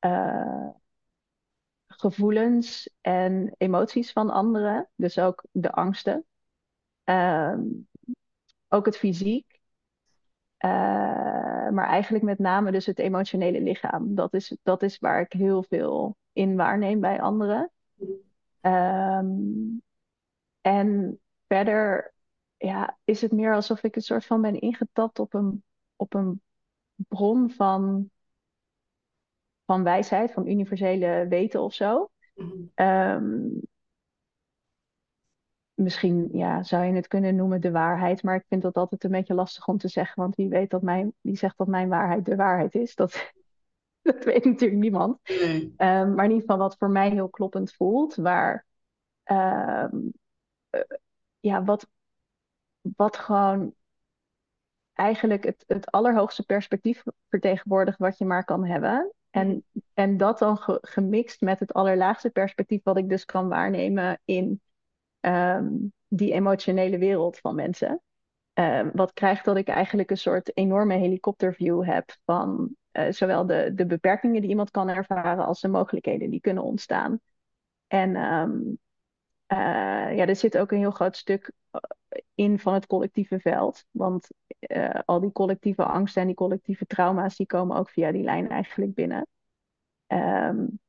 uh, 0.00 0.68
gevoelens 1.86 2.90
en 3.00 3.54
emoties 3.58 4.12
van 4.12 4.30
anderen. 4.30 4.88
Dus 4.94 5.18
ook 5.18 5.44
de 5.50 5.70
angsten. 5.72 6.24
Ehm, 7.04 7.62
ook 8.68 8.86
het 8.86 8.96
fysiek. 8.96 9.60
Maar 10.58 11.88
eigenlijk 11.88 12.24
met 12.24 12.38
name 12.38 12.72
dus 12.72 12.86
het 12.86 12.98
emotionele 12.98 13.60
lichaam. 13.60 14.14
Dat 14.14 14.34
is, 14.34 14.56
dat 14.62 14.82
is 14.82 14.98
waar 14.98 15.20
ik 15.20 15.32
heel 15.32 15.62
veel 15.62 16.16
in 16.32 16.56
waarneem 16.56 17.00
bij 17.00 17.20
anderen. 17.20 17.70
Um, 18.62 19.82
en 20.60 21.20
verder 21.46 22.14
ja, 22.56 22.98
is 23.04 23.20
het 23.20 23.32
meer 23.32 23.54
alsof 23.54 23.82
ik 23.82 23.96
een 23.96 24.02
soort 24.02 24.26
van 24.26 24.40
ben 24.40 24.60
ingetapt 24.60 25.18
op 25.18 25.34
een, 25.34 25.64
op 25.96 26.14
een 26.14 26.42
bron 26.94 27.50
van, 27.50 28.10
van 29.64 29.82
wijsheid, 29.82 30.32
van 30.32 30.46
universele 30.46 31.26
weten 31.28 31.60
of 31.60 31.74
zo. 31.74 32.10
Um, 32.74 33.60
misschien 35.74 36.28
ja, 36.32 36.62
zou 36.62 36.84
je 36.84 36.92
het 36.92 37.08
kunnen 37.08 37.36
noemen 37.36 37.60
de 37.60 37.70
waarheid, 37.70 38.22
maar 38.22 38.34
ik 38.34 38.44
vind 38.48 38.62
dat 38.62 38.76
altijd 38.76 39.04
een 39.04 39.10
beetje 39.10 39.34
lastig 39.34 39.68
om 39.68 39.78
te 39.78 39.88
zeggen, 39.88 40.22
want 40.22 40.36
wie 40.36 40.48
weet 40.48 40.70
dat 40.70 40.82
mijn, 40.82 41.12
wie 41.20 41.36
zegt 41.36 41.58
dat 41.58 41.66
mijn 41.66 41.88
waarheid 41.88 42.24
de 42.24 42.36
waarheid 42.36 42.74
is? 42.74 42.94
Dat, 42.94 43.32
dat 44.12 44.24
weet 44.24 44.44
natuurlijk 44.44 44.80
niemand. 44.80 45.18
Nee. 45.28 45.62
Um, 45.62 46.14
maar 46.14 46.24
in 46.24 46.30
ieder 46.30 46.40
geval 46.40 46.58
wat 46.58 46.76
voor 46.78 46.90
mij 46.90 47.10
heel 47.10 47.28
kloppend 47.28 47.72
voelt, 47.72 48.14
waar 48.14 48.66
um, 49.24 50.12
ja, 51.40 51.64
wat, 51.64 51.88
wat 52.80 53.16
gewoon 53.16 53.74
eigenlijk 54.92 55.44
het, 55.44 55.64
het 55.66 55.90
allerhoogste 55.90 56.44
perspectief 56.44 57.02
vertegenwoordigt 57.28 57.98
wat 57.98 58.18
je 58.18 58.24
maar 58.24 58.44
kan 58.44 58.64
hebben. 58.64 59.12
En, 59.30 59.64
en 59.94 60.16
dat 60.16 60.38
dan 60.38 60.58
gemixt 60.80 61.40
met 61.40 61.60
het 61.60 61.72
allerlaagste 61.72 62.30
perspectief 62.30 62.82
wat 62.82 62.96
ik 62.96 63.08
dus 63.08 63.24
kan 63.24 63.48
waarnemen 63.48 64.20
in 64.24 64.60
um, 65.20 65.92
die 66.08 66.32
emotionele 66.32 66.98
wereld 66.98 67.38
van 67.38 67.54
mensen. 67.54 68.02
Um, 68.54 68.90
wat 68.94 69.12
krijgt 69.12 69.44
dat 69.44 69.56
ik 69.56 69.68
eigenlijk 69.68 70.10
een 70.10 70.16
soort 70.16 70.56
enorme 70.56 70.94
helikopterview 70.94 71.84
heb 71.84 72.16
van 72.24 72.76
uh, 72.92 73.10
zowel 73.10 73.46
de, 73.46 73.72
de 73.74 73.86
beperkingen 73.86 74.40
die 74.40 74.50
iemand 74.50 74.70
kan 74.70 74.88
ervaren 74.88 75.46
als 75.46 75.60
de 75.60 75.68
mogelijkheden 75.68 76.30
die 76.30 76.40
kunnen 76.40 76.62
ontstaan. 76.62 77.20
En 77.86 78.16
um, 78.16 78.78
uh, 79.52 80.16
ja, 80.16 80.26
er 80.26 80.36
zit 80.36 80.58
ook 80.58 80.72
een 80.72 80.78
heel 80.78 80.90
groot 80.90 81.16
stuk 81.16 81.52
eh, 81.70 81.80
in 82.34 82.58
van 82.58 82.74
het 82.74 82.86
collectieve 82.86 83.40
veld. 83.40 83.84
Want 83.90 84.28
al 85.04 85.20
die 85.20 85.32
collectieve 85.32 85.84
angsten 85.84 86.20
en 86.20 86.26
die 86.26 86.36
collectieve 86.36 86.86
trauma's, 86.86 87.36
die 87.36 87.46
komen 87.46 87.76
ook 87.76 87.90
via 87.90 88.12
die 88.12 88.22
lijn 88.22 88.48
eigenlijk 88.48 88.94
binnen. 88.94 89.26
Um, 90.06 90.80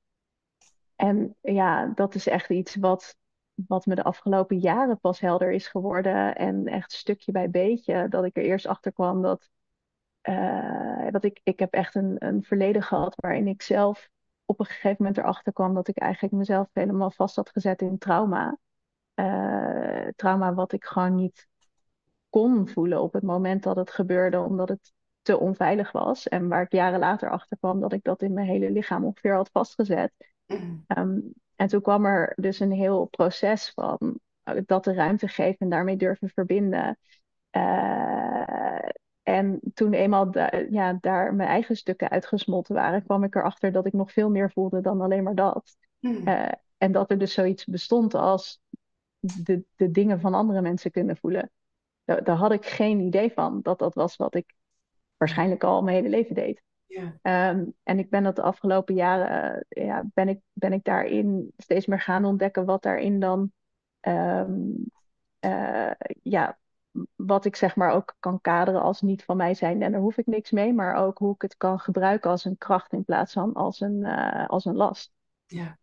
en 0.95 1.35
ja, 1.41 1.87
dat 1.87 2.15
is 2.15 2.27
echt 2.27 2.49
iets 2.49 2.75
wat, 2.75 3.15
wat 3.53 3.85
me 3.85 3.95
de 3.95 4.03
afgelopen 4.03 4.57
jaren 4.57 4.99
pas 4.99 5.19
helder 5.19 5.51
is 5.51 5.67
geworden. 5.67 6.35
En 6.35 6.67
echt 6.67 6.91
stukje 6.91 7.31
bij 7.31 7.49
beetje, 7.49 8.07
dat 8.09 8.25
ik 8.25 8.37
er 8.37 8.43
eerst 8.43 8.67
achter 8.67 8.93
kwam 8.93 9.21
dat, 9.21 9.49
uh, 10.29 11.07
dat 11.11 11.23
ik, 11.23 11.39
ik 11.43 11.59
heb 11.59 11.73
echt 11.73 11.95
een, 11.95 12.15
een 12.19 12.43
verleden 12.43 12.83
gehad 12.83 13.15
waarin 13.15 13.47
ik 13.47 13.61
zelf 13.61 14.09
op 14.45 14.59
een 14.59 14.65
gegeven 14.65 14.95
moment 14.99 15.17
erachter 15.17 15.53
kwam 15.53 15.73
dat 15.73 15.87
ik 15.87 15.97
eigenlijk 15.97 16.33
mezelf 16.33 16.69
helemaal 16.73 17.11
vast 17.11 17.35
had 17.35 17.49
gezet 17.49 17.81
in 17.81 17.97
trauma. 17.97 18.57
Uh, 19.15 20.07
trauma 20.15 20.53
wat 20.53 20.71
ik 20.71 20.85
gewoon 20.85 21.15
niet 21.15 21.47
kon 22.29 22.67
voelen 22.67 23.01
op 23.01 23.13
het 23.13 23.23
moment 23.23 23.63
dat 23.63 23.75
het 23.75 23.91
gebeurde, 23.91 24.39
omdat 24.39 24.69
het 24.69 24.93
te 25.21 25.39
onveilig 25.39 25.91
was. 25.91 26.27
En 26.27 26.47
waar 26.47 26.61
ik 26.61 26.71
jaren 26.71 26.99
later 26.99 27.29
achter 27.29 27.57
kwam 27.57 27.79
dat 27.79 27.93
ik 27.93 28.03
dat 28.03 28.21
in 28.21 28.33
mijn 28.33 28.47
hele 28.47 28.71
lichaam 28.71 29.05
ongeveer 29.05 29.35
had 29.35 29.49
vastgezet. 29.51 30.11
Um, 30.87 31.33
en 31.55 31.67
toen 31.67 31.81
kwam 31.81 32.05
er 32.05 32.33
dus 32.35 32.59
een 32.59 32.71
heel 32.71 33.05
proces 33.05 33.71
van 33.75 34.19
uh, 34.45 34.61
dat 34.65 34.83
de 34.83 34.93
ruimte 34.93 35.27
geven 35.27 35.59
en 35.59 35.69
daarmee 35.69 35.97
durven 35.97 36.29
verbinden. 36.29 36.97
Uh, 37.51 38.12
en 39.43 39.59
toen 39.73 39.93
eenmaal 39.93 40.37
ja, 40.69 40.97
daar 41.01 41.33
mijn 41.33 41.49
eigen 41.49 41.75
stukken 41.75 42.09
uitgesmolten 42.09 42.75
waren, 42.75 43.03
kwam 43.03 43.23
ik 43.23 43.35
erachter 43.35 43.71
dat 43.71 43.85
ik 43.85 43.93
nog 43.93 44.11
veel 44.11 44.29
meer 44.29 44.51
voelde 44.51 44.81
dan 44.81 45.01
alleen 45.01 45.23
maar 45.23 45.35
dat. 45.35 45.75
Hmm. 45.99 46.27
Uh, 46.27 46.51
en 46.77 46.91
dat 46.91 47.11
er 47.11 47.17
dus 47.17 47.33
zoiets 47.33 47.65
bestond 47.65 48.13
als 48.13 48.61
de, 49.19 49.63
de 49.75 49.91
dingen 49.91 50.19
van 50.19 50.33
andere 50.33 50.61
mensen 50.61 50.91
kunnen 50.91 51.17
voelen. 51.17 51.51
Daar, 52.03 52.23
daar, 52.23 52.35
had 52.35 52.51
ik 52.51 52.65
geen 52.65 52.99
idee 52.99 53.31
van 53.31 53.59
dat 53.61 53.79
dat 53.79 53.93
was 53.93 54.15
wat 54.15 54.35
ik 54.35 54.53
waarschijnlijk 55.17 55.63
al 55.63 55.83
mijn 55.83 55.95
hele 55.95 56.09
leven 56.09 56.35
deed. 56.35 56.61
Um, 57.21 57.73
en 57.83 57.99
ik 57.99 58.09
ben 58.09 58.23
dat 58.23 58.35
de 58.35 58.41
afgelopen 58.41 58.95
jaren, 58.95 59.65
uh, 59.69 59.85
ja, 59.85 60.03
ben, 60.13 60.27
ik, 60.27 60.39
ben 60.53 60.73
ik 60.73 60.83
daarin 60.83 61.51
steeds 61.57 61.85
meer 61.85 62.01
gaan 62.01 62.25
ontdekken 62.25 62.65
wat 62.65 62.83
daarin 62.83 63.19
dan, 63.19 63.51
um, 64.01 64.75
uh, 65.39 65.91
ja, 66.21 66.57
wat 67.15 67.45
ik 67.45 67.55
zeg 67.55 67.75
maar 67.75 67.91
ook 67.91 68.15
kan 68.19 68.41
kaderen 68.41 68.81
als 68.81 69.01
niet 69.01 69.23
van 69.23 69.37
mij 69.37 69.53
zijn. 69.53 69.81
En 69.81 69.91
daar 69.91 70.01
hoef 70.01 70.17
ik 70.17 70.25
niks 70.25 70.51
mee, 70.51 70.73
maar 70.73 70.95
ook 70.95 71.17
hoe 71.17 71.33
ik 71.33 71.41
het 71.41 71.57
kan 71.57 71.79
gebruiken 71.79 72.29
als 72.29 72.45
een 72.45 72.57
kracht 72.57 72.93
in 72.93 73.03
plaats 73.03 73.33
van 73.33 73.53
als 73.53 73.79
een, 73.79 73.99
uh, 73.99 74.47
als 74.47 74.65
een 74.65 74.75
last. 74.75 75.13
Ja. 75.45 75.77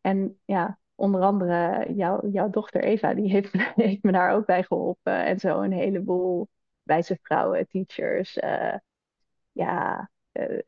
en 0.00 0.40
ja, 0.44 0.78
onder 0.94 1.22
andere 1.22 1.86
jou, 1.94 2.30
jouw 2.30 2.50
dochter 2.50 2.84
Eva, 2.84 3.14
die 3.14 3.30
heeft, 3.30 3.52
heeft 3.76 4.02
me 4.02 4.12
daar 4.12 4.32
ook 4.32 4.46
bij 4.46 4.62
geholpen. 4.62 5.24
En 5.24 5.38
zo 5.38 5.60
een 5.60 5.72
heleboel 5.72 6.48
wijze 6.82 7.18
vrouwen, 7.22 7.68
teachers. 7.68 8.38
ja, 9.52 10.10
uh, 10.32 10.58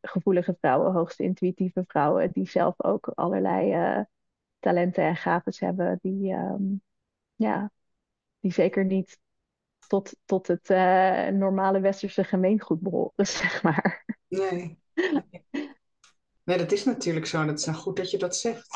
gevoelige 0.00 0.56
vrouwen, 0.60 0.92
hoogst 0.92 1.20
intuïtieve 1.20 1.84
vrouwen, 1.86 2.32
die 2.32 2.48
zelf 2.48 2.82
ook 2.82 3.08
allerlei 3.14 4.04
talenten 4.58 5.04
en 5.04 5.16
gaves 5.16 5.60
hebben, 5.60 5.98
die, 6.02 6.32
um, 6.32 6.82
ja, 7.34 7.70
die 8.46 8.54
zeker 8.54 8.84
niet 8.84 9.18
tot, 9.86 10.16
tot 10.24 10.46
het 10.46 10.70
uh, 10.70 11.28
normale 11.28 11.80
westerse 11.80 12.24
gemeengoed 12.24 12.80
behoren, 12.80 13.26
zeg 13.42 13.62
maar. 13.62 14.04
Nee. 14.28 14.78
nee. 16.44 16.58
dat 16.58 16.72
is 16.72 16.84
natuurlijk 16.84 17.26
zo. 17.26 17.44
Dat 17.44 17.58
is 17.58 17.64
nou 17.64 17.78
goed 17.78 17.96
dat 17.96 18.10
je 18.10 18.18
dat 18.18 18.36
zegt. 18.36 18.66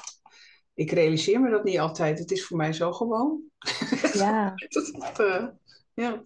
Ik 0.75 0.91
realiseer 0.91 1.41
me 1.41 1.51
dat 1.51 1.65
niet 1.65 1.79
altijd. 1.79 2.19
Het 2.19 2.31
is 2.31 2.47
voor 2.47 2.57
mij 2.57 2.73
zo 2.73 2.93
gewoon. 2.93 3.41
Ja. 4.13 4.55
dat, 5.17 5.55
ja. 5.95 6.25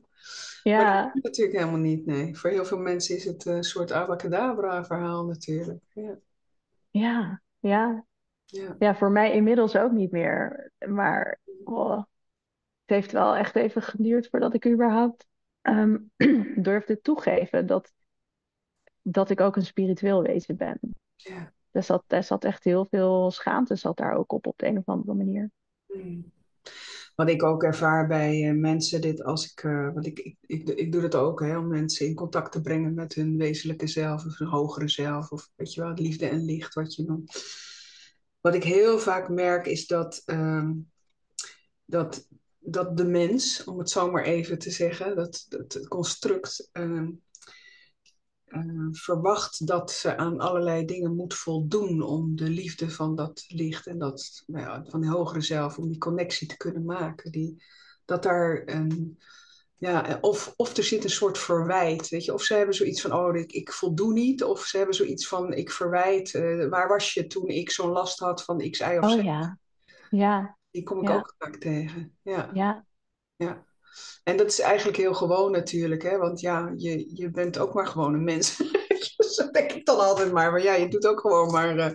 Ja. 0.62 0.82
Maar 0.82 1.10
dat 1.14 1.22
natuurlijk 1.22 1.56
helemaal 1.56 1.80
niet, 1.80 2.06
nee. 2.06 2.36
Voor 2.36 2.50
heel 2.50 2.64
veel 2.64 2.78
mensen 2.78 3.16
is 3.16 3.24
het 3.24 3.44
een 3.44 3.64
soort 3.64 3.92
abacadabra 3.92 4.84
verhaal 4.84 5.24
natuurlijk. 5.24 5.82
Ja. 5.92 6.18
Ja, 6.90 7.42
ja. 7.58 8.04
Ja. 8.44 8.76
ja, 8.78 8.94
voor 8.94 9.10
mij 9.10 9.32
inmiddels 9.32 9.76
ook 9.76 9.92
niet 9.92 10.10
meer. 10.10 10.70
Maar 10.88 11.40
oh, 11.64 12.02
het 12.84 12.96
heeft 12.96 13.12
wel 13.12 13.36
echt 13.36 13.56
even 13.56 13.82
geduurd 13.82 14.28
voordat 14.28 14.54
ik 14.54 14.66
überhaupt 14.66 15.26
um, 15.62 16.10
durfde 16.56 17.00
toegeven 17.00 17.66
dat, 17.66 17.92
dat 19.02 19.30
ik 19.30 19.40
ook 19.40 19.56
een 19.56 19.66
spiritueel 19.66 20.22
wezen 20.22 20.56
ben. 20.56 20.78
Ja. 21.16 21.52
Er, 21.70 21.82
zat, 21.82 22.04
er 22.06 22.22
zat 22.22 22.44
echt 22.44 22.64
heel 22.64 22.86
veel 22.90 23.30
schaamte 23.30 23.76
zat 23.76 23.96
daar 23.96 24.14
ook 24.14 24.32
op, 24.32 24.46
op 24.46 24.58
de 24.58 24.66
een 24.66 24.78
of 24.78 24.86
andere 24.86 25.14
manier. 25.14 25.50
Hmm 25.86 26.32
wat 27.14 27.28
ik 27.28 27.42
ook 27.42 27.62
ervaar 27.62 28.06
bij 28.06 28.42
uh, 28.42 28.60
mensen, 28.60 29.00
dit 29.00 29.24
als 29.24 29.50
ik, 29.50 29.62
uh, 29.62 29.92
want 29.92 30.06
ik, 30.06 30.18
ik, 30.18 30.36
ik, 30.40 30.68
ik, 30.68 30.92
doe 30.92 31.02
het 31.02 31.14
ook, 31.14 31.40
hè, 31.40 31.58
om 31.58 31.68
mensen 31.68 32.06
in 32.06 32.14
contact 32.14 32.52
te 32.52 32.60
brengen 32.60 32.94
met 32.94 33.14
hun 33.14 33.36
wezenlijke 33.36 33.86
zelf 33.86 34.24
of 34.24 34.38
hun 34.38 34.48
hogere 34.48 34.88
zelf, 34.88 35.30
of 35.30 35.50
weet 35.56 35.74
je 35.74 35.80
wel, 35.80 35.92
liefde 35.92 36.26
en 36.26 36.44
licht, 36.44 36.74
wat 36.74 36.94
je 36.94 37.04
noemt. 37.04 37.44
Wat 38.40 38.54
ik 38.54 38.64
heel 38.64 38.98
vaak 38.98 39.28
merk 39.28 39.66
is 39.66 39.86
dat, 39.86 40.22
uh, 40.26 40.70
dat, 41.84 42.28
dat 42.64 42.96
de 42.96 43.04
mens, 43.04 43.64
om 43.64 43.78
het 43.78 43.90
zo 43.90 44.10
maar 44.10 44.24
even 44.24 44.58
te 44.58 44.70
zeggen, 44.70 45.16
dat, 45.16 45.46
dat 45.48 45.72
het 45.72 45.88
construct 45.88 46.68
ehm, 46.72 47.10
uh, 48.46 48.88
verwacht 48.90 49.66
dat 49.66 49.90
ze 49.90 50.16
aan 50.16 50.40
allerlei 50.40 50.84
dingen 50.84 51.14
moet 51.14 51.34
voldoen 51.34 52.02
om 52.02 52.36
de 52.36 52.48
liefde 52.48 52.90
van 52.90 53.14
dat 53.14 53.44
licht 53.48 53.86
en 53.86 53.98
dat, 53.98 54.42
nou 54.46 54.64
ja, 54.64 54.84
van 54.88 55.00
die 55.00 55.10
hogere 55.10 55.40
zelf, 55.40 55.78
om 55.78 55.88
die 55.88 55.98
connectie 55.98 56.48
te 56.48 56.56
kunnen 56.56 56.84
maken. 56.84 57.32
Die, 57.32 57.62
dat 58.04 58.22
daar 58.22 58.62
een, 58.66 59.18
ja, 59.76 60.18
of, 60.20 60.52
of 60.56 60.76
er 60.76 60.84
zit 60.84 61.04
een 61.04 61.10
soort 61.10 61.38
verwijt, 61.38 62.08
weet 62.08 62.24
je, 62.24 62.32
of 62.32 62.42
ze 62.42 62.54
hebben 62.54 62.74
zoiets 62.74 63.00
van, 63.00 63.12
oh, 63.12 63.36
ik, 63.36 63.52
ik 63.52 63.72
voldoe 63.72 64.12
niet, 64.12 64.44
of 64.44 64.64
ze 64.64 64.76
hebben 64.76 64.94
zoiets 64.94 65.28
van, 65.28 65.52
ik 65.52 65.70
verwijt, 65.70 66.32
uh, 66.32 66.68
waar 66.68 66.88
was 66.88 67.14
je 67.14 67.26
toen 67.26 67.48
ik 67.48 67.70
zo'n 67.70 67.90
last 67.90 68.18
had 68.18 68.44
van 68.44 68.70
X, 68.70 68.78
Y 68.78 68.98
of 69.00 69.10
Z? 69.10 69.14
Oh 69.14 69.22
ja, 69.22 69.58
ja. 70.10 70.58
Die 70.74 70.82
kom 70.82 71.02
ik 71.02 71.10
ook 71.10 71.34
vaak 71.38 71.56
tegen, 71.56 72.16
ja. 72.22 72.50
Ja. 72.52 72.86
ja. 73.36 73.64
En 74.24 74.36
dat 74.36 74.46
is 74.46 74.60
eigenlijk 74.60 74.96
heel 74.96 75.14
gewoon 75.14 75.52
natuurlijk, 75.52 76.02
hè? 76.02 76.16
want 76.16 76.40
ja, 76.40 76.72
je, 76.76 77.16
je 77.16 77.30
bent 77.30 77.58
ook 77.58 77.74
maar 77.74 77.86
gewoon 77.86 78.14
een 78.14 78.24
mens. 78.24 78.62
Zo 79.34 79.50
denk 79.50 79.72
ik 79.72 79.86
dan 79.86 79.98
altijd 79.98 80.32
maar. 80.32 80.50
Maar 80.50 80.62
ja, 80.62 80.74
je 80.74 80.88
doet 80.88 81.06
ook 81.06 81.20
gewoon 81.20 81.50
maar, 81.50 81.76
uh, 81.76 81.90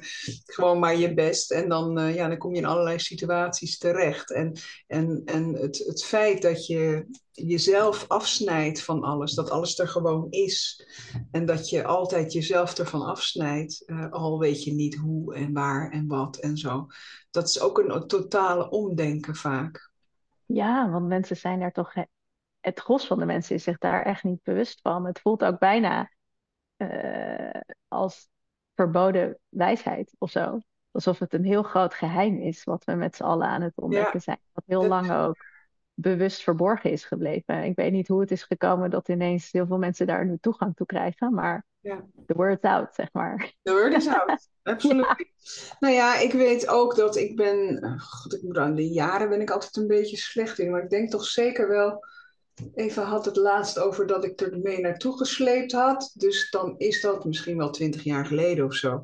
gewoon 0.45 0.79
maar 0.79 0.95
je 0.95 1.13
best. 1.13 1.51
En 1.51 1.69
dan, 1.69 1.99
uh, 1.99 2.15
ja, 2.15 2.27
dan 2.27 2.37
kom 2.37 2.53
je 2.53 2.61
in 2.61 2.65
allerlei 2.65 2.99
situaties 2.99 3.77
terecht. 3.77 4.31
En, 4.31 4.57
en, 4.87 5.21
en 5.25 5.53
het, 5.53 5.77
het 5.77 6.03
feit 6.03 6.41
dat 6.41 6.65
je 6.65 7.05
jezelf 7.31 8.05
afsnijdt 8.07 8.83
van 8.83 9.03
alles, 9.03 9.33
dat 9.33 9.49
alles 9.49 9.79
er 9.79 9.87
gewoon 9.87 10.27
is. 10.29 10.87
En 11.31 11.45
dat 11.45 11.69
je 11.69 11.83
altijd 11.83 12.33
jezelf 12.33 12.77
ervan 12.77 13.01
afsnijdt, 13.01 13.83
uh, 13.85 14.11
al 14.11 14.39
weet 14.39 14.63
je 14.63 14.73
niet 14.73 14.95
hoe 14.95 15.35
en 15.35 15.53
waar 15.53 15.91
en 15.91 16.07
wat 16.07 16.37
en 16.37 16.57
zo. 16.57 16.87
Dat 17.31 17.47
is 17.47 17.59
ook 17.59 17.79
een, 17.79 17.95
een 17.95 18.07
totale 18.07 18.69
omdenken 18.69 19.35
vaak. 19.35 19.91
Ja, 20.45 20.89
want 20.89 21.07
mensen 21.07 21.37
zijn 21.37 21.61
er 21.61 21.71
toch 21.71 21.93
het 22.59 22.79
gros 22.79 23.07
van 23.07 23.19
de 23.19 23.25
mensen 23.25 23.55
is 23.55 23.63
zich 23.63 23.77
daar 23.77 24.03
echt 24.03 24.23
niet 24.23 24.43
bewust 24.43 24.81
van. 24.81 25.05
Het 25.05 25.19
voelt 25.19 25.43
ook 25.43 25.59
bijna 25.59 26.11
uh, 26.81 27.61
als 27.87 28.29
verboden 28.75 29.39
wijsheid 29.49 30.15
of 30.17 30.31
zo. 30.31 30.59
Alsof 30.91 31.19
het 31.19 31.33
een 31.33 31.45
heel 31.45 31.63
groot 31.63 31.93
geheim 31.93 32.37
is 32.37 32.63
wat 32.63 32.83
we 32.83 32.93
met 32.93 33.15
z'n 33.15 33.23
allen 33.23 33.47
aan 33.47 33.61
het 33.61 33.77
ontdekken 33.77 34.13
ja. 34.13 34.19
zijn. 34.19 34.39
Wat 34.53 34.63
heel 34.67 34.87
lang 34.87 35.11
ook 35.11 35.35
bewust 36.01 36.43
verborgen 36.43 36.91
is 36.91 37.03
gebleven. 37.03 37.63
Ik 37.63 37.75
weet 37.75 37.91
niet 37.91 38.07
hoe 38.07 38.19
het 38.19 38.31
is 38.31 38.43
gekomen 38.43 38.89
dat 38.89 39.09
ineens 39.09 39.51
heel 39.51 39.67
veel 39.67 39.77
mensen 39.77 40.07
daar 40.07 40.25
nu 40.25 40.37
toegang 40.41 40.75
toe 40.75 40.85
krijgen, 40.85 41.33
maar 41.33 41.65
ja. 41.79 42.05
the 42.25 42.33
word's 42.33 42.63
out, 42.63 42.95
zeg 42.95 43.09
maar. 43.11 43.53
The 43.61 43.71
word 43.71 43.93
is 43.93 44.07
out, 44.07 44.47
absoluut. 44.63 45.05
ja. 45.05 45.75
Nou 45.79 45.93
ja, 45.93 46.19
ik 46.19 46.31
weet 46.31 46.67
ook 46.67 46.95
dat 46.95 47.15
ik 47.15 47.35
ben, 47.35 47.79
god, 47.99 48.33
ik 48.33 48.41
moet 48.41 48.57
aan 48.57 48.75
de 48.75 48.89
jaren 48.89 49.29
ben 49.29 49.41
ik 49.41 49.49
altijd 49.49 49.75
een 49.75 49.87
beetje 49.87 50.17
slecht 50.17 50.59
in, 50.59 50.71
maar 50.71 50.83
ik 50.83 50.89
denk 50.89 51.09
toch 51.09 51.25
zeker 51.25 51.67
wel 51.67 52.05
Eva 52.75 53.03
had 53.03 53.25
het 53.25 53.35
laatst 53.35 53.79
over 53.79 54.07
dat 54.07 54.23
ik 54.23 54.41
er 54.41 54.59
mee 54.59 54.79
naartoe 54.79 55.17
gesleept 55.17 55.71
had. 55.71 56.11
Dus 56.13 56.49
dan 56.49 56.75
is 56.77 57.01
dat 57.01 57.25
misschien 57.25 57.57
wel 57.57 57.69
twintig 57.69 58.03
jaar 58.03 58.25
geleden 58.25 58.65
of 58.65 58.73
zo. 58.73 59.03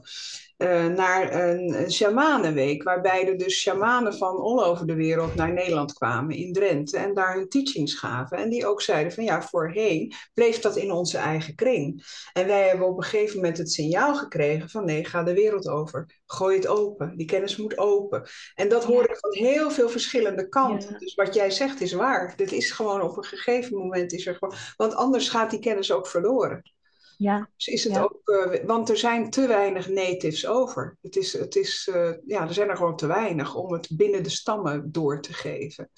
Uh, 0.58 0.86
naar 0.86 1.34
een, 1.34 1.82
een 1.82 1.92
shamanenweek, 1.92 2.84
waarbij 2.84 3.28
er 3.28 3.38
dus 3.38 3.60
shamanen 3.60 4.14
van 4.14 4.38
all 4.38 4.64
over 4.64 4.88
de 4.88 4.96
wereld 4.96 5.36
naar 5.36 5.54
Nederland 5.54 5.94
kwamen, 5.94 6.36
in 6.36 6.54
Drenthe, 6.54 6.98
en 6.98 7.14
daar 7.14 7.36
hun 7.36 7.50
teachings 7.50 7.94
gaven. 7.94 8.38
En 8.38 8.50
die 8.50 8.68
ook 8.68 8.82
zeiden 8.82 9.14
van 9.14 9.24
ja, 9.24 9.42
voorheen 9.42 10.14
bleef 10.34 10.60
dat 10.60 10.76
in 10.76 10.92
onze 10.92 11.18
eigen 11.18 11.56
kring. 11.56 12.04
En 12.34 12.48
wij 12.48 12.68
hebben 12.68 12.88
op 12.88 12.98
een 12.98 13.04
gegeven 13.04 13.36
moment 13.36 13.58
het 13.58 13.72
signaal 13.72 14.16
gekregen 14.16 14.70
van 14.70 14.86
nee, 14.86 15.06
ga 15.06 15.24
de 15.24 15.34
wereld 15.34 15.68
over. 15.68 16.22
Gooi 16.26 16.56
het 16.56 16.68
open. 16.68 17.18
Die 17.18 17.26
kennis 17.26 17.58
moet 17.58 17.78
open. 17.78 18.28
En 18.56 18.70
dat 18.70 18.84
hoor 18.84 19.04
ik 19.04 19.18
van 19.18 19.34
heel 19.34 19.72
veel 19.72 19.90
verschillende 19.90 20.50
kanten. 20.50 21.00
Dus 21.00 21.16
wat 21.16 21.34
jij 21.34 21.52
zegt 21.52 21.82
is 21.82 21.94
waar. 21.94 22.34
Dit 22.36 22.52
is 22.52 22.72
gewoon 22.72 23.02
op 23.02 23.18
een 23.18 23.24
gegeven 23.24 23.78
moment 23.78 24.14
is 24.14 24.28
er 24.28 24.36
gewoon. 24.36 24.56
Want 24.76 24.96
anders 24.96 25.30
gaat 25.30 25.50
die 25.50 25.60
kennis 25.60 25.92
ook 25.92 26.08
verloren. 26.08 26.75
Ja. 27.18 27.50
Dus 27.56 27.68
is 27.68 27.84
het 27.84 27.98
ook, 27.98 28.22
uh, 28.26 28.66
want 28.66 28.90
er 28.90 28.98
zijn 28.98 29.30
te 29.30 29.48
weinig 29.48 29.90
natives 29.90 30.48
over. 30.48 30.98
Het 31.02 31.16
is, 31.16 31.34
het 31.34 31.56
is, 31.56 31.90
uh, 31.96 32.12
ja, 32.26 32.48
er 32.48 32.54
zijn 32.54 32.70
er 32.70 32.78
gewoon 32.78 32.96
te 32.96 33.08
weinig 33.08 33.56
om 33.56 33.74
het 33.74 33.88
binnen 33.92 34.24
de 34.24 34.30
stammen 34.30 34.92
door 34.92 35.22
te 35.22 35.34
geven. 35.34 35.90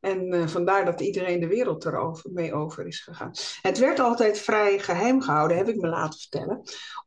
En 0.00 0.34
uh, 0.34 0.46
vandaar 0.46 0.84
dat 0.84 1.00
iedereen 1.00 1.40
de 1.40 1.46
wereld 1.46 1.84
erover 1.84 2.30
mee 2.32 2.54
over 2.54 2.86
is 2.86 3.00
gegaan. 3.00 3.30
Het 3.62 3.78
werd 3.78 3.98
altijd 3.98 4.38
vrij 4.38 4.78
geheim 4.78 5.20
gehouden, 5.20 5.56
heb 5.56 5.68
ik 5.68 5.76
me 5.76 5.88
laten 5.88 6.20
vertellen. 6.20 6.62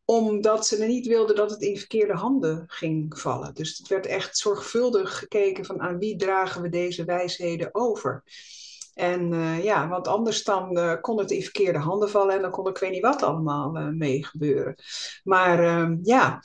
Omdat 0.05 0.67
ze 0.67 0.85
niet 0.85 1.07
wilden 1.07 1.35
dat 1.35 1.51
het 1.51 1.61
in 1.61 1.77
verkeerde 1.77 2.13
handen 2.13 2.63
ging 2.67 3.19
vallen. 3.19 3.53
Dus 3.53 3.77
het 3.77 3.87
werd 3.87 4.05
echt 4.05 4.37
zorgvuldig 4.37 5.17
gekeken 5.17 5.65
van 5.65 5.81
aan 5.81 5.97
wie 5.97 6.15
dragen 6.15 6.61
we 6.61 6.69
deze 6.69 7.05
wijsheden 7.05 7.69
over. 7.71 8.23
En 8.97 9.31
uh, 9.31 9.63
ja, 9.63 9.87
want 9.87 10.07
anders 10.07 10.43
dan 10.43 10.77
uh, 10.77 10.93
kon 11.01 11.19
het 11.19 11.31
in 11.31 11.41
verkeerde 11.41 11.79
handen 11.79 12.09
vallen 12.09 12.35
en 12.35 12.41
dan 12.41 12.51
kon 12.51 12.67
ik 12.67 12.77
weet 12.77 12.91
niet 12.91 13.01
wat 13.01 13.23
allemaal 13.23 13.77
uh, 13.77 13.87
mee 13.87 14.25
gebeuren. 14.25 14.75
Maar 15.23 15.63
ehm, 15.63 15.97
ja, 16.01 16.39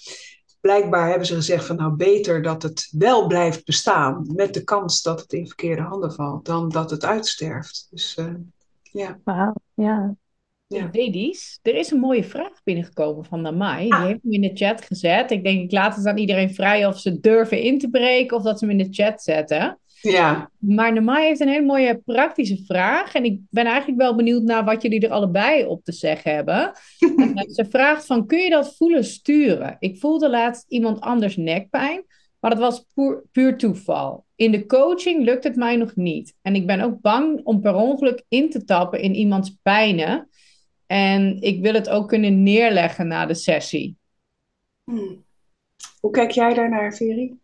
blijkbaar 0.60 1.08
hebben 1.08 1.26
ze 1.26 1.34
gezegd 1.34 1.66
van 1.66 1.76
nou 1.76 1.92
beter 1.92 2.42
dat 2.42 2.62
het 2.62 2.88
wel 2.90 3.26
blijft 3.26 3.64
bestaan 3.64 4.26
met 4.34 4.54
de 4.54 4.64
kans 4.64 5.02
dat 5.02 5.20
het 5.20 5.32
in 5.32 5.46
verkeerde 5.46 5.82
handen 5.82 6.12
valt 6.12 6.44
dan 6.44 6.68
dat 6.68 6.90
het 6.90 7.04
uitsterft. 7.04 7.86
Dus 7.90 8.18
ja. 8.82 9.18
Wauw, 9.24 9.54
ja. 9.74 10.16
Ja. 10.72 10.88
Ladies, 10.92 11.58
er 11.62 11.74
is 11.74 11.90
een 11.90 11.98
mooie 11.98 12.24
vraag 12.24 12.62
binnengekomen 12.64 13.24
van 13.24 13.40
Namai. 13.40 13.88
Die 13.88 13.98
heeft 13.98 14.22
hem 14.22 14.32
in 14.32 14.40
de 14.40 14.50
chat 14.54 14.84
gezet. 14.84 15.30
Ik 15.30 15.44
denk, 15.44 15.62
ik 15.62 15.72
laat 15.72 15.96
het 15.96 16.06
aan 16.06 16.16
iedereen 16.18 16.54
vrij 16.54 16.86
of 16.86 16.98
ze 16.98 17.20
durven 17.20 17.60
in 17.60 17.78
te 17.78 17.90
breken 17.90 18.36
of 18.36 18.42
dat 18.42 18.58
ze 18.58 18.66
hem 18.66 18.78
in 18.78 18.86
de 18.86 18.94
chat 18.94 19.22
zetten. 19.22 19.78
Ja. 20.02 20.50
Maar 20.58 20.92
Namai 20.92 21.26
heeft 21.26 21.40
een 21.40 21.48
hele 21.48 21.66
mooie 21.66 22.02
praktische 22.04 22.64
vraag. 22.66 23.14
En 23.14 23.24
ik 23.24 23.40
ben 23.50 23.64
eigenlijk 23.64 24.00
wel 24.00 24.16
benieuwd 24.16 24.42
naar 24.42 24.64
wat 24.64 24.82
jullie 24.82 25.00
er 25.00 25.10
allebei 25.10 25.64
op 25.64 25.84
te 25.84 25.92
zeggen 25.92 26.34
hebben. 26.34 26.72
en, 27.34 27.50
ze 27.50 27.66
vraagt 27.70 28.06
van, 28.06 28.26
kun 28.26 28.38
je 28.38 28.50
dat 28.50 28.76
voelen 28.76 29.04
sturen? 29.04 29.76
Ik 29.78 29.98
voelde 29.98 30.30
laatst 30.30 30.64
iemand 30.68 31.00
anders 31.00 31.36
nekpijn, 31.36 32.04
maar 32.40 32.50
dat 32.50 32.60
was 32.60 32.86
puur, 32.94 33.22
puur 33.32 33.56
toeval. 33.58 34.24
In 34.34 34.50
de 34.50 34.66
coaching 34.66 35.24
lukt 35.24 35.44
het 35.44 35.56
mij 35.56 35.76
nog 35.76 35.96
niet. 35.96 36.34
En 36.42 36.54
ik 36.54 36.66
ben 36.66 36.80
ook 36.80 37.00
bang 37.00 37.40
om 37.44 37.60
per 37.60 37.74
ongeluk 37.74 38.24
in 38.28 38.50
te 38.50 38.64
tappen 38.64 39.00
in 39.00 39.14
iemands 39.14 39.56
pijnen. 39.62 40.28
En 40.86 41.40
ik 41.40 41.62
wil 41.62 41.74
het 41.74 41.88
ook 41.88 42.08
kunnen 42.08 42.42
neerleggen 42.42 43.06
na 43.06 43.26
de 43.26 43.34
sessie. 43.34 43.96
Hmm. 44.84 45.24
Hoe 46.00 46.10
kijk 46.10 46.30
jij 46.30 46.54
daarnaar, 46.54 46.94
Veri? 46.94 47.38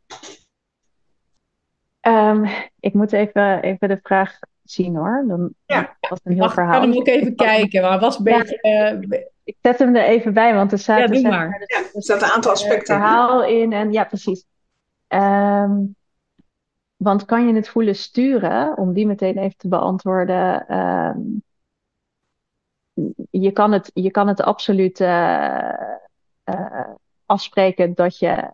Um, 2.09 2.47
ik 2.81 2.95
moet 2.95 3.13
even, 3.13 3.63
even 3.63 3.89
de 3.89 4.01
vraag 4.03 4.39
zien 4.63 4.97
hoor. 4.97 5.25
Dan 5.29 5.55
ja. 5.67 5.97
was 6.01 6.21
een 6.25 6.33
heel 6.33 6.51
verhaal. 6.51 6.75
Ik 6.75 6.81
kan 6.81 6.89
hem 6.91 6.99
ook 6.99 7.07
even 7.07 7.35
kijken, 7.35 7.83
maar 7.83 8.01
was 8.01 8.19
een 8.19 8.25
ja, 8.25 8.39
beetje... 8.39 9.09
Uh... 9.11 9.21
Ik 9.45 9.57
zet 9.63 9.79
hem 9.79 9.97
er 9.97 10.05
even 10.05 10.35
bij, 10.35 10.55
want 10.55 10.73
er 10.73 10.79
staat, 10.79 10.99
ja, 10.99 11.07
doe 11.07 11.23
maar. 11.23 11.49
maar. 11.49 11.65
Ja, 11.67 11.79
er 11.79 12.03
staat 12.03 12.23
een 12.23 12.29
aantal 12.29 12.51
aspecten. 12.51 12.95
verhaal 12.95 13.45
in 13.45 13.73
en 13.73 13.93
ja, 13.93 14.05
precies. 14.05 14.45
Um, 15.09 15.97
want 16.97 17.25
kan 17.25 17.47
je 17.47 17.55
het 17.55 17.69
voelen 17.69 17.97
sturen, 17.97 18.77
om 18.77 18.93
die 18.93 19.07
meteen 19.07 19.39
even 19.39 19.57
te 19.57 19.69
beantwoorden. 19.69 20.77
Um, 20.79 21.43
je, 23.31 23.53
kan 23.53 23.73
het, 23.73 23.91
je 23.95 24.11
kan 24.11 24.29
het 24.29 24.43
absoluut 24.43 25.01
uh, 25.01 25.73
uh, 26.45 26.91
afspreken 27.27 27.95
dat 27.95 28.19
je 28.19 28.53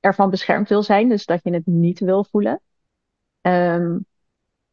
ervan 0.00 0.30
beschermd 0.30 0.68
wil 0.68 0.82
zijn, 0.82 1.08
dus 1.08 1.26
dat 1.26 1.40
je 1.42 1.52
het 1.52 1.66
niet 1.66 1.98
wil 1.98 2.24
voelen. 2.24 2.60
Um, 3.42 4.06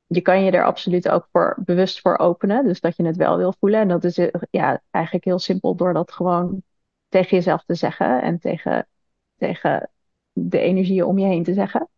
je 0.05 0.21
kan 0.21 0.43
je 0.43 0.51
er 0.51 0.63
absoluut 0.63 1.10
ook 1.10 1.27
voor 1.32 1.58
bewust 1.65 2.01
voor 2.01 2.17
openen, 2.17 2.65
dus 2.65 2.79
dat 2.79 2.95
je 2.95 3.05
het 3.05 3.15
wel 3.15 3.38
wil 3.38 3.53
voelen. 3.60 3.79
En 3.79 3.88
dat 3.88 4.03
is 4.03 4.29
ja, 4.49 4.82
eigenlijk 4.91 5.25
heel 5.25 5.39
simpel 5.39 5.75
door 5.75 5.93
dat 5.93 6.12
gewoon 6.12 6.63
tegen 7.08 7.38
jezelf 7.38 7.63
te 7.65 7.75
zeggen 7.75 8.21
en 8.21 8.39
tegen, 8.39 8.88
tegen 9.36 9.89
de 10.32 10.60
energieën 10.60 11.05
om 11.05 11.19
je 11.19 11.25
heen 11.25 11.43
te 11.43 11.53
zeggen. 11.53 11.89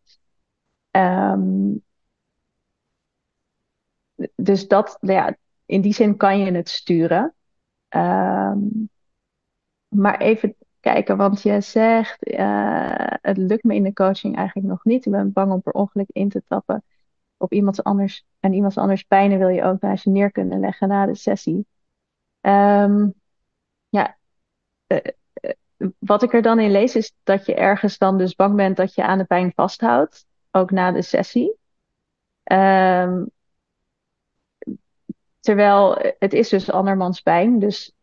Um, 0.92 1.84
dus 4.36 4.68
dat, 4.68 4.98
ja, 5.02 5.38
in 5.66 5.82
die 5.82 5.94
zin 5.94 6.18
kan 6.18 6.40
je 6.40 6.52
het 6.52 6.70
sturen. 6.70 7.36
Um, 7.90 8.90
maar 9.88 10.20
even 10.20 10.56
kijken, 10.82 11.18
want 11.18 11.42
je 11.42 11.62
zegt, 11.62 12.30
uh, 12.32 13.08
het 13.22 13.38
lukt 13.38 13.64
me 13.64 13.76
in 13.76 13.84
de 13.84 13.94
coaching 13.94 14.36
eigenlijk 14.36 14.68
nog 14.68 14.84
niet. 14.84 15.06
Ik 15.06 15.12
ben 15.12 15.32
bang 15.32 15.52
om 15.52 15.62
per 15.62 15.74
ongeluk 15.74 16.10
in 16.12 16.30
te 16.30 16.44
tappen 16.48 16.84
op 17.38 17.54
iemand 17.54 17.84
anders. 17.84 18.26
En 18.40 18.54
iemand 18.54 18.78
anders 18.78 19.04
pijnen 19.04 19.40
wil 19.40 19.48
je 19.48 19.64
ook 19.64 19.82
naast 19.82 20.04
je 20.04 20.10
neer 20.10 20.32
kunnen 20.32 20.60
leggen 20.60 20.88
na 20.88 21.06
de 21.06 21.16
sessie. 21.16 21.66
Um, 22.42 23.14
ja, 23.90 24.18
uh, 24.88 24.98
uh, 25.78 25.90
wat 26.00 26.24
ik 26.24 26.34
er 26.34 26.42
dan 26.42 26.60
in 26.60 26.72
lees 26.72 26.96
is 26.96 27.14
dat 27.24 27.46
je 27.46 27.56
ergens 27.56 27.98
dan 27.98 28.18
dus 28.18 28.36
bang 28.36 28.56
bent 28.56 28.78
dat 28.78 28.96
je 28.96 29.04
aan 29.04 29.18
de 29.18 29.24
pijn 29.24 29.52
vasthoudt, 29.56 30.26
ook 30.52 30.72
na 30.72 30.92
de 30.92 31.02
sessie. 31.02 31.56
Um, 32.44 33.30
terwijl 35.40 35.98
het 36.20 36.34
is 36.34 36.50
dus 36.50 36.72
andermans 36.72 37.22
pijn, 37.22 37.60
dus 37.60 37.94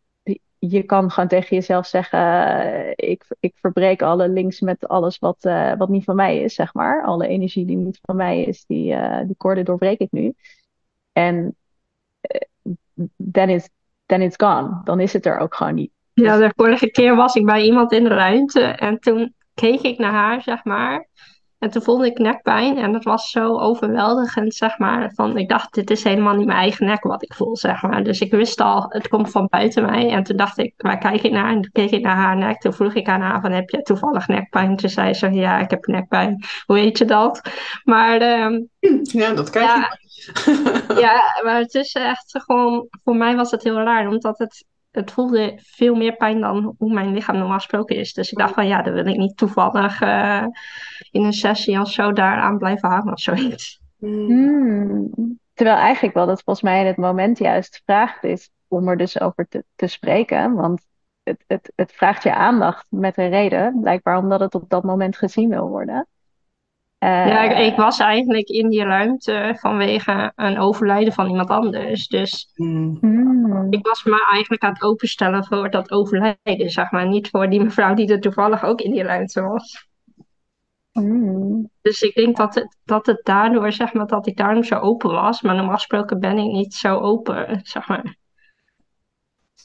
je 0.58 0.82
kan 0.82 1.10
gewoon 1.10 1.28
tegen 1.28 1.56
jezelf 1.56 1.86
zeggen: 1.86 2.18
uh, 2.18 2.90
ik, 2.94 3.24
ik 3.40 3.54
verbreek 3.56 4.02
alle 4.02 4.28
links 4.28 4.60
met 4.60 4.88
alles 4.88 5.18
wat, 5.18 5.44
uh, 5.44 5.76
wat 5.76 5.88
niet 5.88 6.04
van 6.04 6.16
mij 6.16 6.38
is, 6.38 6.54
zeg 6.54 6.74
maar. 6.74 7.04
Alle 7.04 7.26
energie 7.26 7.66
die 7.66 7.76
niet 7.76 7.98
van 8.02 8.16
mij 8.16 8.42
is, 8.42 8.64
die, 8.66 8.92
uh, 8.92 9.20
die 9.26 9.36
koorden 9.36 9.64
doorbreek 9.64 9.98
ik 9.98 10.10
nu. 10.10 10.34
En 11.12 11.56
then 13.32 13.48
it's, 13.48 13.68
then 14.06 14.22
it's 14.22 14.36
gone. 14.36 14.80
Dan 14.84 15.00
is 15.00 15.12
het 15.12 15.26
er 15.26 15.38
ook 15.38 15.54
gewoon 15.54 15.74
niet. 15.74 15.92
Ja, 16.12 16.36
de 16.36 16.52
vorige 16.56 16.90
keer 16.90 17.16
was 17.16 17.34
ik 17.34 17.44
bij 17.44 17.62
iemand 17.62 17.92
in 17.92 18.04
de 18.04 18.14
ruimte 18.14 18.60
en 18.60 18.98
toen 18.98 19.34
keek 19.54 19.80
ik 19.80 19.98
naar 19.98 20.12
haar, 20.12 20.42
zeg 20.42 20.64
maar. 20.64 21.08
En 21.58 21.70
toen 21.70 21.82
voelde 21.82 22.06
ik 22.06 22.18
nekpijn 22.18 22.76
en 22.76 22.92
dat 22.92 23.04
was 23.04 23.30
zo 23.30 23.58
overweldigend, 23.58 24.54
zeg 24.54 24.78
maar. 24.78 25.12
Van, 25.14 25.36
ik 25.36 25.48
dacht, 25.48 25.74
dit 25.74 25.90
is 25.90 26.04
helemaal 26.04 26.34
niet 26.34 26.46
mijn 26.46 26.58
eigen 26.58 26.86
nek 26.86 27.02
wat 27.02 27.22
ik 27.22 27.34
voel, 27.34 27.56
zeg 27.56 27.82
maar. 27.82 28.04
Dus 28.04 28.20
ik 28.20 28.30
wist 28.30 28.60
al, 28.60 28.86
het 28.88 29.08
komt 29.08 29.30
van 29.30 29.46
buiten 29.50 29.82
mij. 29.82 30.10
En 30.10 30.22
toen 30.22 30.36
dacht 30.36 30.58
ik, 30.58 30.74
waar 30.76 30.98
kijk 30.98 31.22
ik 31.22 31.32
naar? 31.32 31.50
En 31.50 31.60
toen 31.60 31.72
keek 31.72 31.90
ik 31.90 32.02
naar 32.02 32.16
haar 32.16 32.36
nek. 32.36 32.60
Toen 32.60 32.72
vroeg 32.72 32.94
ik 32.94 33.08
aan 33.08 33.20
haar 33.20 33.40
van, 33.40 33.52
heb 33.52 33.70
je 33.70 33.82
toevallig 33.82 34.28
nekpijn? 34.28 34.76
Toen 34.76 34.90
zei 34.90 35.14
ze, 35.14 35.32
ja, 35.32 35.58
ik 35.58 35.70
heb 35.70 35.86
nekpijn. 35.86 36.44
Hoe 36.66 36.76
weet 36.76 36.98
je 36.98 37.04
dat? 37.04 37.50
Maar... 37.84 38.42
Um, 38.42 38.68
ja, 39.02 39.32
dat 39.32 39.50
kijk 39.50 39.64
je. 39.64 39.96
Ja, 40.88 41.00
ja, 41.06 41.42
maar 41.44 41.58
het 41.58 41.74
is 41.74 41.92
echt 41.92 42.42
gewoon... 42.44 42.88
Voor 43.04 43.16
mij 43.16 43.36
was 43.36 43.50
het 43.50 43.62
heel 43.62 43.80
raar, 43.80 44.08
omdat 44.08 44.38
het 44.38 44.64
het 44.98 45.12
voelde 45.12 45.58
veel 45.62 45.94
meer 45.94 46.16
pijn 46.16 46.40
dan 46.40 46.74
hoe 46.78 46.92
mijn 46.92 47.12
lichaam 47.12 47.36
normaal 47.36 47.56
gesproken 47.56 47.96
is. 47.96 48.12
Dus 48.12 48.32
ik 48.32 48.38
dacht 48.38 48.54
van 48.54 48.66
ja, 48.66 48.82
dan 48.82 48.92
wil 48.92 49.06
ik 49.06 49.16
niet 49.16 49.36
toevallig 49.36 50.00
eh, 50.00 50.46
in 51.10 51.24
een 51.24 51.32
sessie 51.32 51.80
of 51.80 51.90
zo 51.90 52.12
daaraan 52.12 52.58
blijven 52.58 52.88
hangen 52.88 53.12
of 53.12 53.20
zoiets. 53.20 53.80
Hmm. 53.98 55.10
Terwijl 55.54 55.76
eigenlijk 55.76 56.14
wel 56.14 56.26
dat 56.26 56.42
volgens 56.42 56.64
mij 56.64 56.80
in 56.80 56.86
het 56.86 56.96
moment 56.96 57.38
juist 57.38 57.82
vraagt 57.84 58.24
is 58.24 58.50
om 58.68 58.88
er 58.88 58.96
dus 58.96 59.20
over 59.20 59.48
te, 59.48 59.64
te 59.74 59.86
spreken. 59.86 60.54
Want 60.54 60.86
het, 61.22 61.44
het, 61.46 61.72
het 61.74 61.92
vraagt 61.92 62.22
je 62.22 62.34
aandacht 62.34 62.86
met 62.88 63.18
een 63.18 63.28
reden. 63.28 63.80
Blijkbaar 63.80 64.18
omdat 64.18 64.40
het 64.40 64.54
op 64.54 64.68
dat 64.68 64.82
moment 64.82 65.16
gezien 65.16 65.48
wil 65.48 65.68
worden. 65.68 66.06
Ja, 66.98 67.42
ik, 67.42 67.50
Eh, 67.50 67.66
ik 67.66 67.76
was 67.76 67.98
eigenlijk 67.98 68.48
in 68.48 68.68
die 68.68 68.84
ruimte 68.84 69.56
vanwege 69.58 70.32
een 70.36 70.58
overlijden 70.58 71.12
van 71.12 71.28
iemand 71.28 71.48
anders. 71.50 72.08
Dus 72.08 72.52
Mm. 72.54 72.98
hmm. 73.00 73.66
ik 73.72 73.86
was 73.86 74.04
me 74.04 74.26
eigenlijk 74.30 74.62
aan 74.62 74.72
het 74.72 74.82
openstellen 74.82 75.44
voor 75.44 75.70
dat 75.70 75.90
overlijden, 75.90 76.70
zeg 76.70 76.90
maar. 76.90 77.06
Niet 77.08 77.28
voor 77.30 77.48
die 77.50 77.62
mevrouw 77.62 77.94
die 77.94 78.12
er 78.12 78.20
toevallig 78.20 78.64
ook 78.64 78.80
in 78.80 78.90
die 78.90 79.02
ruimte 79.02 79.42
was. 79.42 79.88
Hmm. 80.92 81.70
Dus 81.82 82.02
ik 82.02 82.14
denk 82.14 82.36
dat 82.36 82.54
het, 82.54 82.76
dat 82.84 83.06
het 83.06 83.20
daardoor, 83.24 83.72
zeg 83.72 83.92
maar, 83.92 84.06
dat 84.06 84.26
ik 84.26 84.36
daarom 84.36 84.62
zo 84.64 84.78
open 84.78 85.10
was. 85.10 85.42
Maar 85.42 85.54
normaal 85.54 85.74
gesproken 85.74 86.20
ben 86.20 86.38
ik 86.38 86.50
niet 86.52 86.74
zo 86.74 86.98
open, 86.98 87.60
zeg 87.62 87.88
maar. 87.88 88.16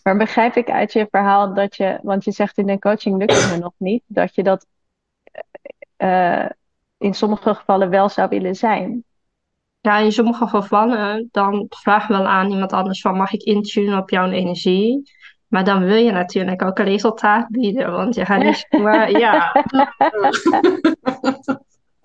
Maar 0.03 0.17
begrijp 0.17 0.55
ik 0.55 0.69
uit 0.69 0.93
je 0.93 1.07
verhaal 1.11 1.53
dat 1.53 1.75
je, 1.75 1.99
want 2.01 2.23
je 2.23 2.31
zegt 2.31 2.57
in 2.57 2.65
de 2.65 2.79
coaching 2.79 3.17
lukt 3.17 3.41
het 3.41 3.51
me 3.51 3.57
nog 3.57 3.73
niet, 3.77 4.03
dat 4.07 4.35
je 4.35 4.43
dat 4.43 4.65
eh, 5.95 6.45
in 7.03 7.13
sommige 7.13 7.55
gevallen 7.55 7.89
wel 7.89 8.09
zou 8.09 8.29
willen 8.29 8.55
zijn. 8.55 9.03
Ja, 9.79 9.97
in 9.97 10.11
sommige 10.11 10.47
gevallen 10.47 11.27
dan 11.31 11.65
vraag 11.69 12.07
wel 12.07 12.27
aan 12.27 12.51
iemand 12.51 12.73
anders 12.73 13.01
van 13.01 13.17
mag 13.17 13.33
ik 13.33 13.41
intunen 13.41 13.97
op 13.97 14.09
jouw 14.09 14.29
energie? 14.29 15.11
Maar 15.47 15.63
dan 15.63 15.83
wil 15.83 15.95
je 15.95 16.11
natuurlijk 16.11 16.61
ook 16.61 16.77
een 16.77 16.85
resultaat 16.85 17.47
bieden, 17.49 17.91
want 17.91 18.15
je 18.15 18.25
gaat 18.25 18.43
niet 18.43 18.65
zomaar, 18.69 19.11
ja. 19.11 19.51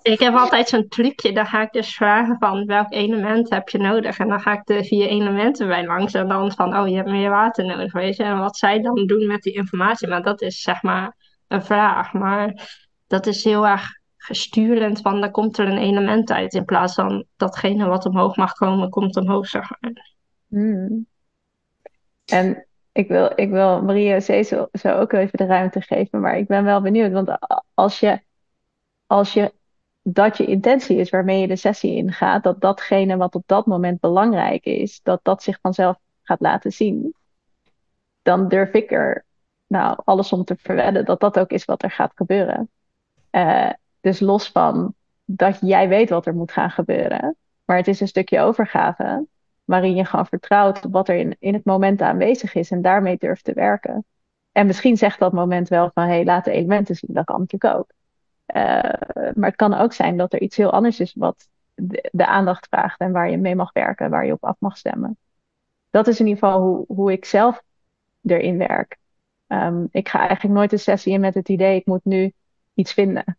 Ik 0.03 0.19
heb 0.19 0.35
altijd 0.35 0.69
zo'n 0.69 0.89
trucje, 0.89 1.33
dan 1.33 1.47
ga 1.47 1.63
ik 1.63 1.73
dus 1.73 1.95
vragen 1.95 2.37
van 2.39 2.67
welk 2.67 2.93
element 2.93 3.51
heb 3.51 3.69
je 3.69 3.79
nodig? 3.79 4.19
En 4.19 4.29
dan 4.29 4.41
ga 4.41 4.53
ik 4.53 4.65
de 4.65 4.85
vier 4.85 5.07
elementen 5.09 5.67
bij 5.67 5.85
langs 5.85 6.15
en 6.15 6.29
dan 6.29 6.53
van, 6.53 6.77
oh, 6.77 6.89
je 6.89 6.97
hebt 6.97 7.09
meer 7.09 7.31
water 7.31 7.65
nodig, 7.65 7.93
weet 7.93 8.17
je? 8.17 8.23
En 8.23 8.39
wat 8.39 8.57
zij 8.57 8.81
dan 8.81 9.07
doen 9.07 9.27
met 9.27 9.43
die 9.43 9.53
informatie, 9.53 10.09
maar 10.09 10.23
dat 10.23 10.43
is 10.43 10.61
zeg 10.61 10.83
maar 10.83 11.17
een 11.49 11.63
vraag. 11.63 12.13
Maar 12.13 12.69
dat 13.07 13.27
is 13.27 13.45
heel 13.45 13.67
erg 13.67 13.98
gesturend, 14.19 15.01
want 15.01 15.21
dan 15.21 15.31
komt 15.31 15.59
er 15.59 15.69
een 15.69 15.79
element 15.79 16.31
uit 16.31 16.55
in 16.55 16.65
plaats 16.65 16.95
van 16.95 17.25
datgene 17.37 17.87
wat 17.87 18.07
omhoog 18.07 18.37
mag 18.37 18.53
komen, 18.53 18.91
komt 18.91 19.17
omhoog, 19.17 19.47
zeg 19.47 19.71
maar. 19.81 20.15
Hmm. 20.49 21.07
En 22.25 22.67
ik 22.93 23.09
wil, 23.09 23.33
ik 23.35 23.51
wil 23.51 23.83
Maria-José 23.83 24.43
zo, 24.43 24.69
zo 24.73 24.99
ook 24.99 25.13
even 25.13 25.39
de 25.39 25.47
ruimte 25.47 25.81
geven, 25.81 26.21
maar 26.21 26.39
ik 26.39 26.47
ben 26.47 26.65
wel 26.65 26.81
benieuwd, 26.81 27.13
want 27.13 27.39
als 27.75 28.01
je, 28.01 28.21
als 29.07 29.33
je 29.33 29.53
dat 30.03 30.37
je 30.37 30.45
intentie 30.45 30.97
is 30.97 31.11
waarmee 31.11 31.41
je 31.41 31.49
de 31.49 31.57
sessie 31.57 31.97
ingaat, 31.97 32.43
dat 32.43 32.61
datgene 32.61 33.17
wat 33.17 33.35
op 33.35 33.43
dat 33.47 33.67
moment 33.67 34.01
belangrijk 34.01 34.65
is, 34.65 35.01
dat 35.03 35.21
dat 35.23 35.43
zich 35.43 35.59
vanzelf 35.61 35.97
gaat 36.23 36.41
laten 36.41 36.73
zien, 36.73 37.15
dan 38.23 38.49
durf 38.49 38.73
ik 38.73 38.93
er 38.93 39.25
nou 39.67 39.99
alles 40.05 40.33
om 40.33 40.45
te 40.45 40.57
verwedden 40.59 41.05
dat 41.05 41.21
dat 41.21 41.39
ook 41.39 41.51
is 41.51 41.65
wat 41.65 41.83
er 41.83 41.91
gaat 41.91 42.13
gebeuren. 42.15 42.71
Eh, 43.31 43.71
dus 44.01 44.21
los 44.21 44.49
van 44.51 44.95
dat 45.25 45.59
jij 45.61 45.89
weet 45.89 46.11
wat 46.11 46.27
er 46.27 46.35
moet 46.35 46.53
gaan 46.53 46.71
gebeuren, 46.71 47.37
maar 47.65 47.77
het 47.77 47.89
is 47.89 48.01
een 48.01 48.09
stukje 48.09 48.41
overgave 48.41 49.27
waarin 49.65 49.95
je 49.95 50.05
gewoon 50.05 50.27
vertrouwt 50.27 50.85
wat 50.91 51.09
er 51.09 51.17
in, 51.17 51.37
in 51.39 51.55
het 51.55 51.65
moment 51.65 52.03
aanwezig 52.03 52.55
is 52.55 52.71
en 52.71 52.83
daarmee 52.83 53.17
durft 53.19 53.45
te 53.45 53.53
werken. 53.53 54.05
En 54.53 54.67
misschien 54.67 54.97
zegt 54.97 55.19
dat 55.19 55.33
moment 55.33 55.69
wel 55.69 55.91
van 55.95 56.05
hé, 56.05 56.11
hey, 56.11 56.25
laat 56.25 56.45
de 56.45 56.51
elementen 56.51 56.95
zien, 56.95 57.15
dat 57.15 57.25
kan 57.25 57.41
natuurlijk 57.41 57.75
ook. 57.75 57.91
Eh, 58.47 59.33
maar 59.35 59.49
het 59.49 59.57
kan 59.57 59.75
ook 59.75 59.93
zijn 59.93 60.17
dat 60.17 60.33
er 60.33 60.41
iets 60.41 60.57
heel 60.57 60.71
anders 60.71 61.01
is 61.01 61.15
wat 61.15 61.49
de, 61.75 62.09
de 62.13 62.27
aandacht 62.27 62.67
vraagt 62.69 63.01
en 63.01 63.13
waar 63.13 63.31
je 63.31 63.39
mee 63.39 63.55
mag 63.55 63.73
werken, 63.73 64.11
waar 64.11 64.27
je 64.27 64.33
op 64.33 64.45
af 64.45 64.57
mag 64.59 64.77
stemmen. 64.77 65.17
Dat 65.91 66.07
is 66.07 66.21
in 66.21 66.27
ieder 66.27 66.45
geval 66.45 66.61
hoe, 66.61 66.85
hoe 66.87 67.13
ik 67.13 67.25
zelf 67.25 67.63
erin 68.23 68.59
werk. 68.59 68.97
Ehm, 69.47 69.85
ik 69.91 70.09
ga 70.09 70.19
eigenlijk 70.19 70.55
nooit 70.55 70.73
een 70.73 70.79
sessie 70.79 71.13
in 71.13 71.21
met 71.21 71.35
het 71.35 71.49
idee, 71.49 71.77
ik 71.77 71.87
moet 71.87 72.05
nu 72.05 72.33
iets 72.75 72.93
vinden. 72.93 73.39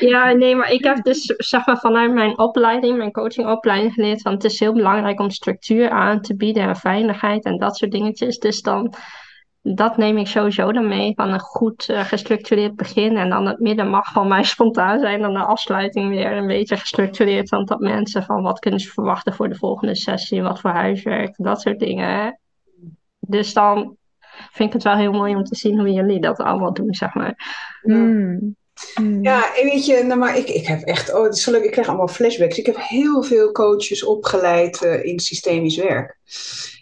Ja, 0.00 0.32
nee, 0.32 0.56
maar 0.56 0.72
ik 0.72 0.84
heb 0.84 1.04
dus 1.04 1.24
zeg 1.36 1.66
maar 1.66 1.78
vanuit 1.78 2.12
mijn 2.12 2.38
opleiding, 2.38 2.96
mijn 2.96 3.12
coachingopleiding 3.12 3.92
geleerd 3.92 4.22
van 4.22 4.32
het 4.32 4.44
is 4.44 4.60
heel 4.60 4.72
belangrijk 4.72 5.20
om 5.20 5.30
structuur 5.30 5.90
aan 5.90 6.20
te 6.20 6.36
bieden 6.36 6.62
en 6.62 6.76
veiligheid 6.76 7.44
en 7.44 7.58
dat 7.58 7.76
soort 7.76 7.90
dingetjes. 7.90 8.38
Dus 8.38 8.62
dan, 8.62 8.94
dat 9.62 9.96
neem 9.96 10.18
ik 10.18 10.26
sowieso 10.26 10.72
dan 10.72 10.88
mee 10.88 11.12
van 11.14 11.32
een 11.32 11.40
goed 11.40 11.88
eh, 11.88 12.04
gestructureerd 12.04 12.76
begin 12.76 13.16
en 13.16 13.28
dan 13.28 13.46
het 13.46 13.58
midden 13.58 13.88
mag 13.88 14.12
van 14.12 14.28
mij 14.28 14.42
spontaan 14.54 15.00
zijn 15.00 15.20
dan 15.20 15.32
de 15.32 15.44
afsluiting 15.44 16.08
weer 16.08 16.32
een 16.32 16.46
beetje 16.46 16.76
gestructureerd, 16.76 17.48
want 17.48 17.68
dat 17.68 17.80
mensen 17.80 18.22
van 18.22 18.42
wat 18.42 18.58
kunnen 18.58 18.80
ze 18.80 18.90
verwachten 18.90 19.34
voor 19.34 19.48
de 19.48 19.58
volgende 19.58 19.94
sessie, 19.94 20.42
wat 20.42 20.60
voor 20.60 20.70
huiswerk, 20.70 21.34
dat 21.36 21.60
soort 21.60 21.78
dingen. 21.78 22.08
hè. 22.08 22.30
Dus 23.18 23.52
dan 23.52 23.96
vind 24.50 24.68
ik 24.68 24.72
het 24.72 24.82
wel 24.82 24.96
heel 24.96 25.12
mooi 25.12 25.34
om 25.34 25.44
te 25.44 25.56
zien 25.56 25.78
hoe 25.78 25.92
jullie 25.92 26.20
dat 26.20 26.38
allemaal 26.38 26.72
doen, 26.72 26.94
zeg 26.94 27.14
maar. 27.14 27.34
Hmm. 27.82 28.56
Hmm. 28.94 29.22
Ja, 29.22 29.56
en 29.56 29.64
weet 29.64 29.86
je, 29.86 30.02
nou, 30.02 30.18
maar 30.18 30.38
ik, 30.38 30.48
ik 30.48 30.66
heb 30.66 30.82
echt, 30.82 31.14
oh, 31.14 31.22
het 31.22 31.36
is 31.36 31.42
zo 31.42 31.50
leuk, 31.50 31.64
ik 31.64 31.70
krijg 31.70 31.88
allemaal 31.88 32.08
flashbacks. 32.08 32.58
Ik 32.58 32.66
heb 32.66 32.76
heel 32.78 33.22
veel 33.22 33.52
coaches 33.52 34.04
opgeleid 34.04 34.82
eh, 34.82 35.04
in 35.04 35.20
systemisch 35.20 35.76
werk. 35.76 36.18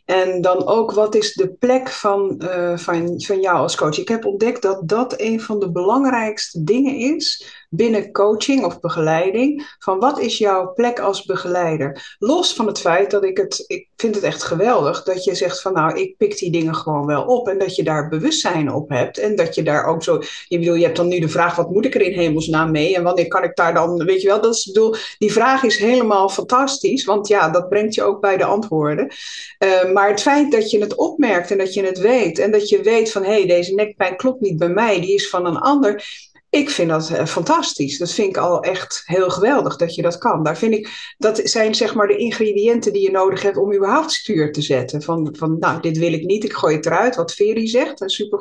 En 0.05 0.41
dan 0.41 0.67
ook, 0.67 0.93
wat 0.93 1.15
is 1.15 1.33
de 1.33 1.53
plek 1.53 1.89
van, 1.89 2.41
eh, 2.41 2.79
van, 2.79 3.21
van 3.21 3.41
jou 3.41 3.57
als 3.57 3.77
coach? 3.77 3.99
Ik 3.99 4.09
heb 4.09 4.25
ontdekt 4.25 4.63
dat 4.63 4.89
dat 4.89 5.21
een 5.21 5.41
van 5.41 5.59
de 5.59 5.71
belangrijkste 5.71 6.65
dingen 6.65 6.95
is 6.95 7.47
binnen 7.69 8.13
coaching 8.13 8.65
of 8.65 8.81
begeleiding. 8.81 9.75
Van 9.79 9.99
wat 9.99 10.21
is 10.21 10.39
jouw 10.39 10.73
plek 10.73 11.01
als 11.01 11.25
begeleider? 11.25 12.17
Los 12.19 12.55
van 12.55 12.67
het 12.67 12.81
feit 12.81 13.11
dat 13.11 13.25
ik 13.25 13.37
het, 13.37 13.65
ik 13.67 13.89
vind 14.01 14.15
het 14.15 14.25
echt 14.25 14.43
geweldig 14.43 15.03
dat 15.03 15.25
je 15.25 15.35
zegt 15.35 15.61
van 15.61 15.73
nou, 15.73 16.01
ik 16.01 16.17
pik 16.17 16.39
die 16.39 16.51
dingen 16.51 16.75
gewoon 16.75 17.07
wel 17.07 17.23
op. 17.23 17.49
En 17.49 17.59
dat 17.59 17.77
je 17.77 17.83
daar 17.83 18.09
bewustzijn 18.09 18.73
op 18.73 18.89
hebt. 18.89 19.19
En 19.19 19.37
dat 19.37 19.55
je 19.55 19.63
daar 19.63 19.87
ook 19.87 20.03
zo, 20.03 20.23
je 20.49 20.59
bedoel, 20.59 20.75
je 20.75 20.85
hebt 20.85 20.97
dan 20.97 21.09
nu 21.09 21.19
de 21.19 21.29
vraag, 21.29 21.57
wat 21.57 21.71
moet 21.71 21.85
ik 21.85 21.95
er 21.95 22.01
in 22.01 22.19
hemelsnaam 22.19 22.71
mee? 22.71 22.97
En 22.97 23.03
wanneer 23.03 23.29
kan 23.29 23.45
ik 23.45 23.57
daar 23.57 23.75
dan, 23.75 24.05
weet 24.05 24.23
je 24.23 24.29
wel, 24.29 24.41
dat 24.41 24.55
is, 24.55 24.65
bedoel, 24.65 24.95
die 25.19 25.33
vraag 25.33 25.63
is 25.63 25.79
helemaal 25.79 26.29
fantastisch. 26.29 27.05
Want 27.05 27.29
ja, 27.29 27.51
dat 27.51 27.69
brengt 27.69 27.95
je 27.95 28.03
ook 28.03 28.21
bij 28.21 28.37
de 28.37 28.45
antwoorden. 28.45 29.13
Uh, 29.59 29.93
maar 29.93 30.09
het 30.09 30.23
feit 30.23 30.53
dat 30.53 30.71
je 30.71 30.81
het 30.81 30.95
opmerkt 30.95 31.51
en 31.51 31.59
dat 31.59 31.75
je 31.75 31.85
het 31.85 31.99
weet. 31.99 32.39
En 32.39 32.51
dat 32.51 32.69
je 32.69 32.83
weet 32.83 33.13
van, 33.13 33.25
hé, 33.25 33.33
hey, 33.33 33.47
deze 33.47 33.75
nekpijn 33.75 34.17
klopt 34.17 34.41
niet 34.41 34.59
bij 34.59 34.69
mij, 34.69 35.01
die 35.01 35.15
is 35.15 35.29
van 35.29 35.47
een 35.47 35.59
ander. 35.59 36.05
Ik 36.51 36.71
vind 36.71 36.91
dat 36.91 37.11
uh, 37.11 37.27
fantastisch. 37.27 37.99
Dat 37.99 38.11
vind 38.11 38.29
ik 38.29 38.37
al 38.37 38.63
echt 38.63 39.03
heel 39.07 39.31
geweldig 39.31 39.77
dat 39.77 39.95
je 39.95 40.03
dat 40.03 40.19
kan. 40.19 40.43
Daar 40.43 40.57
vind 40.59 40.75
ik, 40.75 41.15
dat 41.19 41.41
zijn 41.45 41.75
zeg 41.75 41.95
maar 41.95 42.07
de 42.07 42.17
ingrediënten 42.17 42.93
die 42.93 43.03
je 43.03 43.11
nodig 43.11 43.43
hebt 43.43 43.57
om 43.57 43.75
überhaupt 43.75 44.13
stuur 44.13 44.53
te 44.53 44.63
zetten. 44.63 45.03
Van, 45.03 45.37
van 45.39 45.59
nou, 45.59 45.81
dit 45.81 45.99
wil 45.99 46.13
ik 46.13 46.25
niet, 46.25 46.45
ik 46.45 46.53
gooi 46.53 46.77
het 46.77 46.87
eruit. 46.87 47.17
Wat 47.17 47.35
Veri 47.35 47.69
zegt, 47.69 48.01
een 48.01 48.11
super 48.11 48.39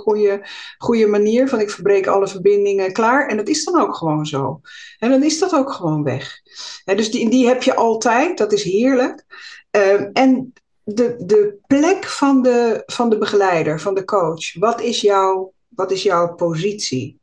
goede 0.77 1.07
manier 1.07 1.47
van 1.47 1.59
ik 1.59 1.69
verbreek 1.69 2.07
alle 2.07 2.27
verbindingen 2.27 2.93
klaar. 2.93 3.27
En 3.27 3.37
dat 3.37 3.47
is 3.47 3.63
dan 3.63 3.81
ook 3.81 3.95
gewoon 3.95 4.25
zo. 4.25 4.61
En 4.99 5.09
dan 5.09 5.23
is 5.23 5.39
dat 5.39 5.53
ook 5.53 5.71
gewoon 5.71 6.03
weg. 6.03 6.41
En 6.85 6.97
dus 6.97 7.11
die, 7.11 7.29
die 7.29 7.47
heb 7.47 7.63
je 7.63 7.75
altijd, 7.75 8.37
dat 8.37 8.53
is 8.53 8.63
heerlijk. 8.63 9.25
Uh, 9.71 10.01
en 10.13 10.53
de, 10.83 11.15
de 11.17 11.57
plek 11.67 12.05
van 12.05 12.41
de, 12.41 12.83
van 12.85 13.09
de 13.09 13.17
begeleider, 13.17 13.79
van 13.79 13.93
de 13.93 14.05
coach. 14.05 14.53
Wat 14.59 14.81
is, 14.81 15.01
jouw, 15.01 15.53
wat 15.67 15.91
is 15.91 16.03
jouw 16.03 16.35
positie? 16.35 17.19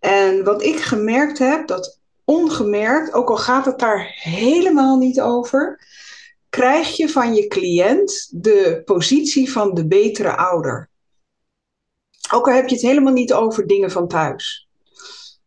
En 0.00 0.44
wat 0.44 0.62
ik 0.62 0.80
gemerkt 0.80 1.38
heb, 1.38 1.66
dat 1.66 1.98
ongemerkt, 2.24 3.12
ook 3.12 3.30
al 3.30 3.36
gaat 3.36 3.64
het 3.64 3.78
daar 3.78 4.12
helemaal 4.14 4.96
niet 4.96 5.20
over, 5.20 5.86
krijg 6.48 6.96
je 6.96 7.08
van 7.08 7.34
je 7.34 7.46
cliënt 7.46 8.28
de 8.42 8.82
positie 8.84 9.52
van 9.52 9.74
de 9.74 9.86
betere 9.86 10.36
ouder. 10.36 10.88
Ook 12.32 12.46
al 12.46 12.54
heb 12.54 12.68
je 12.68 12.74
het 12.74 12.84
helemaal 12.84 13.12
niet 13.12 13.32
over 13.32 13.66
dingen 13.66 13.90
van 13.90 14.08
thuis. 14.08 14.68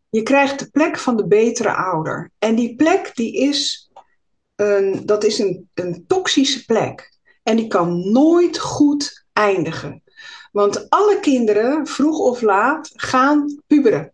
Je 0.10 0.24
krijgt 0.24 0.60
de 0.60 0.70
plek 0.70 0.98
van 0.98 1.18
de 1.18 1.28
betere 1.28 1.76
ouder. 1.76 2.32
En 2.40 2.56
die 2.56 2.76
plek 2.76 3.12
die 3.16 3.38
is 3.38 3.92
een, 4.56 5.06
dat 5.06 5.24
is 5.24 5.40
een, 5.40 5.70
een 5.74 6.04
toxische 6.08 6.66
plek. 6.66 7.18
En 7.44 7.56
die 7.56 7.68
kan 7.68 8.12
nooit 8.12 8.60
goed 8.60 9.26
eindigen. 9.34 10.04
Want 10.52 10.90
alle 10.90 11.20
kinderen, 11.20 11.88
vroeg 11.88 12.20
of 12.20 12.42
laat, 12.42 12.92
gaan 12.96 13.62
puberen 13.68 14.14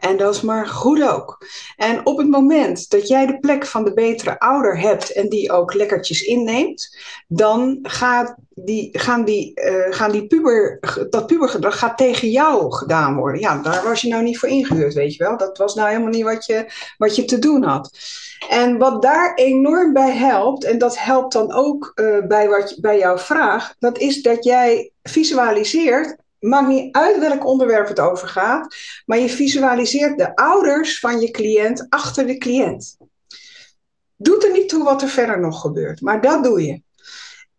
En 0.00 0.16
dat 0.16 0.34
is 0.34 0.40
maar 0.40 0.66
goed 0.66 1.02
ook. 1.02 1.46
En 1.76 2.06
op 2.06 2.18
het 2.18 2.28
moment 2.28 2.90
dat 2.90 3.08
jij 3.08 3.26
de 3.26 3.38
plek 3.38 3.66
van 3.66 3.84
de 3.84 3.92
betere 3.92 4.38
ouder 4.38 4.80
hebt 4.80 5.12
en 5.12 5.28
die 5.28 5.52
ook 5.52 5.74
lekkertjes 5.74 6.22
inneemt, 6.22 6.96
dan 7.28 7.78
gaat 7.82 8.34
die, 8.48 8.98
gaan 8.98 9.24
die, 9.24 9.60
uh, 9.60 9.94
gaan 9.94 10.10
die 10.10 10.26
puber, 10.26 10.78
dat 11.10 11.26
pubergedrag 11.26 11.78
gaat 11.78 11.98
tegen 11.98 12.30
jou 12.30 12.72
gedaan 12.72 13.16
worden. 13.16 13.40
Ja, 13.40 13.62
daar 13.62 13.82
was 13.84 14.00
je 14.00 14.08
nou 14.08 14.22
niet 14.22 14.38
voor 14.38 14.48
ingehuurd, 14.48 14.94
weet 14.94 15.14
je 15.14 15.24
wel. 15.24 15.36
Dat 15.36 15.58
was 15.58 15.74
nou 15.74 15.88
helemaal 15.88 16.10
niet 16.10 16.24
wat 16.24 16.46
je, 16.46 16.66
wat 16.98 17.16
je 17.16 17.24
te 17.24 17.38
doen 17.38 17.62
had. 17.62 17.90
En 18.48 18.78
wat 18.78 19.02
daar 19.02 19.34
enorm 19.34 19.92
bij 19.92 20.16
helpt, 20.16 20.64
en 20.64 20.78
dat 20.78 20.98
helpt 20.98 21.32
dan 21.32 21.52
ook 21.52 21.92
uh, 21.94 22.26
bij, 22.26 22.48
wat, 22.48 22.76
bij 22.80 22.98
jouw 22.98 23.18
vraag, 23.18 23.74
dat 23.78 23.98
is 23.98 24.22
dat 24.22 24.44
jij 24.44 24.90
visualiseert 25.02 26.16
maakt 26.40 26.68
niet 26.68 26.96
uit 26.96 27.18
welk 27.18 27.46
onderwerp 27.46 27.88
het 27.88 28.00
over 28.00 28.28
gaat, 28.28 28.76
maar 29.06 29.18
je 29.18 29.28
visualiseert 29.28 30.18
de 30.18 30.36
ouders 30.36 30.98
van 30.98 31.20
je 31.20 31.30
cliënt 31.30 31.86
achter 31.88 32.26
de 32.26 32.38
cliënt. 32.38 32.96
Doet 34.16 34.44
er 34.44 34.52
niet 34.52 34.68
toe 34.68 34.84
wat 34.84 35.02
er 35.02 35.08
verder 35.08 35.40
nog 35.40 35.60
gebeurt, 35.60 36.00
maar 36.00 36.20
dat 36.20 36.44
doe 36.44 36.66
je. 36.66 36.82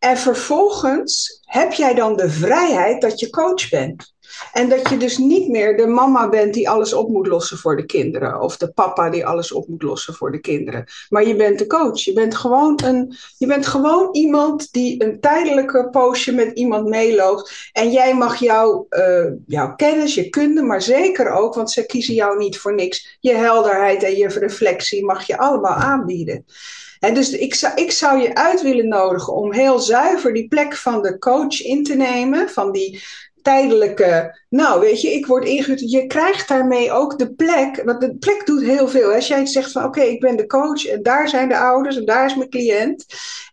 En 0.01 0.17
vervolgens 0.17 1.41
heb 1.45 1.73
jij 1.73 1.93
dan 1.93 2.15
de 2.15 2.29
vrijheid 2.29 3.01
dat 3.01 3.19
je 3.19 3.29
coach 3.29 3.69
bent. 3.69 4.13
En 4.53 4.69
dat 4.69 4.89
je 4.89 4.97
dus 4.97 5.17
niet 5.17 5.47
meer 5.47 5.77
de 5.77 5.87
mama 5.87 6.29
bent 6.29 6.53
die 6.53 6.69
alles 6.69 6.93
op 6.93 7.09
moet 7.09 7.27
lossen 7.27 7.57
voor 7.57 7.75
de 7.75 7.85
kinderen. 7.85 8.41
Of 8.41 8.57
de 8.57 8.71
papa 8.71 9.09
die 9.09 9.25
alles 9.25 9.51
op 9.51 9.67
moet 9.67 9.81
lossen 9.81 10.13
voor 10.13 10.31
de 10.31 10.39
kinderen. 10.39 10.85
Maar 11.09 11.27
je 11.27 11.35
bent 11.35 11.59
de 11.59 11.67
coach. 11.67 11.99
Je 11.99 12.13
bent 12.13 12.35
gewoon, 12.35 12.79
een, 12.83 13.15
je 13.37 13.47
bent 13.47 13.67
gewoon 13.67 14.09
iemand 14.11 14.71
die 14.71 15.03
een 15.03 15.19
tijdelijke 15.19 15.89
poosje 15.91 16.31
met 16.31 16.51
iemand 16.57 16.87
meeloopt. 16.87 17.69
En 17.71 17.91
jij 17.91 18.15
mag 18.15 18.39
jouw, 18.39 18.85
uh, 18.89 19.31
jouw 19.47 19.75
kennis, 19.75 20.15
je 20.15 20.29
kunde, 20.29 20.61
maar 20.61 20.81
zeker 20.81 21.29
ook, 21.29 21.55
want 21.55 21.71
ze 21.71 21.85
kiezen 21.85 22.13
jou 22.13 22.37
niet 22.37 22.57
voor 22.57 22.75
niks. 22.75 23.17
Je 23.19 23.33
helderheid 23.33 24.03
en 24.03 24.15
je 24.15 24.27
reflectie 24.27 25.05
mag 25.05 25.27
je 25.27 25.37
allemaal 25.37 25.75
aanbieden. 25.75 26.45
Dus 27.01 27.29
ik 27.29 27.55
zou, 27.55 27.73
ik 27.75 27.91
zou 27.91 28.21
je 28.21 28.35
uit 28.35 28.61
willen 28.61 28.87
nodigen 28.87 29.33
om 29.33 29.53
heel 29.53 29.79
zuiver 29.79 30.33
die 30.33 30.47
plek 30.47 30.75
van 30.75 31.01
de 31.01 31.17
coach 31.17 31.61
in 31.61 31.83
te 31.83 31.95
nemen, 31.95 32.49
van 32.49 32.71
die 32.71 33.03
tijdelijke, 33.41 34.39
nou 34.49 34.79
weet 34.79 35.01
je, 35.01 35.13
ik 35.13 35.25
word 35.25 35.45
ingehuurd. 35.45 35.91
Je 35.91 36.07
krijgt 36.07 36.47
daarmee 36.47 36.91
ook 36.91 37.19
de 37.19 37.33
plek, 37.33 37.81
want 37.85 38.01
de 38.01 38.15
plek 38.15 38.45
doet 38.45 38.61
heel 38.61 38.87
veel. 38.87 39.13
Als 39.13 39.27
jij 39.27 39.45
zegt 39.45 39.71
van 39.71 39.83
oké, 39.83 40.01
ik 40.01 40.19
ben 40.19 40.35
de 40.35 40.47
coach 40.47 40.85
en 40.85 41.03
daar 41.03 41.29
zijn 41.29 41.47
de 41.47 41.57
ouders 41.57 41.97
en 41.97 42.05
daar 42.05 42.25
is 42.25 42.35
mijn 42.35 42.49
cliënt. 42.49 43.05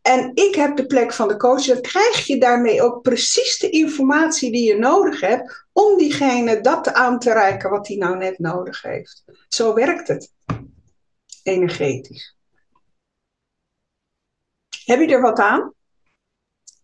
En 0.02 0.30
ik 0.34 0.54
heb 0.54 0.76
de 0.76 0.86
plek 0.86 1.12
van 1.12 1.28
de 1.28 1.36
coach, 1.36 1.64
dan 1.64 1.80
krijg 1.80 2.26
je 2.26 2.38
daarmee 2.38 2.82
ook 2.82 3.02
precies 3.02 3.58
de 3.58 3.70
informatie 3.70 4.52
die 4.52 4.66
je 4.66 4.78
nodig 4.78 5.20
hebt 5.20 5.66
om 5.72 5.98
diegene 5.98 6.60
dat 6.60 6.92
aan 6.92 7.18
te 7.18 7.32
reiken 7.32 7.70
wat 7.70 7.88
hij 7.88 7.96
nou 7.96 8.16
net 8.16 8.38
nodig 8.38 8.82
heeft. 8.82 9.24
Zo 9.48 9.74
werkt 9.74 10.08
het. 10.08 10.32
Energetisch. 11.42 12.37
Heb 14.88 15.00
je 15.00 15.06
er 15.06 15.20
wat 15.20 15.38
aan? 15.38 15.72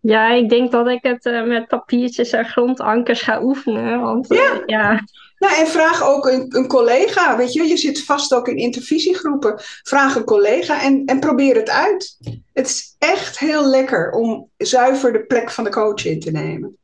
Ja, 0.01 0.31
ik 0.31 0.49
denk 0.49 0.73
dat 0.73 0.89
ik 0.89 1.03
het 1.03 1.25
uh, 1.25 1.47
met 1.47 1.69
papiertjes 1.69 2.31
en 2.31 2.45
grondankers 2.45 3.23
ga 3.23 3.43
oefenen. 3.43 4.01
Want, 4.01 4.33
uh, 4.33 4.39
ja. 4.39 4.63
ja. 4.67 5.05
Nou, 5.39 5.55
en 5.57 5.67
vraag 5.67 6.03
ook 6.03 6.27
een, 6.27 6.57
een, 6.57 6.67
collega. 6.67 7.37
Weet 7.37 7.53
je, 7.53 7.63
je 7.63 7.77
zit 7.77 8.05
vast 8.05 8.35
ook 8.35 8.49
in 8.49 8.57
intervisiegroepen. 8.57 9.55
Vraag 9.83 10.15
een 10.15 10.25
collega 10.25 10.83
en, 10.83 11.05
en 11.05 11.21
probeer 11.21 11.55
het 11.55 11.71
uit. 11.71 12.19
Het 12.53 12.67
is 12.67 12.95
echt 12.99 13.39
heel 13.39 13.67
lekker 13.67 14.11
om 14.11 14.51
zuiver 14.57 15.13
de 15.13 15.25
plek 15.25 15.51
van 15.51 15.65
de 15.65 15.71
coach 15.71 16.05
in 16.05 16.21
te 16.21 16.31
nemen. 16.31 16.79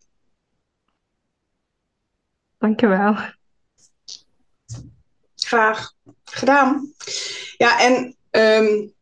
Dankjewel. 2.58 3.16
Graag 5.34 5.92
gedaan. 6.24 6.92
Ja, 7.56 7.80
en 7.80 8.16
um, 8.30 8.94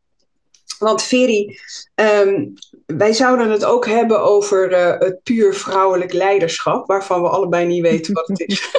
want 0.78 1.02
Veri, 1.02 1.58
um, 1.94 2.52
wij 2.86 3.12
zouden 3.12 3.50
het 3.50 3.64
ook 3.64 3.86
hebben 3.86 4.22
over 4.22 4.72
uh, 4.72 4.98
het 4.98 5.22
puur 5.22 5.54
vrouwelijk 5.54 6.12
leiderschap, 6.12 6.86
waarvan 6.86 7.22
we 7.22 7.28
allebei 7.28 7.66
niet 7.66 7.82
weten 7.82 8.14
wat 8.14 8.28
het 8.28 8.40
is. 8.40 8.70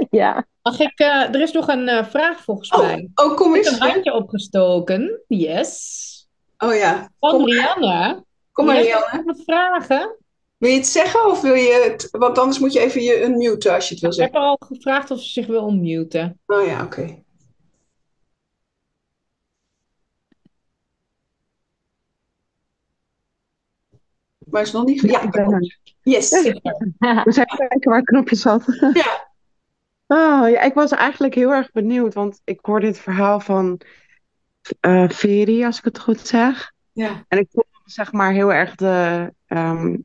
ja. 0.20 0.46
Mag 0.62 0.80
ik, 0.80 1.00
uh, 1.00 1.34
er 1.34 1.40
is 1.40 1.52
nog 1.52 1.68
een 1.68 1.88
uh, 1.88 2.04
vraag 2.04 2.40
volgens 2.40 2.70
oh, 2.70 2.80
mij. 2.80 3.08
Oh, 3.14 3.36
kom 3.36 3.54
eens. 3.54 3.66
Ik 3.66 3.72
heb 3.72 3.82
een 3.82 3.88
handje 3.88 4.14
opgestoken. 4.14 5.20
Yes. 5.28 6.10
Oh 6.58 6.74
ja. 6.74 7.12
Van 7.20 7.30
kom 7.30 7.44
Rianne. 7.44 8.24
Kom 8.52 8.66
maar, 8.66 8.82
Rianne. 8.82 9.22
Wat 9.24 9.42
vragen? 9.44 10.16
Wil 10.58 10.70
je 10.70 10.76
het 10.76 10.86
zeggen 10.86 11.26
of 11.26 11.40
wil 11.40 11.54
je 11.54 11.88
het... 11.90 12.08
Want 12.10 12.38
anders 12.38 12.58
moet 12.58 12.72
je 12.72 12.80
even 12.80 13.02
je 13.02 13.24
unmuten 13.24 13.74
als 13.74 13.88
je 13.88 13.94
het 13.94 14.02
wil 14.02 14.12
zeggen. 14.12 14.34
Ik 14.34 14.40
heb 14.40 14.50
al 14.50 14.66
gevraagd 14.68 15.10
of 15.10 15.20
ze 15.20 15.28
zich 15.28 15.46
wil 15.46 15.68
unmuten. 15.68 16.40
Oh 16.46 16.66
ja, 16.66 16.84
oké. 16.84 17.00
Okay. 17.00 17.24
Maar 24.52 24.62
is 24.62 24.72
nog 24.72 24.84
niet... 24.84 25.00
Ja, 25.00 25.22
ik 25.22 25.30
ben 25.30 25.52
er. 25.52 25.78
Yes. 26.02 26.30
We 27.24 27.32
zijn 27.32 27.46
kijken 27.46 27.90
waar 27.90 27.98
het 27.98 28.06
knopje 28.08 28.36
zat. 28.36 28.64
Ja. 28.92 29.30
Oh, 30.06 30.50
ja, 30.50 30.60
ik 30.60 30.74
was 30.74 30.90
eigenlijk 30.90 31.34
heel 31.34 31.52
erg 31.52 31.70
benieuwd, 31.70 32.14
want 32.14 32.40
ik 32.44 32.58
hoorde 32.62 32.86
dit 32.86 32.98
verhaal 32.98 33.40
van 33.40 33.80
uh, 34.80 35.08
Veri, 35.08 35.64
als 35.64 35.78
ik 35.78 35.84
het 35.84 35.98
goed 35.98 36.20
zeg. 36.20 36.72
Ja. 36.92 37.24
En 37.28 37.38
ik 37.38 37.46
voel 37.50 37.64
zeg 37.84 38.12
maar 38.12 38.32
heel 38.32 38.52
erg 38.52 38.74
de, 38.74 39.32
um, 39.48 40.04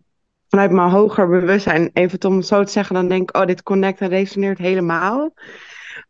vanuit 0.49 0.71
mijn 0.71 0.89
hoger 0.89 1.27
bewustzijn, 1.27 1.89
even 1.93 2.25
om 2.25 2.37
het 2.37 2.47
zo 2.47 2.63
te 2.63 2.71
zeggen, 2.71 2.95
dan 2.95 3.07
denk 3.07 3.29
ik, 3.29 3.37
oh, 3.37 3.45
dit 3.45 3.63
connect 3.63 4.01
en 4.01 4.09
resoneert 4.09 4.57
helemaal. 4.57 5.33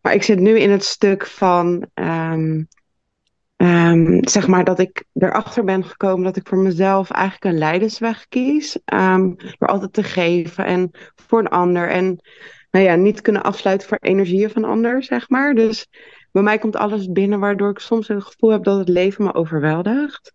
Maar 0.02 0.13
ik 0.13 0.23
zit 0.23 0.39
nu 0.39 0.60
in 0.60 0.71
het 0.71 0.84
stuk 0.84 1.26
van 1.26 1.88
um, 1.93 2.67
Um, 3.58 4.28
zeg 4.28 4.48
maar 4.48 4.63
dat 4.63 4.80
ik 4.80 5.06
erachter 5.13 5.63
ben 5.63 5.84
gekomen 5.84 6.24
dat 6.24 6.36
ik 6.36 6.48
voor 6.48 6.58
mezelf 6.58 7.12
eigenlijk 7.12 7.46
een 7.46 7.58
leidersweg 7.60 8.28
kies. 8.28 8.80
Um, 8.93 9.36
door 9.58 9.67
altijd 9.67 9.93
te 9.93 10.04
geven 10.04 10.65
en 10.65 10.91
voor 11.15 11.39
een 11.39 11.48
ander. 11.48 11.89
En 11.89 12.20
nou 12.72 12.86
ja, 12.86 12.96
niet 12.96 13.22
kunnen 13.22 13.43
afsluiten 13.43 13.88
voor 13.88 13.98
energieën 14.02 14.50
van 14.50 14.63
ander, 14.63 15.04
zeg 15.04 15.30
maar. 15.30 15.54
Dus 15.54 15.88
bij 16.32 16.43
mij 16.43 16.58
komt 16.58 16.76
alles 16.76 17.12
binnen 17.12 17.39
waardoor 17.39 17.70
ik 17.70 17.80
soms 17.80 18.08
het 18.08 18.24
gevoel 18.24 18.50
heb 18.50 18.63
dat 18.63 18.78
het 18.78 18.89
leven 18.89 19.24
me 19.24 19.34
overweldigt. 19.34 20.34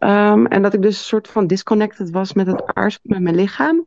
Um, 0.00 0.46
en 0.46 0.62
dat 0.62 0.74
ik 0.74 0.82
dus 0.82 0.98
een 0.98 1.04
soort 1.04 1.28
van 1.28 1.46
disconnected 1.46 2.10
was 2.10 2.32
met 2.32 2.46
het 2.46 2.74
aardschap, 2.74 3.04
met 3.04 3.20
mijn 3.20 3.36
lichaam. 3.36 3.86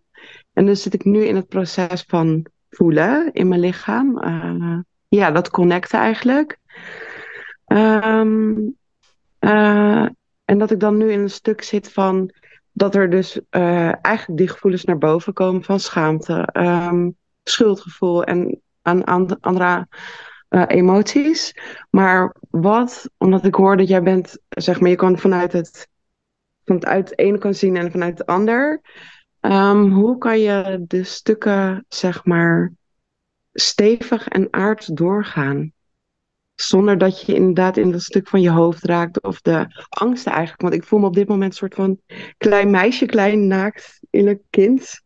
En 0.53 0.65
dus 0.65 0.81
zit 0.81 0.93
ik 0.93 1.03
nu 1.03 1.23
in 1.23 1.35
het 1.35 1.47
proces 1.47 2.03
van 2.07 2.45
voelen 2.69 3.33
in 3.33 3.47
mijn 3.47 3.61
lichaam. 3.61 4.23
Uh, 4.23 4.79
ja, 5.07 5.31
dat 5.31 5.49
connecten 5.49 5.99
eigenlijk. 5.99 6.57
Um, 7.71 8.77
uh, 9.39 10.07
en 10.45 10.57
dat 10.57 10.71
ik 10.71 10.79
dan 10.79 10.97
nu 10.97 11.11
in 11.11 11.19
een 11.19 11.29
stuk 11.29 11.61
zit 11.61 11.91
van 11.91 12.31
dat 12.71 12.95
er 12.95 13.09
dus 13.09 13.35
uh, 13.51 14.05
eigenlijk 14.05 14.37
die 14.37 14.47
gevoelens 14.47 14.83
naar 14.83 14.97
boven 14.97 15.33
komen 15.33 15.63
van 15.63 15.79
schaamte, 15.79 16.49
um, 16.53 17.15
schuldgevoel 17.43 18.23
en 18.23 18.61
aan, 18.81 19.39
andere 19.41 19.87
uh, 20.49 20.63
emoties. 20.67 21.55
Maar 21.89 22.35
wat, 22.49 23.09
omdat 23.17 23.45
ik 23.45 23.55
hoor 23.55 23.77
dat 23.77 23.87
jij 23.87 24.03
bent, 24.03 24.39
zeg 24.49 24.79
maar, 24.79 24.89
je 24.89 24.95
kan 24.95 25.17
vanuit 25.17 25.53
het, 25.53 25.87
vanuit 26.65 27.09
het 27.09 27.19
ene 27.19 27.37
kan 27.37 27.53
zien 27.53 27.77
en 27.77 27.91
vanuit 27.91 28.17
het 28.17 28.27
ander. 28.27 28.81
Um, 29.41 29.91
hoe 29.91 30.17
kan 30.17 30.39
je 30.39 30.83
de 30.87 31.03
stukken, 31.03 31.85
zeg 31.87 32.25
maar, 32.25 32.73
stevig 33.53 34.27
en 34.27 34.47
aard 34.53 34.97
doorgaan? 34.97 35.73
Zonder 36.61 36.97
dat 36.97 37.21
je 37.21 37.33
inderdaad 37.33 37.77
in 37.77 37.91
dat 37.91 38.01
stuk 38.01 38.27
van 38.27 38.41
je 38.41 38.49
hoofd 38.49 38.83
raakt. 38.83 39.21
Of 39.21 39.41
de 39.41 39.85
angsten 39.89 40.31
eigenlijk. 40.31 40.61
Want 40.61 40.73
ik 40.73 40.83
voel 40.83 40.99
me 40.99 41.05
op 41.05 41.13
dit 41.13 41.27
moment 41.27 41.51
een 41.51 41.57
soort 41.57 41.75
van 41.75 41.99
klein 42.37 42.69
meisje, 42.69 43.05
klein 43.05 43.47
naakt 43.47 43.99
innerlijk 44.09 44.43
kind. 44.49 45.01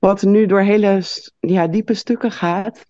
Wat 0.00 0.22
nu 0.22 0.46
door 0.46 0.60
hele 0.60 1.02
ja, 1.40 1.66
diepe 1.66 1.94
stukken 1.94 2.32
gaat. 2.32 2.84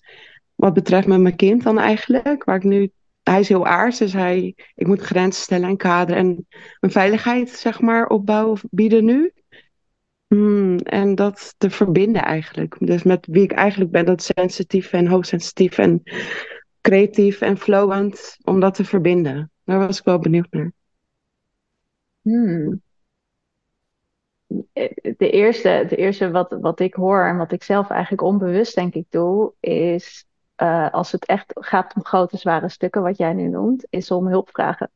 Wat 0.55 0.75
betreft 0.75 1.07
met 1.07 1.21
mijn 1.21 1.37
kind 1.37 1.63
dan 1.63 1.79
eigenlijk. 1.79 2.45
Waar 2.45 2.57
ik 2.57 2.65
nu, 2.65 2.91
hij 3.23 3.41
is 3.41 3.49
heel 3.49 3.67
aards. 3.67 3.99
Dus 3.99 4.13
hij, 4.13 4.55
ik 4.75 4.87
moet 4.87 5.01
grenzen 5.01 5.43
stellen 5.43 5.69
en 5.69 5.77
kaderen. 5.77 6.23
En 6.23 6.47
een 6.81 6.91
veiligheid 6.91 7.51
zeg 7.51 7.81
maar 7.81 8.07
opbouwen 8.07 8.53
of 8.53 8.65
bieden 8.71 9.05
nu. 9.05 9.33
Hmm, 10.27 10.79
en 10.79 11.15
dat 11.15 11.55
te 11.57 11.71
verbinden 11.71 12.23
eigenlijk. 12.23 12.77
Dus 12.79 13.03
met 13.03 13.27
wie 13.31 13.43
ik 13.43 13.53
eigenlijk 13.53 13.91
ben. 13.91 14.05
Dat 14.05 14.31
sensitief 14.35 14.93
en 14.93 15.07
hoogsensitief 15.07 15.79
en 15.79 16.03
creatief 16.81 17.41
en 17.41 17.57
flowend 17.57 18.39
om 18.45 18.61
dat 18.61 18.75
te 18.75 18.85
verbinden. 18.85 19.51
Daar 19.65 19.79
was 19.79 19.99
ik 19.99 20.05
wel 20.05 20.19
benieuwd 20.19 20.47
naar. 20.51 20.73
Hmm. 22.23 22.83
De 25.17 25.31
eerste, 25.31 25.85
de 25.89 25.97
eerste 25.97 26.31
wat, 26.31 26.57
wat 26.61 26.81
ik 26.81 26.95
hoor 26.95 27.25
en 27.25 27.37
wat 27.37 27.53
ik 27.53 27.63
zelf 27.63 27.91
eigenlijk 27.91 28.23
onbewust 28.23 28.75
denk 28.75 28.95
ik 28.95 29.07
doe, 29.09 29.53
is 29.61 30.27
uh, 30.63 30.91
als 30.91 31.13
het 31.13 31.27
echt 31.27 31.53
gaat 31.55 31.95
om 31.95 32.05
grote 32.05 32.37
zware 32.37 32.69
stukken, 32.69 33.03
wat 33.03 33.17
jij 33.17 33.33
nu 33.33 33.49
noemt, 33.49 33.87
is 33.91 34.11
om 34.11 34.27
hulp 34.27 34.49
vragen. 34.53 34.91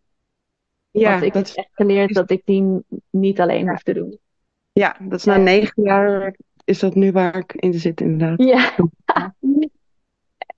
Ja, 0.90 1.10
Want 1.10 1.22
ik 1.22 1.32
dat 1.32 1.48
heb 1.48 1.56
echt 1.56 1.74
geleerd 1.74 2.14
dat 2.14 2.30
ik 2.30 2.42
die 2.44 2.84
niet 3.10 3.40
alleen 3.40 3.68
hoef 3.68 3.82
te 3.82 3.92
doen. 3.92 4.18
Ja, 4.72 4.96
dat 5.00 5.18
is 5.18 5.24
na 5.24 5.36
negen 5.36 5.82
jaar 5.82 6.36
is 6.64 6.78
dat 6.78 6.94
nu 6.94 7.12
waar 7.12 7.36
ik 7.36 7.54
in 7.54 7.74
zit 7.74 8.00
inderdaad. 8.00 8.42
Ja. 8.42 8.74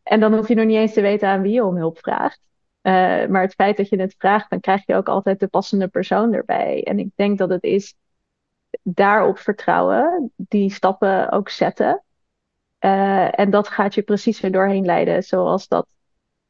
En 0.04 0.20
dan 0.20 0.34
hoef 0.34 0.48
je 0.48 0.54
nog 0.54 0.66
niet 0.66 0.76
eens 0.76 0.92
te 0.92 1.00
weten 1.00 1.28
aan 1.28 1.42
wie 1.42 1.52
je 1.52 1.64
om 1.64 1.76
hulp 1.76 1.98
vraagt. 1.98 2.40
Uh, 2.82 2.92
maar 3.26 3.42
het 3.42 3.54
feit 3.54 3.76
dat 3.76 3.88
je 3.88 4.00
het 4.00 4.14
vraagt, 4.18 4.50
dan 4.50 4.60
krijg 4.60 4.86
je 4.86 4.94
ook 4.94 5.08
altijd 5.08 5.40
de 5.40 5.48
passende 5.48 5.88
persoon 5.88 6.32
erbij. 6.32 6.82
En 6.82 6.98
ik 6.98 7.08
denk 7.14 7.38
dat 7.38 7.48
het 7.48 7.62
is 7.62 7.94
daarop 8.82 9.38
vertrouwen, 9.38 10.32
die 10.36 10.70
stappen 10.70 11.30
ook 11.30 11.48
zetten. 11.48 12.02
Uh, 12.80 13.38
en 13.38 13.50
dat 13.50 13.68
gaat 13.68 13.94
je 13.94 14.02
precies 14.02 14.40
weer 14.40 14.52
doorheen 14.52 14.84
leiden, 14.84 15.22
zoals 15.22 15.68
dat 15.68 15.86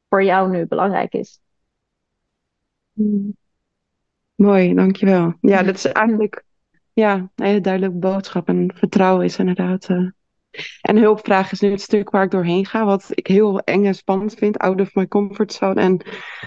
voor 0.08 0.24
jou 0.24 0.50
nu 0.50 0.66
belangrijk 0.66 1.12
is. 1.12 1.40
Hmm. 2.92 3.36
Mooi, 4.34 4.74
dankjewel. 4.74 5.34
Ja, 5.40 5.62
dat 5.62 5.74
is 5.74 5.84
eigenlijk 5.84 6.44
ja, 6.92 7.14
een 7.14 7.44
hele 7.44 7.60
duidelijke 7.60 7.98
boodschap. 7.98 8.48
En 8.48 8.72
vertrouwen 8.74 9.24
is 9.24 9.38
inderdaad. 9.38 9.88
Uh... 9.88 10.10
En 10.80 10.96
hulpvraag 10.96 11.52
is 11.52 11.60
nu 11.60 11.70
het 11.70 11.80
stuk 11.80 12.10
waar 12.10 12.24
ik 12.24 12.30
doorheen 12.30 12.66
ga, 12.66 12.84
wat 12.84 13.06
ik 13.10 13.26
heel 13.26 13.58
eng 13.58 13.84
en 13.84 13.94
spannend 13.94 14.34
vind, 14.34 14.58
out 14.58 14.80
of 14.80 14.94
my 14.94 15.08
comfort 15.08 15.52
zone. 15.52 15.80
En 15.80 16.00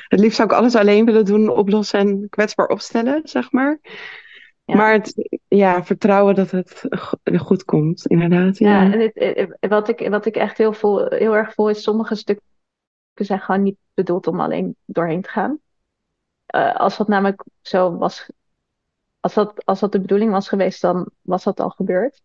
het 0.08 0.20
liefst 0.20 0.36
zou 0.36 0.49
ik 0.49 0.55
alles 0.55 0.76
alleen 0.76 1.05
willen 1.05 1.26
doen, 1.26 1.49
oplossen 1.49 1.99
en 1.99 2.30
kwetsbaar 2.30 2.68
opstellen, 2.68 3.22
zeg 3.24 3.51
maar. 3.51 3.80
Maar 4.66 4.93
het, 4.93 5.39
ja, 5.47 5.84
vertrouwen 5.84 6.36
dat 6.36 6.51
het 6.51 6.88
goed 7.38 7.64
komt, 7.64 8.05
inderdaad. 8.05 8.58
Ja, 8.58 8.84
ja 8.84 8.91
en 8.91 8.99
het, 8.99 9.55
wat, 9.60 9.89
ik, 9.89 10.10
wat 10.10 10.26
ik 10.26 10.36
echt 10.36 10.58
heel, 10.58 10.74
heel 11.10 11.36
erg 11.36 11.53
voel 11.53 11.70
is, 11.70 11.84
sommige 11.84 12.16
stukken 12.16 12.45
zijn 13.14 13.39
gewoon 13.39 13.64
niet 13.64 13.78
bedoeld 13.93 14.28
om 14.28 14.39
alleen 14.39 14.76
doorheen 14.86 15.22
te 15.22 15.30
gaan. 15.30 15.60
Uh, 16.55 16.76
als 16.76 16.97
dat 16.97 17.08
namelijk 17.08 17.43
zo 17.62 17.97
was, 17.97 18.30
als 19.20 19.34
dat, 19.34 19.66
als 19.66 19.80
dat 19.80 19.91
de 19.91 20.01
bedoeling 20.01 20.32
was 20.32 20.49
geweest, 20.49 20.82
dan 20.82 21.10
was 21.22 21.43
dat 21.43 21.60
al 21.60 21.70
gebeurd. 21.70 22.22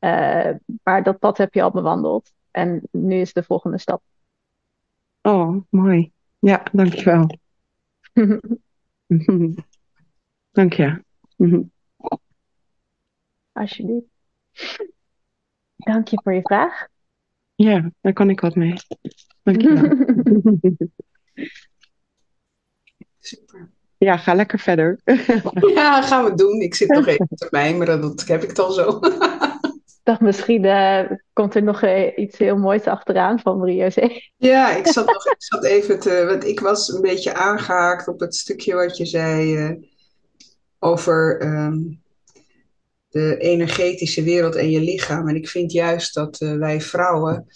Uh, 0.00 0.50
maar 0.82 1.02
dat 1.02 1.18
pad 1.18 1.38
heb 1.38 1.54
je 1.54 1.62
al 1.62 1.70
bewandeld. 1.70 2.32
En 2.50 2.82
nu 2.90 3.20
is 3.20 3.32
de 3.32 3.42
volgende 3.42 3.78
stap. 3.78 4.02
Oh, 5.22 5.56
mooi. 5.70 6.12
Ja, 6.38 6.62
dankjewel. 6.72 7.38
Dank 10.52 10.72
je. 10.72 11.04
Alsjeblieft. 13.52 14.06
Dank 15.76 16.08
je 16.08 16.20
voor 16.22 16.34
je 16.34 16.42
vraag. 16.42 16.86
Ja, 17.54 17.90
daar 18.00 18.12
kan 18.12 18.30
ik 18.30 18.40
wat 18.40 18.54
mee. 18.54 18.74
Dank 19.42 19.60
je 19.60 19.72
wel. 19.72 20.88
Super. 23.18 23.70
Ja, 23.98 24.16
ga 24.16 24.34
lekker 24.34 24.58
verder. 24.58 25.00
ja, 25.74 26.02
gaan 26.02 26.24
we 26.24 26.34
doen. 26.34 26.60
Ik 26.60 26.74
zit 26.74 26.88
nog 26.88 27.06
even 27.06 27.28
te 27.28 27.48
mijmeren, 27.50 28.00
dat 28.00 28.26
heb 28.26 28.42
ik 28.42 28.54
dan 28.54 28.72
zo. 28.72 29.00
Dacht 30.08 30.20
misschien 30.20 30.64
uh, 30.64 31.10
komt 31.32 31.54
er 31.54 31.62
nog 31.62 31.82
uh, 31.82 32.16
iets 32.16 32.38
heel 32.38 32.56
moois 32.56 32.84
achteraan 32.84 33.40
van 33.40 33.58
Marie-José. 33.58 34.20
Ja, 34.36 34.76
ik 34.76 34.86
zat, 34.86 35.06
nog, 35.06 35.26
ik 35.26 35.42
zat 35.42 35.64
even 35.64 36.00
te... 36.00 36.24
Want 36.26 36.44
ik 36.44 36.60
was 36.60 36.88
een 36.88 37.00
beetje 37.00 37.34
aangehaakt 37.34 38.08
op 38.08 38.20
het 38.20 38.34
stukje 38.34 38.74
wat 38.74 38.96
je 38.96 39.06
zei 39.06 39.56
uh, 39.56 39.70
over 40.78 41.42
um, 41.42 42.02
de 43.08 43.36
energetische 43.38 44.22
wereld 44.22 44.54
en 44.54 44.70
je 44.70 44.80
lichaam. 44.80 45.28
En 45.28 45.36
ik 45.36 45.48
vind 45.48 45.72
juist 45.72 46.14
dat 46.14 46.38
wij 46.38 46.80
vrouwen, 46.80 47.46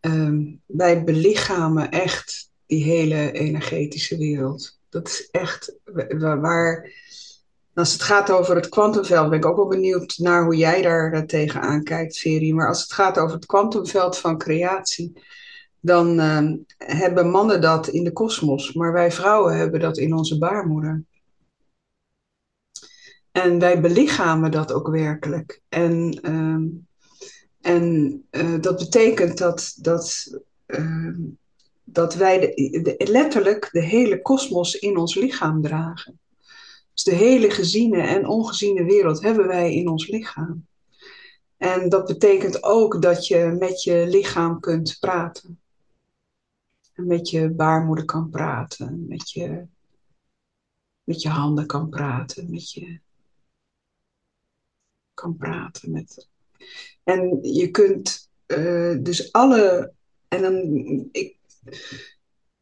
um, 0.00 0.60
wij 0.66 1.04
belichamen 1.04 1.90
echt 1.90 2.50
die 2.66 2.84
hele 2.84 3.32
energetische 3.32 4.18
wereld. 4.18 4.78
Dat 4.88 5.08
is 5.08 5.28
echt 5.30 5.74
waar 6.18 6.90
als 7.74 7.92
het 7.92 8.02
gaat 8.02 8.30
over 8.30 8.56
het 8.56 8.68
kwantumveld, 8.68 9.30
ben 9.30 9.38
ik 9.38 9.46
ook 9.46 9.56
wel 9.56 9.66
benieuwd 9.66 10.18
naar 10.18 10.44
hoe 10.44 10.56
jij 10.56 10.82
daar 10.82 11.14
uh, 11.14 11.20
tegenaan 11.20 11.82
kijkt, 11.82 12.18
Veri. 12.18 12.54
Maar 12.54 12.68
als 12.68 12.82
het 12.82 12.92
gaat 12.92 13.18
over 13.18 13.34
het 13.34 13.46
kwantumveld 13.46 14.18
van 14.18 14.38
creatie, 14.38 15.12
dan 15.80 16.20
uh, 16.20 16.52
hebben 16.76 17.30
mannen 17.30 17.60
dat 17.60 17.88
in 17.88 18.04
de 18.04 18.12
kosmos, 18.12 18.72
maar 18.72 18.92
wij 18.92 19.12
vrouwen 19.12 19.56
hebben 19.56 19.80
dat 19.80 19.98
in 19.98 20.14
onze 20.14 20.38
baarmoeder. 20.38 21.04
En 23.32 23.58
wij 23.58 23.80
belichamen 23.80 24.50
dat 24.50 24.72
ook 24.72 24.88
werkelijk. 24.88 25.60
En, 25.68 26.18
uh, 26.22 26.80
en 27.60 28.24
uh, 28.30 28.60
dat 28.60 28.78
betekent 28.78 29.38
dat, 29.38 29.74
dat, 29.80 30.38
ehm, 30.66 31.20
dat 31.84 32.14
wij 32.14 32.38
de, 32.38 32.94
letterlijk 33.10 33.68
de 33.72 33.82
hele 33.82 34.22
kosmos 34.22 34.74
in 34.74 34.96
ons 34.96 35.14
lichaam 35.14 35.62
dragen. 35.62 36.18
Dus 36.94 37.02
de 37.02 37.14
hele 37.14 37.50
geziene 37.50 38.00
en 38.00 38.26
ongeziene 38.26 38.84
wereld 38.84 39.22
hebben 39.22 39.46
wij 39.46 39.74
in 39.74 39.88
ons 39.88 40.08
lichaam. 40.08 40.66
En 41.56 41.88
dat 41.88 42.06
betekent 42.06 42.62
ook 42.62 43.02
dat 43.02 43.26
je 43.26 43.56
met 43.58 43.82
je 43.82 44.06
lichaam 44.08 44.60
kunt 44.60 44.96
praten. 45.00 45.60
En 46.92 47.06
met 47.06 47.30
je 47.30 47.50
baarmoeder 47.50 48.04
kan 48.04 48.30
praten, 48.30 49.04
met 49.08 49.30
je, 49.30 49.66
met 51.04 51.22
je 51.22 51.28
handen 51.28 51.66
kan 51.66 51.88
praten, 51.88 52.50
met 52.50 52.70
je 52.70 53.00
kan 55.14 55.36
praten. 55.36 55.90
Met, 55.90 56.28
en 57.04 57.38
je 57.42 57.70
kunt 57.70 58.30
uh, 58.46 59.02
dus 59.02 59.32
alle, 59.32 59.92
en 60.28 60.42
dan, 60.42 60.54
ik, 61.12 61.36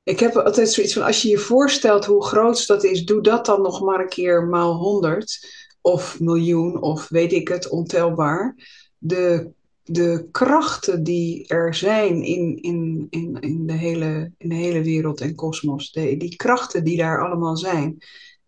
ik 0.03 0.21
heb 0.21 0.37
altijd 0.37 0.71
zoiets 0.71 0.93
van, 0.93 1.03
als 1.03 1.23
je 1.23 1.29
je 1.29 1.39
voorstelt 1.39 2.05
hoe 2.05 2.25
groot 2.25 2.67
dat 2.67 2.85
is, 2.85 3.05
doe 3.05 3.23
dat 3.23 3.47
dan 3.47 3.63
nog 3.63 3.83
maar 3.83 4.01
een 4.01 4.09
keer 4.09 4.47
maal 4.47 4.75
honderd 4.75 5.47
of 5.81 6.21
miljoen 6.21 6.81
of 6.81 7.09
weet 7.09 7.33
ik 7.33 7.49
het, 7.49 7.69
ontelbaar. 7.69 8.57
De, 8.99 9.51
de 9.85 10.29
krachten 10.31 11.03
die 11.03 11.47
er 11.47 11.75
zijn 11.75 12.23
in, 12.23 12.63
in, 12.63 13.07
in, 13.11 13.41
in, 13.41 13.67
de, 13.67 13.73
hele, 13.73 14.33
in 14.39 14.49
de 14.49 14.55
hele 14.55 14.83
wereld 14.83 15.21
en 15.21 15.35
kosmos, 15.35 15.93
die 15.93 16.37
krachten 16.37 16.85
die 16.85 16.97
daar 16.97 17.25
allemaal 17.25 17.57
zijn. 17.57 17.99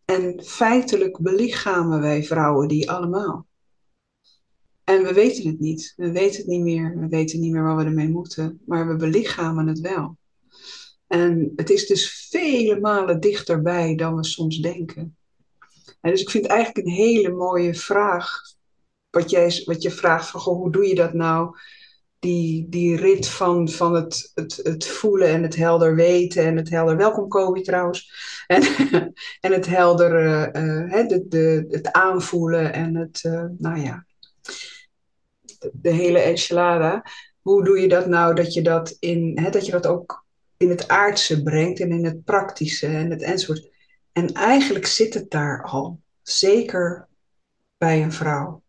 En 0.05 0.43
feitelijk 0.45 1.19
belichamen 1.19 2.01
wij 2.01 2.25
vrouwen 2.25 2.69
die 2.69 2.91
allemaal. 2.91 3.47
En 4.85 5.03
we 5.03 5.13
weten 5.13 5.47
het 5.47 5.61
niet. 5.61 5.93
We 5.97 6.13
weten 6.13 6.37
het 6.37 6.47
niet 6.47 6.63
meer. 6.63 6.99
We 6.99 7.09
weten 7.09 7.41
niet 7.41 7.53
meer 7.53 7.63
waar 7.63 7.77
we 7.77 7.85
ermee 7.85 8.09
moeten. 8.09 8.61
Maar 8.67 8.89
we 8.89 8.97
belichamen 8.97 9.67
het 9.67 9.81
wel. 9.81 10.17
En 11.15 11.53
het 11.57 11.71
is 11.71 11.87
dus 11.87 12.29
vele 12.31 12.81
malen 12.81 13.21
dichterbij 13.21 13.95
dan 13.95 14.17
we 14.17 14.25
soms 14.25 14.59
denken. 14.59 15.17
En 16.01 16.11
dus 16.11 16.21
ik 16.21 16.31
vind 16.31 16.45
het 16.45 16.53
eigenlijk 16.53 16.87
een 16.87 16.93
hele 16.93 17.31
mooie 17.31 17.75
vraag. 17.75 18.41
Wat, 19.11 19.31
jij, 19.31 19.63
wat 19.65 19.83
je 19.83 19.91
vraagt 19.91 20.29
van 20.29 20.41
goh, 20.41 20.57
hoe 20.57 20.73
doe 20.73 20.87
je 20.87 20.95
dat 20.95 21.13
nou? 21.13 21.57
Die, 22.19 22.69
die 22.69 22.97
rit 22.97 23.29
van, 23.29 23.69
van 23.69 23.95
het, 23.95 24.31
het, 24.35 24.61
het 24.63 24.87
voelen 24.87 25.29
en 25.29 25.43
het 25.43 25.57
helder 25.57 25.95
weten 25.95 26.45
en 26.45 26.57
het 26.57 26.71
helder. 26.71 26.97
Welkom 26.97 27.29
Kobe 27.29 27.61
trouwens. 27.61 28.13
En, 28.47 28.63
en 29.47 29.53
het 29.53 29.67
helder, 29.67 30.23
uh, 30.57 31.09
de, 31.09 31.25
de, 31.29 31.65
het 31.69 31.93
aanvoelen 31.93 32.73
en 32.73 32.95
het, 32.95 33.23
uh, 33.27 33.45
nou 33.59 33.81
ja, 33.81 34.07
de, 35.73 35.91
hele 35.91 36.19
enchilada. 36.19 37.05
Hoe 37.41 37.65
doe 37.65 37.81
je 37.81 37.89
dat 37.89 38.07
nou 38.07 38.35
dat 38.35 38.53
je 38.55 38.63
dat 38.63 38.97
in, 39.01 39.49
dat 39.51 39.67
je 39.67 39.73
dat 39.73 39.87
ook 39.87 40.24
in 40.65 40.71
het 40.71 40.89
aardse 40.89 41.43
brengt 41.43 41.81
en 41.81 41.91
in 41.91 42.05
het 42.05 42.25
praktische 42.25 42.87
en 42.87 43.11
het 43.11 43.23
enzovoort. 43.23 43.71
En 44.13 44.33
eigenlijk 44.33 44.87
zit 44.87 45.15
het 45.15 45.31
daar 45.31 45.63
al, 45.63 46.01
zeker 46.23 47.09
bij 47.79 48.03
een 48.03 48.13
vrouw. 48.13 48.63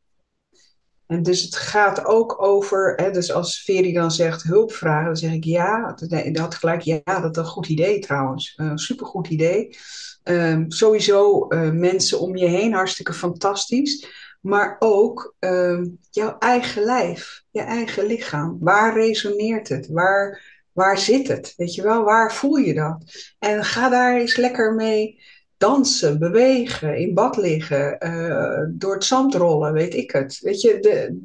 En 1.08 1.24
dus 1.24 1.42
het 1.42 1.56
gaat 1.56 2.06
ook 2.06 2.42
over, 2.42 2.94
hè, 2.96 3.12
dus 3.12 3.32
als 3.32 3.64
Veri 3.64 3.94
dan 3.94 4.12
zegt 4.12 4.44
hulp 4.44 4.72
vragen, 4.74 5.06
dan 5.06 5.16
zeg 5.16 5.32
ik 5.32 5.44
ja, 5.44 5.96
dat 6.10 6.38
had 6.38 6.56
gelijk, 6.56 6.82
ja, 6.82 7.02
dat 7.04 7.38
is 7.38 7.44
een 7.44 7.46
goed 7.46 7.68
idee 7.68 8.00
trouwens, 8.00 8.54
een 8.56 8.78
supergoed 8.78 9.28
idee. 9.28 9.78
Um, 10.24 10.72
sowieso 10.72 11.46
uh, 11.50 11.72
mensen 11.72 12.20
om 12.20 12.36
je 12.36 12.48
heen, 12.48 12.74
hartstikke 12.74 13.14
fantastisch. 13.14 14.24
Maar 14.42 14.76
ook 14.80 15.36
um, 15.40 16.00
jouw 16.10 16.38
eigen 16.38 16.84
lijf, 16.84 17.44
je 17.50 17.62
eigen 17.62 18.06
lichaam. 18.06 18.58
Waar 18.60 18.94
resoneert 18.94 19.70
het? 19.70 19.88
Waar, 19.88 20.42
Waar 20.76 20.98
zit 20.98 21.28
het? 21.28 21.54
Weet 21.58 21.76
je 21.76 21.82
wel, 21.82 22.04
waar 22.04 22.34
voel 22.34 22.56
je 22.56 22.74
dat? 22.74 23.04
En 23.40 23.64
ga 23.64 23.90
daar 23.90 24.16
eens 24.16 24.36
lekker 24.36 24.74
mee 24.74 25.20
dansen, 25.58 26.20
bewegen, 26.20 26.98
in 26.98 27.14
bad 27.14 27.38
liggen, 27.38 27.98
uh, 28.08 28.80
door 28.80 28.94
het 28.94 29.04
zand 29.04 29.34
rollen, 29.36 29.74
weet 29.74 29.94
ik 29.94 30.12
het. 30.12 30.40
Weet 30.40 30.62
je, 30.62 30.80
de, 30.80 31.20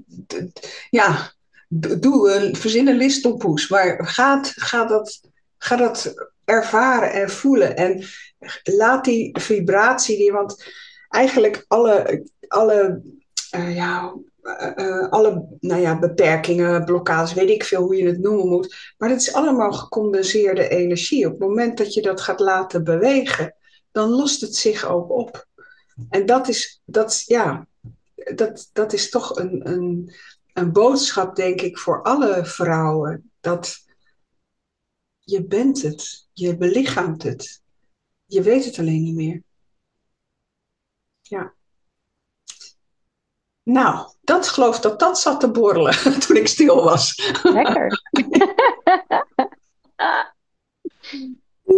ja, 0.91 1.33
doe 1.69 2.33
een, 2.33 2.57
verzin 2.57 2.89
een 2.89 2.97
listoppoes, 2.97 3.69
maar 3.69 4.07
ga, 4.07 4.41
ga, 4.43 4.85
dat, 4.85 5.21
ga 5.59 5.77
dat 5.77 6.15
ervaren 6.45 7.13
en 7.13 7.31
voelen. 7.31 7.77
En 7.77 8.05
laat 8.63 9.05
die 9.05 9.39
vibratie, 9.41 10.17
die, 10.17 10.33
want 10.33 10.65
eigenlijk 11.09 11.65
alle, 11.69 12.25
alle 12.49 13.03
uh, 13.57 13.75
ja, 13.75 14.15
uh, 14.43 15.09
alle 15.09 15.57
nou 15.61 15.81
ja, 15.81 15.99
beperkingen, 15.99 16.85
blokkades, 16.85 17.33
weet 17.35 17.51
ik 17.51 17.65
veel 17.65 17.83
hoe 17.83 17.97
je 17.97 18.07
het 18.07 18.19
noemen 18.19 18.49
moet. 18.49 18.95
Maar 18.99 19.09
dat 19.09 19.21
is 19.21 19.33
allemaal 19.33 19.73
gecondenseerde 19.73 20.69
energie. 20.69 21.27
Op 21.27 21.31
het 21.31 21.41
moment 21.41 21.79
dat 21.79 21.95
je 21.95 22.03
dat 22.03 22.21
gaat 22.21 22.41
laten 22.41 22.85
bewegen, 22.85 23.55
dan 23.91 24.09
lost 24.09 24.41
het 24.41 24.57
zich 24.57 24.87
ook 24.89 25.11
op. 25.11 25.47
En 26.09 26.27
dat 26.27 26.49
is, 26.49 26.81
dat, 26.85 27.23
ja, 27.27 27.67
dat, 28.35 28.71
dat 28.73 28.93
is 28.93 29.11
toch 29.11 29.37
een, 29.37 29.69
een, 29.69 30.15
een 30.53 30.73
boodschap, 30.73 31.37
denk 31.37 31.61
ik, 31.61 31.79
voor 31.79 32.03
alle 32.03 32.45
vrouwen. 32.45 33.31
Dat, 33.41 33.89
je 35.21 35.45
bent 35.45 35.83
het. 35.83 36.29
Je 36.33 36.57
belichaamt 36.57 37.23
het. 37.23 37.63
Je 38.27 38.43
weet 38.43 38.65
het 38.65 38.79
alleen 38.79 39.03
niet 39.03 39.15
meer. 39.15 39.43
Ja. 41.23 41.55
Nou, 43.73 44.09
dat 44.21 44.49
geloof 44.49 44.81
dat 44.81 44.99
dat 44.99 45.19
zat 45.19 45.41
te 45.41 45.51
borrelen 45.51 45.95
toen 46.27 46.37
ik 46.37 46.47
stil 46.47 46.85
was. 46.85 47.33
Lekker. 47.43 48.01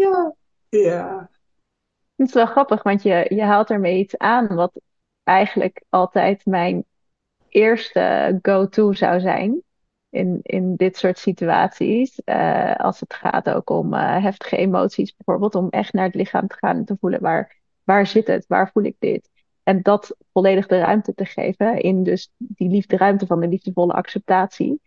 ja. 0.01 0.34
Ja. 0.68 1.30
Het 2.16 2.28
is 2.28 2.34
wel 2.34 2.47
grappig, 2.47 2.82
want 2.82 3.03
je, 3.03 3.26
je 3.28 3.43
haalt 3.43 3.70
ermee 3.70 3.99
iets 3.99 4.18
aan 4.18 4.55
wat 4.55 4.80
eigenlijk 5.22 5.84
altijd 5.88 6.47
mijn 6.47 6.84
eerste 7.49 8.38
go-to 8.43 8.93
zou 8.93 9.20
zijn 9.20 9.62
in, 10.09 10.38
in 10.43 10.76
dit 10.76 10.97
soort 10.97 11.18
situaties. 11.18 12.20
Uh, 12.24 12.74
als 12.74 13.01
het 13.01 13.14
gaat 13.14 13.51
ook 13.51 13.70
om 13.70 13.95
uh, 13.95 14.22
heftige 14.22 14.57
emoties 14.57 15.14
bijvoorbeeld, 15.16 15.55
om 15.55 15.68
echt 15.68 15.93
naar 15.93 16.05
het 16.05 16.14
lichaam 16.14 16.47
te 16.47 16.57
gaan 16.59 16.76
en 16.76 16.84
te 16.84 16.97
voelen 17.01 17.20
waar, 17.20 17.57
waar 17.84 18.07
zit 18.07 18.26
het, 18.26 18.47
waar 18.47 18.70
voel 18.72 18.84
ik 18.84 18.97
dit. 18.99 19.30
En 19.63 19.83
dat 19.83 20.17
volledig 20.33 20.67
de 20.67 20.79
ruimte 20.79 21.15
te 21.15 21.25
geven 21.25 21.81
in 21.81 22.03
dus 22.03 22.31
die 22.39 22.69
liefde 22.69 22.97
ruimte 22.97 23.27
van 23.27 23.41
de 23.41 23.49
liefdevolle 23.49 23.93
acceptatie. 23.93 24.81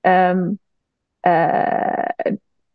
Um, 0.00 0.58
uh, 1.26 2.08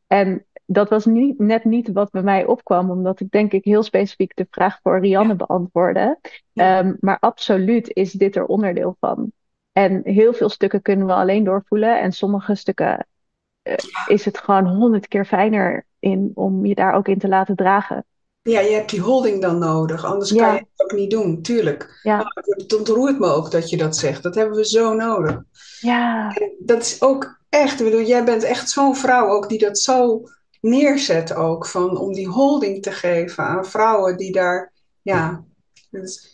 en 0.08 0.46
dat 0.66 0.90
was 0.90 1.06
niet, 1.06 1.40
net 1.40 1.64
niet 1.64 1.92
wat 1.92 2.12
bij 2.12 2.22
mij 2.22 2.46
opkwam, 2.46 2.90
omdat 2.90 3.20
ik 3.20 3.32
denk 3.32 3.52
ik 3.52 3.64
heel 3.64 3.84
specifiek 3.84 4.36
de 4.36 4.48
vraag 4.50 4.80
voor 4.82 5.00
Rianne 5.00 5.36
beantwoordde. 5.36 6.20
Um, 6.54 6.98
maar 7.00 7.20
absoluut 7.20 7.94
is 7.94 8.12
dit 8.12 8.36
er 8.36 8.46
onderdeel 8.46 8.96
van. 9.00 9.32
En 9.72 10.02
heel 10.04 10.34
veel 10.34 10.50
stukken 10.50 10.82
kunnen 10.82 11.08
we 11.08 11.14
alleen 11.14 11.44
doorvoelen. 11.44 12.02
En 12.02 12.12
sommige 12.12 12.56
stukken 12.56 13.08
uh, 13.64 13.74
is 14.08 14.26
het 14.26 14.38
gewoon 14.38 14.68
honderd 14.68 15.08
keer 15.08 15.26
fijner 15.26 15.86
in, 16.00 16.32
om 16.34 16.66
je 16.66 16.76
daar 16.76 16.94
ook 16.94 17.08
in 17.08 17.20
te 17.20 17.28
laten 17.28 17.56
dragen. 17.56 18.06
Ja, 18.50 18.60
je 18.60 18.74
hebt 18.74 18.90
die 18.90 19.02
holding 19.02 19.42
dan 19.42 19.58
nodig, 19.58 20.06
anders 20.06 20.30
ja. 20.30 20.46
kan 20.46 20.54
je 20.54 20.60
het 20.60 20.84
ook 20.84 20.98
niet 20.98 21.12
doen, 21.12 21.42
tuurlijk. 21.42 22.00
Ja. 22.04 22.18
Maar 22.18 22.44
het 22.44 22.78
ontroert 22.78 23.20
me 23.20 23.28
ook 23.28 23.52
dat 23.52 23.70
je 23.70 23.78
dat 23.78 23.98
zegt. 23.98 24.24
Dat 24.24 24.36
hebben 24.36 24.56
we 24.56 24.66
zo 24.68 24.94
nodig. 24.94 25.42
Ja. 25.80 26.36
En 26.36 26.52
dat 26.60 26.82
is 26.82 27.02
ook 27.02 27.40
echt, 27.50 27.80
ik 27.80 27.86
bedoel, 27.86 28.06
jij 28.06 28.24
bent 28.24 28.44
echt 28.44 28.70
zo'n 28.70 28.96
vrouw 28.96 29.28
ook 29.30 29.50
die 29.50 29.60
dat 29.60 29.80
zo 29.80 30.24
neerzet 30.62 31.36
ook, 31.36 31.66
van, 31.66 31.98
om 31.98 32.14
die 32.14 32.28
holding 32.28 32.82
te 32.82 32.92
geven 32.92 33.44
aan 33.44 33.66
vrouwen 33.66 34.18
die 34.18 34.32
daar, 34.32 34.74
ja, 35.02 35.44
dus, 35.90 36.34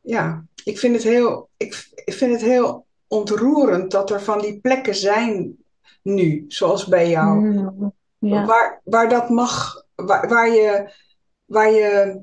ja, 0.00 0.44
ik 0.64 0.78
vind 0.78 0.94
het 0.94 1.04
heel, 1.04 1.48
ik, 1.56 1.90
ik 2.04 2.14
vind 2.14 2.32
het 2.32 2.42
heel 2.42 2.86
ontroerend 3.08 3.90
dat 3.90 4.10
er 4.10 4.22
van 4.22 4.38
die 4.40 4.60
plekken 4.60 4.94
zijn 4.94 5.56
nu, 6.02 6.44
zoals 6.48 6.86
bij 6.86 7.08
jou, 7.10 7.44
Mm, 8.18 8.34
ja. 8.34 8.44
waar, 8.44 8.80
waar 8.84 9.08
dat 9.08 9.28
mag, 9.28 9.84
waar, 9.94 10.28
waar 10.28 10.50
je, 10.50 10.90
waar 11.46 11.70
je 11.70 12.20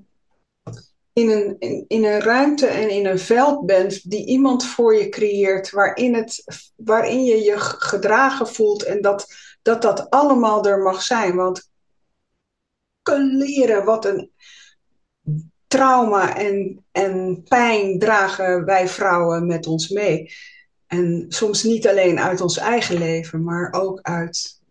in 1.13 1.29
een, 1.29 1.55
in, 1.87 2.03
een 2.03 2.19
ruimte 2.19 2.67
en 2.67 2.89
in 2.89 3.05
een 3.05 3.19
veld 3.19 3.65
bent 3.65 4.09
die 4.09 4.25
iemand 4.25 4.65
voor 4.65 4.95
je 4.95 5.09
creëert, 5.09 5.71
waarin, 5.71 6.15
het, 6.15 6.43
waarin 6.75 7.23
je 7.23 7.43
je 7.43 7.59
gedragen 7.59 8.47
voelt 8.47 8.83
en 8.83 9.01
dat 9.01 9.27
dat 9.63 9.81
dat 9.81 10.09
allemaal 10.09 10.65
er 10.65 10.79
mag 10.79 11.01
zijn. 11.01 11.35
Want 11.35 11.71
leren 13.17 13.85
wat 13.85 14.05
een 14.05 14.31
trauma 15.67 16.35
en, 16.35 16.85
en 16.91 17.43
pijn 17.43 17.99
dragen 17.99 18.65
wij 18.65 18.87
vrouwen 18.87 19.45
met 19.45 19.67
ons 19.67 19.89
mee. 19.89 20.33
En 20.87 21.25
soms 21.29 21.63
niet 21.63 21.87
alleen 21.87 22.19
uit 22.19 22.41
ons 22.41 22.57
eigen 22.57 22.97
leven, 22.97 23.43
maar 23.43 23.73
ook 23.73 24.01
uit. 24.01 24.61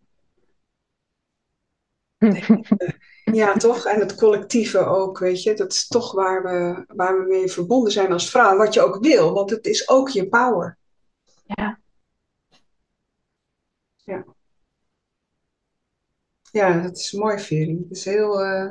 Ja, 3.24 3.52
toch? 3.52 3.84
En 3.86 4.00
het 4.00 4.14
collectieve 4.14 4.78
ook, 4.78 5.18
weet 5.18 5.42
je. 5.42 5.54
Dat 5.54 5.72
is 5.72 5.86
toch 5.86 6.12
waar 6.12 6.42
we, 6.42 6.84
waar 6.94 7.18
we 7.18 7.26
mee 7.26 7.50
verbonden 7.50 7.92
zijn 7.92 8.12
als 8.12 8.30
vrouw. 8.30 8.56
Wat 8.56 8.74
je 8.74 8.80
ook 8.80 8.98
wil, 9.00 9.32
want 9.32 9.50
het 9.50 9.66
is 9.66 9.88
ook 9.88 10.08
je 10.08 10.28
power. 10.28 10.78
Ja. 11.44 11.80
Ja. 13.96 14.24
Ja, 16.50 16.82
dat 16.82 16.96
is 16.96 17.12
mooi, 17.12 17.38
Veri. 17.38 17.86
Het 17.88 17.96
is 17.96 18.04
heel... 18.04 18.44
Uh... 18.44 18.70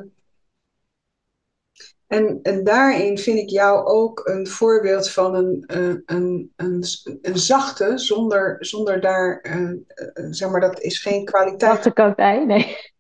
En, 2.08 2.40
en 2.42 2.64
daarin 2.64 3.18
vind 3.18 3.40
ik 3.40 3.50
jou 3.50 3.86
ook 3.86 4.22
een 4.28 4.48
voorbeeld 4.48 5.10
van 5.10 5.36
een, 5.36 5.64
een, 5.68 6.04
een, 6.06 6.54
een, 6.56 6.84
een 7.22 7.38
zachte, 7.38 7.98
zonder, 7.98 8.58
zonder 8.60 9.02
daar, 9.02 9.46
uh, 9.48 9.70
uh, 9.70 10.28
zeg 10.30 10.50
maar, 10.50 10.62
dat 10.62 10.82
is 10.82 11.00
geen 11.00 11.26
kwaliteit. 11.26 11.84
Zachte 11.84 12.44
nee. 12.46 12.91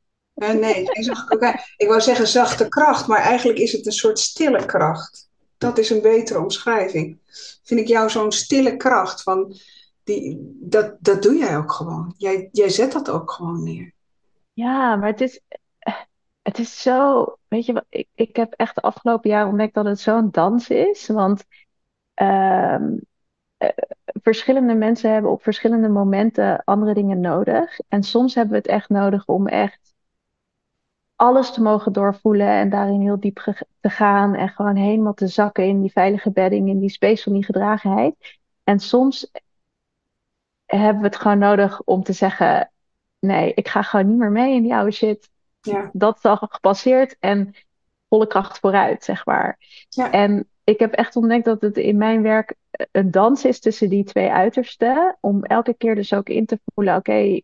Uh, 0.41 0.51
nee, 0.51 0.85
geen 0.85 1.03
zachte 1.03 1.25
kokij. 1.27 1.59
Ik 1.77 1.87
wou 1.87 2.01
zeggen 2.01 2.27
zachte 2.27 2.67
kracht, 2.67 3.07
maar 3.07 3.19
eigenlijk 3.19 3.59
is 3.59 3.71
het 3.71 3.85
een 3.85 3.91
soort 3.91 4.19
stille 4.19 4.65
kracht. 4.65 5.29
Dat 5.57 5.77
is 5.77 5.89
een 5.89 6.01
betere 6.01 6.39
omschrijving. 6.39 7.19
Vind 7.63 7.79
ik 7.79 7.87
jou 7.87 8.09
zo'n 8.09 8.31
stille 8.31 8.77
kracht 8.77 9.23
van, 9.23 9.55
die, 10.03 10.57
dat, 10.59 10.95
dat 10.99 11.21
doe 11.23 11.37
jij 11.37 11.57
ook 11.57 11.71
gewoon. 11.71 12.13
Jij, 12.17 12.49
jij 12.51 12.69
zet 12.69 12.91
dat 12.91 13.09
ook 13.09 13.31
gewoon 13.31 13.63
neer. 13.63 13.93
Ja, 14.53 14.95
maar 14.95 15.09
het 15.09 15.21
is, 15.21 15.41
het 16.41 16.59
is 16.59 16.81
zo, 16.81 17.25
weet 17.47 17.65
je, 17.65 17.85
ik, 17.89 18.07
ik 18.15 18.35
heb 18.35 18.53
echt 18.53 18.75
de 18.75 18.81
afgelopen 18.81 19.29
jaren 19.29 19.49
ontdekt 19.49 19.73
dat 19.73 19.85
het 19.85 19.99
zo'n 19.99 20.29
dans 20.31 20.69
is. 20.69 21.07
Want 21.07 21.45
um, 22.15 23.01
uh, 23.57 23.69
verschillende 24.03 24.73
mensen 24.73 25.11
hebben 25.11 25.31
op 25.31 25.43
verschillende 25.43 25.89
momenten 25.89 26.63
andere 26.63 26.93
dingen 26.93 27.19
nodig. 27.19 27.79
En 27.87 28.03
soms 28.03 28.35
hebben 28.35 28.53
we 28.53 28.59
het 28.59 28.67
echt 28.67 28.89
nodig 28.89 29.25
om 29.25 29.47
echt 29.47 29.90
alles 31.21 31.53
te 31.53 31.61
mogen 31.61 31.93
doorvoelen 31.93 32.47
en 32.47 32.69
daarin 32.69 33.01
heel 33.01 33.19
diep 33.19 33.53
te 33.79 33.89
gaan. 33.89 34.35
En 34.35 34.49
gewoon 34.49 34.75
helemaal 34.75 35.13
te 35.13 35.27
zakken 35.27 35.65
in 35.65 35.81
die 35.81 35.91
veilige 35.91 36.31
bedding, 36.31 36.69
in 36.69 36.79
die 36.79 36.89
space 36.89 37.23
van 37.23 37.33
die 37.33 37.45
gedragenheid. 37.45 38.39
En 38.63 38.79
soms 38.79 39.31
hebben 40.65 41.01
we 41.01 41.07
het 41.07 41.15
gewoon 41.15 41.37
nodig 41.37 41.81
om 41.81 42.03
te 42.03 42.13
zeggen: 42.13 42.71
nee, 43.19 43.53
ik 43.53 43.67
ga 43.67 43.81
gewoon 43.81 44.07
niet 44.07 44.17
meer 44.17 44.31
mee 44.31 44.55
in 44.55 44.63
die 44.63 44.75
oude 44.75 44.91
shit. 44.91 45.29
Ja. 45.61 45.89
Dat 45.93 46.17
is 46.17 46.23
al 46.23 46.37
gepasseerd 46.37 47.15
en 47.19 47.53
volle 48.09 48.27
kracht 48.27 48.59
vooruit, 48.59 49.03
zeg 49.03 49.25
maar. 49.25 49.57
Ja. 49.89 50.11
En 50.11 50.49
ik 50.63 50.79
heb 50.79 50.93
echt 50.93 51.15
ontdekt 51.15 51.45
dat 51.45 51.61
het 51.61 51.77
in 51.77 51.97
mijn 51.97 52.21
werk 52.21 52.55
een 52.91 53.11
dans 53.11 53.45
is 53.45 53.59
tussen 53.59 53.89
die 53.89 54.03
twee 54.03 54.31
uitersten. 54.31 55.17
Om 55.19 55.43
elke 55.43 55.73
keer 55.73 55.95
dus 55.95 56.13
ook 56.13 56.29
in 56.29 56.45
te 56.45 56.59
voelen: 56.73 56.95
oké, 56.95 57.11
okay, 57.11 57.43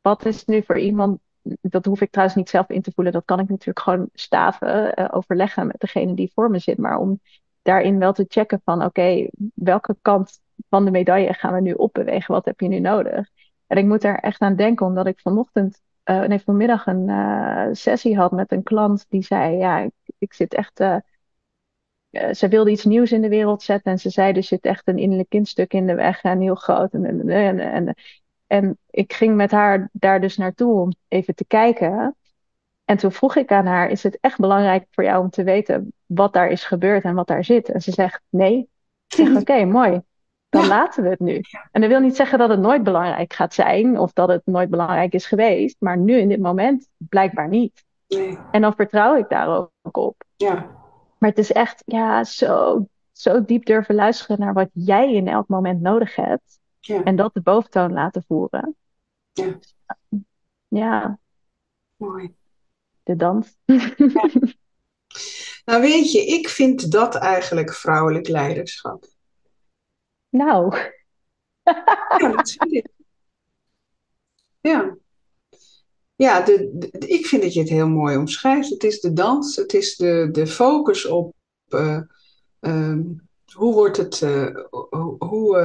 wat 0.00 0.26
is 0.26 0.44
nu 0.44 0.62
voor 0.62 0.78
iemand. 0.78 1.22
Dat 1.60 1.84
hoef 1.84 2.00
ik 2.00 2.10
trouwens 2.10 2.38
niet 2.38 2.48
zelf 2.48 2.68
in 2.68 2.82
te 2.82 2.92
voelen. 2.94 3.12
Dat 3.12 3.24
kan 3.24 3.40
ik 3.40 3.48
natuurlijk 3.48 3.80
gewoon 3.80 4.08
staven, 4.12 5.00
uh, 5.00 5.08
overleggen 5.10 5.66
met 5.66 5.80
degene 5.80 6.14
die 6.14 6.30
voor 6.34 6.50
me 6.50 6.58
zit. 6.58 6.78
Maar 6.78 6.98
om 6.98 7.20
daarin 7.62 7.98
wel 7.98 8.12
te 8.12 8.24
checken 8.28 8.60
van: 8.64 8.84
oké, 8.84 9.28
welke 9.54 9.96
kant 10.02 10.40
van 10.68 10.84
de 10.84 10.90
medaille 10.90 11.34
gaan 11.34 11.54
we 11.54 11.60
nu 11.60 11.72
opbewegen? 11.72 12.34
Wat 12.34 12.44
heb 12.44 12.60
je 12.60 12.68
nu 12.68 12.80
nodig? 12.80 13.28
En 13.66 13.76
ik 13.76 13.84
moet 13.84 14.04
er 14.04 14.18
echt 14.18 14.40
aan 14.40 14.56
denken, 14.56 14.86
omdat 14.86 15.06
ik 15.06 15.20
vanochtend, 15.20 15.80
uh, 16.04 16.22
nee, 16.22 16.38
vanmiddag 16.38 16.86
een 16.86 17.08
uh, 17.08 17.68
sessie 17.72 18.16
had 18.16 18.32
met 18.32 18.52
een 18.52 18.62
klant 18.62 19.06
die 19.08 19.22
zei: 19.22 19.56
Ja, 19.56 19.78
ik, 19.78 19.92
ik 20.18 20.32
zit 20.32 20.54
echt. 20.54 20.82
Ze 22.32 22.48
wilde 22.48 22.70
iets 22.70 22.84
nieuws 22.84 23.12
in 23.12 23.22
de 23.22 23.28
wereld 23.28 23.62
zetten 23.62 23.92
en 23.92 23.98
ze 23.98 24.10
zei: 24.10 24.32
Er 24.32 24.42
zit 24.42 24.64
echt 24.64 24.88
een 24.88 24.98
innerlijk 24.98 25.28
kindstuk 25.28 25.72
in 25.72 25.86
de 25.86 25.94
weg 25.94 26.22
en 26.22 26.40
heel 26.40 26.54
groot. 26.54 26.92
En, 26.92 27.28
en, 27.30 27.58
en, 27.58 27.94
en 28.46 28.78
ik 28.90 29.12
ging 29.12 29.36
met 29.36 29.50
haar 29.50 29.88
daar 29.92 30.20
dus 30.20 30.36
naartoe 30.36 30.80
om 30.80 30.92
even 31.08 31.34
te 31.34 31.44
kijken. 31.46 32.16
En 32.84 32.96
toen 32.96 33.12
vroeg 33.12 33.36
ik 33.36 33.52
aan 33.52 33.66
haar: 33.66 33.90
Is 33.90 34.02
het 34.02 34.18
echt 34.20 34.38
belangrijk 34.38 34.86
voor 34.90 35.04
jou 35.04 35.22
om 35.22 35.30
te 35.30 35.44
weten 35.44 35.92
wat 36.06 36.32
daar 36.32 36.48
is 36.48 36.64
gebeurd 36.64 37.04
en 37.04 37.14
wat 37.14 37.26
daar 37.26 37.44
zit? 37.44 37.68
En 37.68 37.80
ze 37.80 37.92
zegt: 37.92 38.20
Nee. 38.28 38.58
Ik 39.06 39.16
zeg: 39.16 39.28
Oké, 39.30 39.40
okay, 39.40 39.64
mooi 39.64 40.02
dan 40.54 40.62
ja. 40.62 40.68
laten 40.68 41.02
we 41.02 41.08
het 41.08 41.20
nu. 41.20 41.40
En 41.72 41.80
dat 41.80 41.90
wil 41.90 42.00
niet 42.00 42.16
zeggen 42.16 42.38
dat 42.38 42.48
het 42.48 42.60
nooit 42.60 42.82
belangrijk 42.82 43.32
gaat 43.32 43.54
zijn 43.54 43.98
of 43.98 44.12
dat 44.12 44.28
het 44.28 44.42
nooit 44.44 44.70
belangrijk 44.70 45.12
is 45.14 45.26
geweest, 45.26 45.76
maar 45.78 45.98
nu 45.98 46.18
in 46.18 46.28
dit 46.28 46.40
moment 46.40 46.88
blijkbaar 46.96 47.48
niet. 47.48 47.84
Nee. 48.08 48.38
En 48.50 48.60
dan 48.60 48.74
vertrouw 48.74 49.16
ik 49.16 49.28
daar 49.28 49.48
ook 49.48 49.96
op. 49.96 50.24
Ja. 50.36 50.54
Maar 51.18 51.30
het 51.30 51.38
is 51.38 51.52
echt 51.52 51.82
ja, 51.86 52.24
zo, 52.24 52.86
zo 53.12 53.44
diep 53.44 53.64
durven 53.64 53.94
luisteren 53.94 54.40
naar 54.40 54.52
wat 54.52 54.68
jij 54.72 55.14
in 55.14 55.28
elk 55.28 55.48
moment 55.48 55.80
nodig 55.80 56.16
hebt 56.16 56.58
ja. 56.86 57.02
en 57.02 57.16
dat 57.16 57.34
de 57.34 57.40
boventoon 57.40 57.92
laten 57.92 58.24
voeren. 58.26 58.76
Ja. 59.32 59.58
Ja. 60.68 61.18
Mooi. 61.96 62.34
De 63.02 63.16
dans. 63.16 63.56
Ja. 63.64 63.94
Nou 65.64 65.80
weet 65.80 66.12
je, 66.12 66.26
ik 66.26 66.48
vind 66.48 66.90
dat 66.90 67.14
eigenlijk 67.14 67.74
vrouwelijk 67.74 68.28
leiderschap. 68.28 69.06
Nou. 70.28 70.76
Ja, 72.18 72.32
dat 72.32 72.50
vind 72.50 72.72
ik. 72.72 72.88
Ja. 74.60 74.96
Ja, 76.14 76.40
de, 76.40 76.70
de, 76.72 77.08
ik 77.08 77.26
vind 77.26 77.42
dat 77.42 77.54
je 77.54 77.60
het 77.60 77.68
heel 77.68 77.88
mooi 77.88 78.16
omschrijft. 78.16 78.70
Het 78.70 78.84
is 78.84 79.00
de 79.00 79.12
dans, 79.12 79.56
het 79.56 79.74
is 79.74 79.96
de, 79.96 80.28
de 80.32 80.46
focus 80.46 81.06
op 81.06 81.34
uh, 81.68 82.00
uh, 82.60 82.98
hoe 83.52 83.74
wordt 83.74 83.96
het, 83.96 84.20
uh, 84.20 84.56
hoe, 85.18 85.58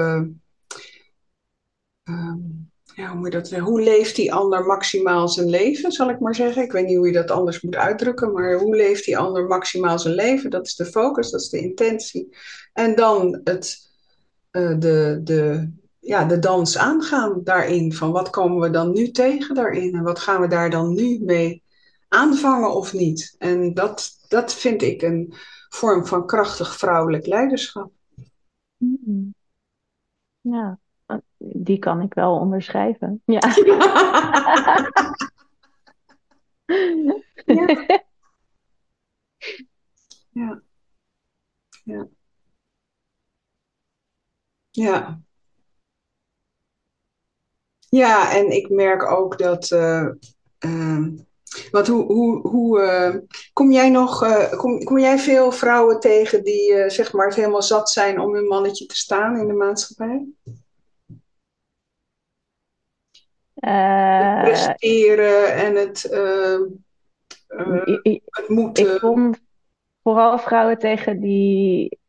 ja, 2.96 3.10
hoe, 3.10 3.20
moet 3.20 3.32
dat, 3.32 3.52
hoe 3.52 3.82
leeft 3.82 4.16
die 4.16 4.34
ander 4.34 4.66
maximaal 4.66 5.30
zijn 5.30 5.50
leven, 5.50 5.92
zal 5.92 6.10
ik 6.10 6.20
maar 6.20 6.36
zeggen. 6.36 6.64
Ik 6.64 6.72
weet 6.72 6.86
niet 6.86 6.98
hoe 6.98 7.08
je 7.08 7.14
dat 7.14 7.32
anders 7.32 7.62
moet 7.62 7.76
uitdrukken, 7.76 8.32
maar 8.32 8.54
hoe 8.54 8.76
leeft 8.76 9.06
die 9.06 9.18
ander 9.18 9.48
maximaal 9.48 10.00
zijn 10.00 10.16
leven? 10.16 10.50
Dat 10.50 10.66
is 10.66 10.76
de 10.76 10.86
focus, 10.86 11.32
dat 11.32 11.42
is 11.42 11.50
de 11.50 11.60
intentie. 11.60 12.36
En 12.74 12.96
dan 12.96 13.42
het, 13.44 13.78
eh, 14.52 14.80
de, 14.80 15.20
de, 15.24 15.72
ja, 16.00 16.26
de 16.26 16.40
dans 16.40 16.78
aangaan 16.78 17.42
daarin. 17.44 17.94
Van 17.94 18.12
wat 18.12 18.30
komen 18.30 18.60
we 18.60 18.70
dan 18.70 18.92
nu 18.92 19.12
tegen 19.12 19.56
daarin 19.56 19.96
en 19.96 20.04
wat 20.04 20.20
gaan 20.20 20.42
we 20.42 20.48
daar 20.48 20.70
dan 20.70 20.94
nu 20.94 21.20
mee 21.24 21.64
aanvangen 22.08 22.76
of 22.76 22.94
niet? 22.94 23.36
En 23.38 23.74
dat, 23.74 24.12
dat 24.28 24.54
vind 24.54 24.82
ik 24.82 25.02
een 25.02 25.34
vorm 25.70 26.06
van 26.06 26.26
krachtig 26.26 26.78
vrouwelijk 26.78 27.26
leiderschap. 27.26 27.92
Mm. 28.78 29.34
Ja, 30.42 30.80
die 31.62 31.80
kan 31.80 32.02
ik 32.02 32.14
wel 32.14 32.40
onderschrijven. 32.40 33.22
Ja. 33.26 33.40
Ja. 37.46 37.68
Ja. 40.32 40.62
Ja. 41.84 42.08
Ja. 44.72 45.22
Ja, 47.90 48.34
en 48.34 48.50
ik 48.52 48.70
merk 48.70 49.12
ook 49.12 49.38
dat. 49.38 49.70
want 51.72 51.88
hoe, 51.88 52.06
hoe, 52.06 52.48
hoe 52.48 52.82
eh, 52.82 53.16
kom 53.54 53.72
jij 53.72 53.90
nog, 53.90 54.24
eh, 54.24 54.58
kom, 54.58 54.84
kom 54.84 55.00
jij 55.00 55.20
veel 55.20 55.52
vrouwen 55.52 56.00
tegen 56.00 56.44
die 56.44 56.90
zeg 56.90 57.14
maar 57.14 57.28
het 57.28 57.36
helemaal 57.36 57.62
zat 57.62 57.90
zijn 57.90 58.20
om 58.20 58.34
hun 58.34 58.48
mannetje 58.48 58.86
te 58.86 58.96
staan 58.96 59.38
in 59.38 59.48
de 59.48 59.54
maatschappij? 59.54 60.28
Eh, 63.60 64.42
Presteren 64.42 65.56
en 65.56 65.76
het, 65.76 66.06
ehm, 66.06 66.62
eh, 67.48 67.84
het 67.84 68.00
ik 68.04 68.24
moeten. 68.48 69.00
kom 69.00 69.36
vooral 70.04 70.40
vrouwen 70.40 70.78
tegen 70.78 71.20
die 71.20 72.00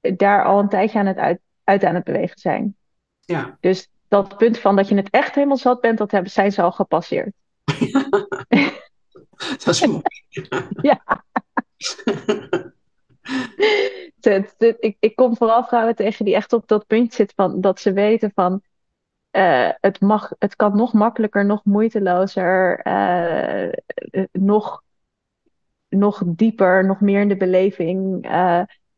daar 0.00 0.44
al 0.44 0.58
een 0.58 0.68
tijdje 0.68 0.98
aan 0.98 1.06
het 1.06 1.16
uit, 1.16 1.40
uit 1.64 1.84
aan 1.84 1.94
het 1.94 2.04
bewegen 2.04 2.38
zijn. 2.38 2.76
Ja. 3.20 3.56
Dus 3.60 3.88
dat 4.08 4.36
punt 4.36 4.58
van 4.58 4.76
dat 4.76 4.88
je 4.88 4.94
het 4.94 5.10
echt 5.10 5.34
helemaal 5.34 5.56
zat 5.56 5.80
bent, 5.80 5.98
dat 5.98 6.10
hebben, 6.10 6.30
zijn 6.30 6.52
ze 6.52 6.62
al 6.62 6.72
gepasseerd. 6.72 7.32
Dat 9.64 9.66
is 9.66 9.86
mooi. 9.86 10.02
Ja. 10.90 11.02
Ik, 14.78 14.96
ik 14.98 15.16
kom 15.16 15.36
vooral 15.36 15.64
vrouwen 15.64 15.94
tegen 15.94 16.24
die 16.24 16.34
echt 16.34 16.52
op 16.52 16.68
dat 16.68 16.86
punt 16.86 17.14
zitten 17.14 17.36
van 17.36 17.60
dat 17.60 17.80
ze 17.80 17.92
weten 17.92 18.32
van 18.34 18.62
eh, 19.30 19.70
het 19.80 20.00
mag, 20.00 20.32
het 20.38 20.56
kan 20.56 20.76
nog 20.76 20.92
makkelijker, 20.92 21.44
nog 21.44 21.64
moeitelozer, 21.64 22.78
eh, 22.78 23.64
eh, 23.64 23.72
nog, 24.32 24.82
nog 25.88 26.22
dieper, 26.26 26.84
nog 26.86 27.00
meer 27.00 27.20
in 27.20 27.28
de 27.28 27.36
beleving, 27.36 28.28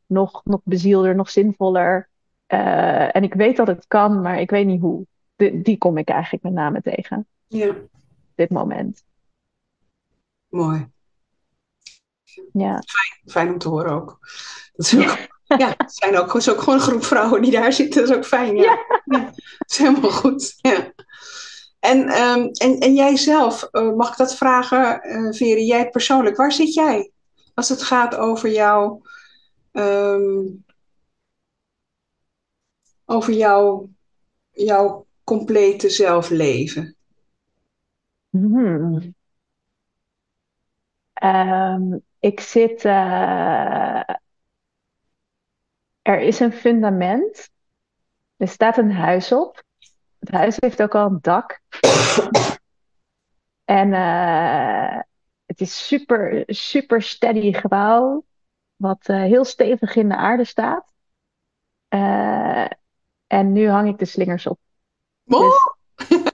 nog, 0.07 0.45
nog 0.45 0.61
bezielder, 0.64 1.14
nog 1.14 1.30
zinvoller. 1.30 2.09
En 2.47 3.22
ik 3.22 3.35
weet 3.35 3.57
dat 3.57 3.66
het 3.66 3.87
kan, 3.87 4.20
maar 4.20 4.41
ik 4.41 4.51
weet 4.51 4.66
niet 4.66 4.80
hoe. 4.80 5.07
De, 5.35 5.62
die 5.62 5.78
kom 5.78 5.97
ik 5.99 6.09
eigenlijk 6.09 6.45
met 6.45 6.53
name 6.53 6.83
tegen 6.83 7.26
Ja, 7.47 7.68
op 7.68 7.89
dit 8.35 8.51
moment. 8.51 9.05
mooi. 10.49 10.91
Ja. 12.53 12.83
Fijn 13.24 13.53
om 13.53 13.59
te 13.59 13.68
horen 13.68 13.93
ook. 13.93 14.18
Dat 14.72 14.87
is 14.87 14.97
ook 14.97 15.03
ja, 15.03 15.26
het 15.57 15.94
zijn 15.94 16.18
ook, 16.18 16.34
is 16.34 16.50
ook 16.50 16.59
gewoon 16.61 16.74
een 16.74 16.80
groep 16.84 17.05
vrouwen 17.05 17.42
die 17.42 17.50
daar 17.50 17.72
zitten. 17.72 18.00
Dat 18.00 18.11
is 18.11 18.16
ook 18.16 18.26
fijn. 18.26 18.57
Ja, 18.57 18.78
ja. 19.05 19.24
dat 19.24 19.68
is 19.68 19.78
helemaal 19.78 20.11
goed. 20.11 20.55
Ja. 20.57 20.92
En, 21.80 22.09
ehm, 22.09 22.48
en, 22.53 22.78
en 22.78 22.94
jij 22.94 23.16
zelf, 23.16 23.62
eh, 23.62 23.92
mag 23.92 24.11
ik 24.11 24.16
dat 24.16 24.36
vragen, 24.36 25.03
eh 25.03 25.32
Vere, 25.32 25.64
jij 25.64 25.90
persoonlijk, 25.90 26.36
waar 26.36 26.53
zit 26.53 26.74
jij? 26.74 27.11
Als 27.55 27.68
het 27.68 27.82
gaat 27.82 28.14
over 28.16 28.50
jou, 28.50 29.00
ehm, 29.72 30.46
over 33.05 33.32
jouw, 33.32 33.88
jouw 34.50 35.07
complete 35.24 35.90
zelfleven. 35.90 36.96
Hmm. 38.30 39.14
Ehm, 41.12 41.98
ik 42.20 42.40
zit. 42.40 42.84
eh, 42.84 44.00
er 46.03 46.20
is 46.20 46.40
een 46.40 46.53
fundament. 46.53 47.50
Er 48.36 48.48
staat 48.48 48.78
een 48.78 48.92
huis 48.92 49.32
op. 49.32 49.62
Het 50.18 50.30
huis 50.30 50.57
heeft 50.61 50.82
ook 50.82 50.94
al 50.94 51.07
een 51.07 51.18
dak. 51.20 51.61
En 53.64 53.92
eh, 53.92 55.00
het 55.46 55.61
is 55.61 55.86
super, 55.86 56.42
super 56.46 57.03
steady 57.03 57.53
gebouw. 57.53 58.24
Wat 58.76 59.09
eh, 59.09 59.16
heel 59.16 59.44
stevig 59.44 59.96
in 59.96 60.09
de 60.09 60.16
aarde 60.16 60.44
staat. 60.44 60.92
Eh, 61.88 62.66
en 63.26 63.53
nu 63.53 63.68
hang 63.68 63.88
ik 63.88 63.98
de 63.98 64.05
slingers 64.05 64.46
op. 64.46 64.59
Oh, 65.24 65.53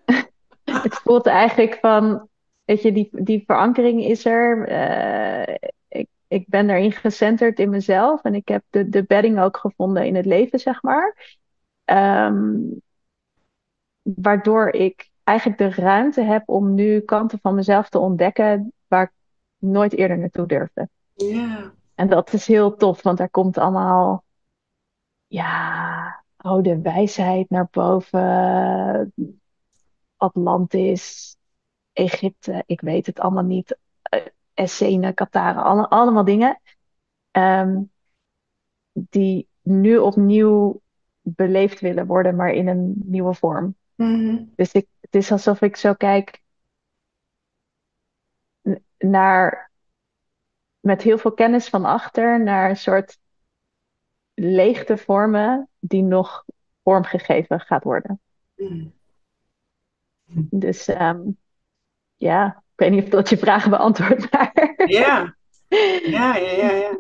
Het 0.83 0.95
voelt 0.95 1.27
eigenlijk 1.27 1.79
van, 1.81 2.29
weet 2.65 2.83
je, 2.83 2.93
die, 2.93 3.09
die 3.13 3.43
verankering 3.47 4.05
is 4.05 4.25
er. 4.25 4.69
Eh, 6.29 6.39
ik, 6.39 6.49
ben 6.49 6.71
erin 6.71 6.93
gecenterd 6.93 7.59
in 7.59 7.71
mezelf 7.71 8.23
en 8.23 8.35
ik 8.35 8.49
heb 8.49 8.65
de, 8.71 8.89
de 8.89 9.05
bedding 9.05 9.41
ook 9.41 9.57
gevonden 9.57 10.07
in 10.07 10.15
het 10.15 10.27
leven, 10.27 10.59
zeg 10.59 10.83
maar. 10.83 11.37
Ehm, 11.85 12.57
waardoor 14.03 14.69
ik 14.69 15.11
eigenlijk 15.25 15.59
de 15.59 15.83
ruimte 15.83 16.23
heb 16.23 16.49
om 16.49 16.75
nu 16.75 17.01
kanten 17.01 17.39
van 17.43 17.55
mezelf 17.55 17.89
te 17.89 17.99
ontdekken 17.99 18.73
waar 18.87 19.03
ik 19.03 19.13
nooit 19.59 19.93
eerder 19.93 20.19
naartoe 20.19 20.47
durfde. 20.47 20.89
ja. 21.15 21.77
En 21.95 22.09
dat 22.09 22.33
is 22.33 22.47
heel 22.47 22.77
tof, 22.77 23.03
want 23.03 23.19
daar 23.19 23.31
komt 23.31 23.59
allemaal, 23.59 24.25
ja, 25.27 26.25
oude 26.37 26.81
wijsheid 26.81 27.51
naar 27.51 27.69
boven. 27.71 29.13
Atlantis, 30.17 31.37
Egypte, 31.93 32.63
ik 32.67 32.81
weet 32.81 33.07
het 33.07 33.21
allemaal 33.21 33.45
niet. 33.45 33.79
Essene, 34.59 35.13
Qatar, 35.15 35.55
alle, 35.63 35.89
allemaal 35.89 36.25
dingen. 36.25 36.61
ehm, 37.31 37.83
die 38.93 39.49
nu 39.63 39.99
opnieuw 39.99 40.81
beleefd 41.21 41.81
willen 41.81 42.07
worden, 42.07 42.37
maar 42.37 42.51
in 42.51 42.69
een 42.69 42.95
nieuwe 43.05 43.35
vorm. 43.35 43.77
Mhm. 43.95 44.45
Dus 44.57 44.73
ik, 44.73 44.87
het 45.01 45.15
is 45.15 45.33
alsof 45.33 45.61
ik 45.61 45.77
zo 45.77 45.95
kijk 45.95 46.43
naar, 48.99 49.71
met 50.81 51.03
heel 51.03 51.19
veel 51.19 51.33
kennis 51.33 51.69
van 51.69 51.85
achter, 51.85 52.43
naar 52.43 52.71
een 52.71 52.77
soort 52.77 53.19
leegte 54.35 54.97
vormen 54.97 55.69
die 55.79 56.03
nog 56.03 56.45
vormgegeven 56.83 57.61
gaat 57.61 57.85
worden. 57.85 58.21
Mhm. 58.55 58.89
Dus 60.51 60.89
ehm, 60.89 61.21
ja, 62.17 62.47
ik 62.57 62.73
weet 62.75 62.91
niet 62.91 63.03
of 63.05 63.09
dat 63.09 63.29
je 63.29 63.39
vragen 63.39 63.71
beantwoordt, 63.71 64.31
maar 64.33 64.48
Ja. 64.87 65.37
Ja, 66.03 66.37
ja, 66.37 66.51
ja, 66.51 66.71
ja. 66.71 66.99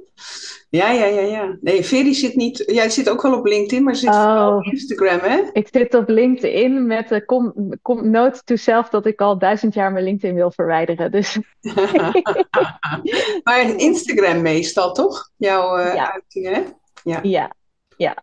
Ja, 0.70 0.91
ja, 0.91 1.05
ja, 1.05 1.20
ja. 1.20 1.57
Nee, 1.61 1.85
Veri 1.85 2.14
zit 2.14 2.35
niet... 2.35 2.62
Jij 2.66 2.91
zit 2.91 3.09
ook 3.09 3.22
wel 3.22 3.39
op 3.39 3.47
LinkedIn, 3.47 3.83
maar 3.85 3.97
zit 3.97 4.09
vooral 4.11 4.57
op 4.57 4.64
Oh. 4.66 4.72
Instagram, 4.72 5.18
hè? 5.20 5.43
ik 5.53 5.68
zit 5.72 5.95
op 5.95 6.09
LinkedIn 6.09 6.87
met 6.87 7.09
de 7.09 7.24
com, 7.24 7.55
com, 7.83 8.11
note 8.11 8.43
to 8.45 8.57
self 8.57 8.89
dat 8.89 9.07
ik 9.07 9.20
al 9.20 9.39
duizend 9.39 9.74
jaar 9.74 9.93
mijn 9.93 10.05
LinkedIn 10.05 10.35
wil 10.37 10.51
verwijderen. 10.51 11.11
Dus 11.11 11.39
Maar 13.45 13.61
Instagram 13.76 14.43
meestal, 14.43 14.93
toch? 14.93 15.31
Jouw 15.37 15.76
eh 15.76 15.95
Ja. 15.95 16.12
uitingen, 16.12 16.55
hè? 16.55 16.62
ja, 17.03 18.22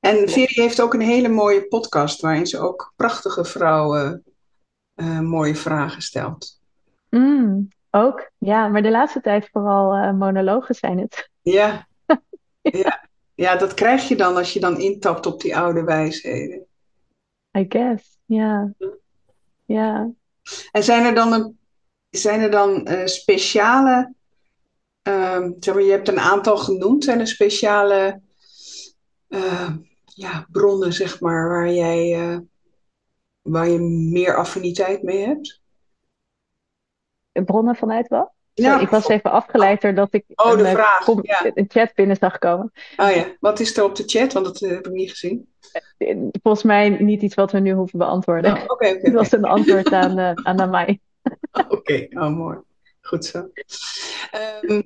En 0.00 0.28
Veri 0.28 0.62
heeft 0.62 0.80
ook 0.80 0.94
een 0.94 1.00
hele 1.00 1.28
mooie 1.28 1.66
podcast 1.66 2.20
waarin 2.20 2.46
ze 2.46 2.58
ook 2.58 2.92
prachtige 2.96 3.44
vrouwen 3.44 4.24
eh, 4.94 5.20
mooie 5.20 5.54
vragen 5.54 6.02
stelt. 6.02 6.60
Mm, 7.10 7.68
ook. 7.98 8.30
Ja, 8.38 8.68
maar 8.68 8.82
de 8.82 8.90
laatste 8.90 9.20
tijd 9.20 9.48
vooral 9.52 9.94
eh, 9.94 10.12
monologen 10.12 10.74
zijn 10.74 10.98
het. 10.98 11.30
Ja. 11.42 11.86
Ja. 12.60 13.08
Ja, 13.34 13.56
dat 13.56 13.74
krijg 13.74 14.08
je 14.08 14.16
dan 14.16 14.36
als 14.36 14.52
je 14.52 14.60
dan 14.60 14.80
intapt 14.80 15.26
op 15.26 15.40
die 15.40 15.56
oude 15.56 15.84
wijsheden. 15.84 16.66
I 17.58 17.66
guess. 17.68 18.18
Ja. 18.24 18.72
Ja. 19.64 20.10
En 20.72 20.84
zijn 20.84 21.04
er 21.04 21.14
dan, 21.14 21.32
een, 21.32 21.58
zijn 22.10 22.40
er 22.40 22.50
dan 22.50 22.86
eh, 22.86 23.06
speciale, 23.06 24.14
ehm, 25.02 25.52
zeg 25.60 25.74
maar, 25.74 25.82
je 25.82 25.90
hebt 25.90 26.08
een 26.08 26.20
aantal 26.20 26.56
genoemd, 26.56 27.04
zijn 27.04 27.20
er 27.20 27.26
speciale 27.26 28.20
eh, 29.28 29.70
ja, 30.04 30.46
bronnen, 30.50 30.92
zeg 30.92 31.20
maar, 31.20 31.48
waar 31.48 31.72
jij, 31.72 32.40
waar 33.42 33.68
je 33.68 33.78
meer 34.10 34.36
affiniteit 34.36 35.02
mee 35.02 35.26
hebt? 35.26 35.60
Bronnen 37.44 37.76
vanuit 37.76 38.08
wat? 38.08 38.30
Ja, 38.54 38.80
ik 38.80 38.88
was 38.88 39.08
even 39.08 39.30
afgeleid 39.30 39.80
doordat 39.80 40.14
ik 40.14 40.24
Oh, 40.34 40.52
de 40.52 40.58
een, 40.58 40.64
eh, 40.64 40.72
vraag, 40.72 41.06
ja. 41.22 41.50
een 41.54 41.64
chat 41.68 41.94
binnen 41.94 42.16
zag 42.16 42.38
komen. 42.38 42.72
Oh 42.96 43.10
ja, 43.10 43.26
wat 43.40 43.60
is 43.60 43.76
er 43.76 43.84
op 43.84 43.96
de 43.96 44.02
chat? 44.06 44.32
Want 44.32 44.46
dat 44.46 44.62
eh, 44.62 44.70
heb 44.70 44.86
ik 44.86 44.92
niet 44.92 45.10
gezien. 45.10 45.48
Volgens 46.42 46.64
mij 46.64 46.88
niet 46.88 47.22
iets 47.22 47.34
wat 47.34 47.52
we 47.52 47.58
nu 47.58 47.72
hoeven 47.72 47.98
beantwoorden. 47.98 48.52
Oh, 48.52 48.80
Het 48.80 49.12
was 49.22 49.32
een 49.32 49.44
antwoord 49.44 49.92
aan, 49.92 50.18
eh 50.18 50.32
aan 50.34 50.60
Amai. 50.60 51.00
Oké, 51.68 52.06
oh 52.10 52.36
mooi. 52.36 52.58
Goed 53.00 53.24
zo. 53.24 53.50
Ehm, 54.30 54.82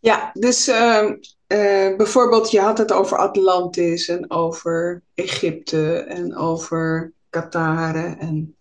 ja, 0.00 0.30
dus 0.32 0.68
ehm, 0.68 1.14
eh, 1.46 1.96
bijvoorbeeld, 1.96 2.50
je 2.50 2.60
had 2.60 2.78
het 2.78 2.92
over 2.92 3.18
Atlantis 3.18 4.08
en 4.08 4.30
over 4.30 5.02
Egypte 5.14 5.96
en 5.96 6.36
over 6.36 7.12
Qatar 7.30 7.94
en 8.18 8.56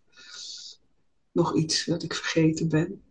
nog 1.32 1.56
iets 1.56 1.86
dat 1.86 2.04
ik 2.04 2.14
vergeten 2.14 2.70
ben. 2.70 3.02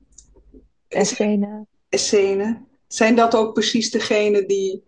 Essene. 0.91 1.66
Essene. 1.88 2.64
Zijn 2.86 3.14
dat 3.14 3.34
ook 3.34 3.53
precies 3.53 3.91
degenen 3.91 4.49
die 4.49 4.84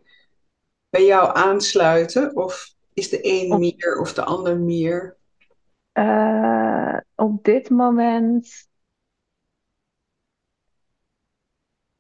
bij 0.90 1.04
jou 1.04 1.36
aansluiten? 1.36 2.36
Of 2.36 2.74
is 2.92 3.08
de 3.08 3.18
een 3.22 3.58
meer 3.58 4.00
of 4.00 4.14
de 4.14 4.24
ander 4.24 4.58
meer? 4.58 5.16
Eh, 5.92 6.96
op 7.14 7.44
dit 7.44 7.70
moment 7.70 8.68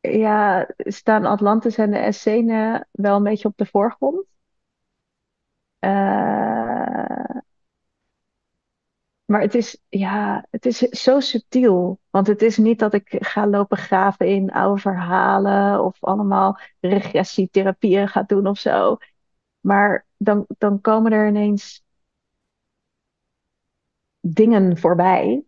ja, 0.00 0.68
staan 0.76 1.24
Atlantis 1.24 1.76
en 1.76 1.90
de 1.90 1.98
Essene 1.98 2.86
wel 2.90 3.16
een 3.16 3.22
beetje 3.22 3.48
op 3.48 3.56
de 3.56 3.66
voorgrond. 3.66 4.26
Eh, 5.78 7.36
maar 9.32 9.40
het 9.40 9.54
is, 9.54 9.78
ja, 9.88 10.46
het 10.50 10.66
is 10.66 10.78
zo 10.78 11.20
subtiel. 11.20 12.00
Want 12.10 12.26
het 12.26 12.42
is 12.42 12.56
niet 12.56 12.78
dat 12.78 12.94
ik 12.94 13.16
ga 13.18 13.46
lopen 13.46 13.78
graven 13.78 14.26
in 14.26 14.50
oude 14.50 14.80
verhalen 14.80 15.84
of 15.84 16.04
allemaal 16.04 16.58
regressietherapieën 16.80 18.08
ga 18.08 18.22
doen 18.22 18.46
of 18.46 18.58
zo. 18.58 18.96
Maar 19.60 20.06
dan, 20.16 20.44
dan 20.58 20.80
komen 20.80 21.12
er 21.12 21.28
ineens 21.28 21.84
dingen 24.20 24.78
voorbij. 24.78 25.44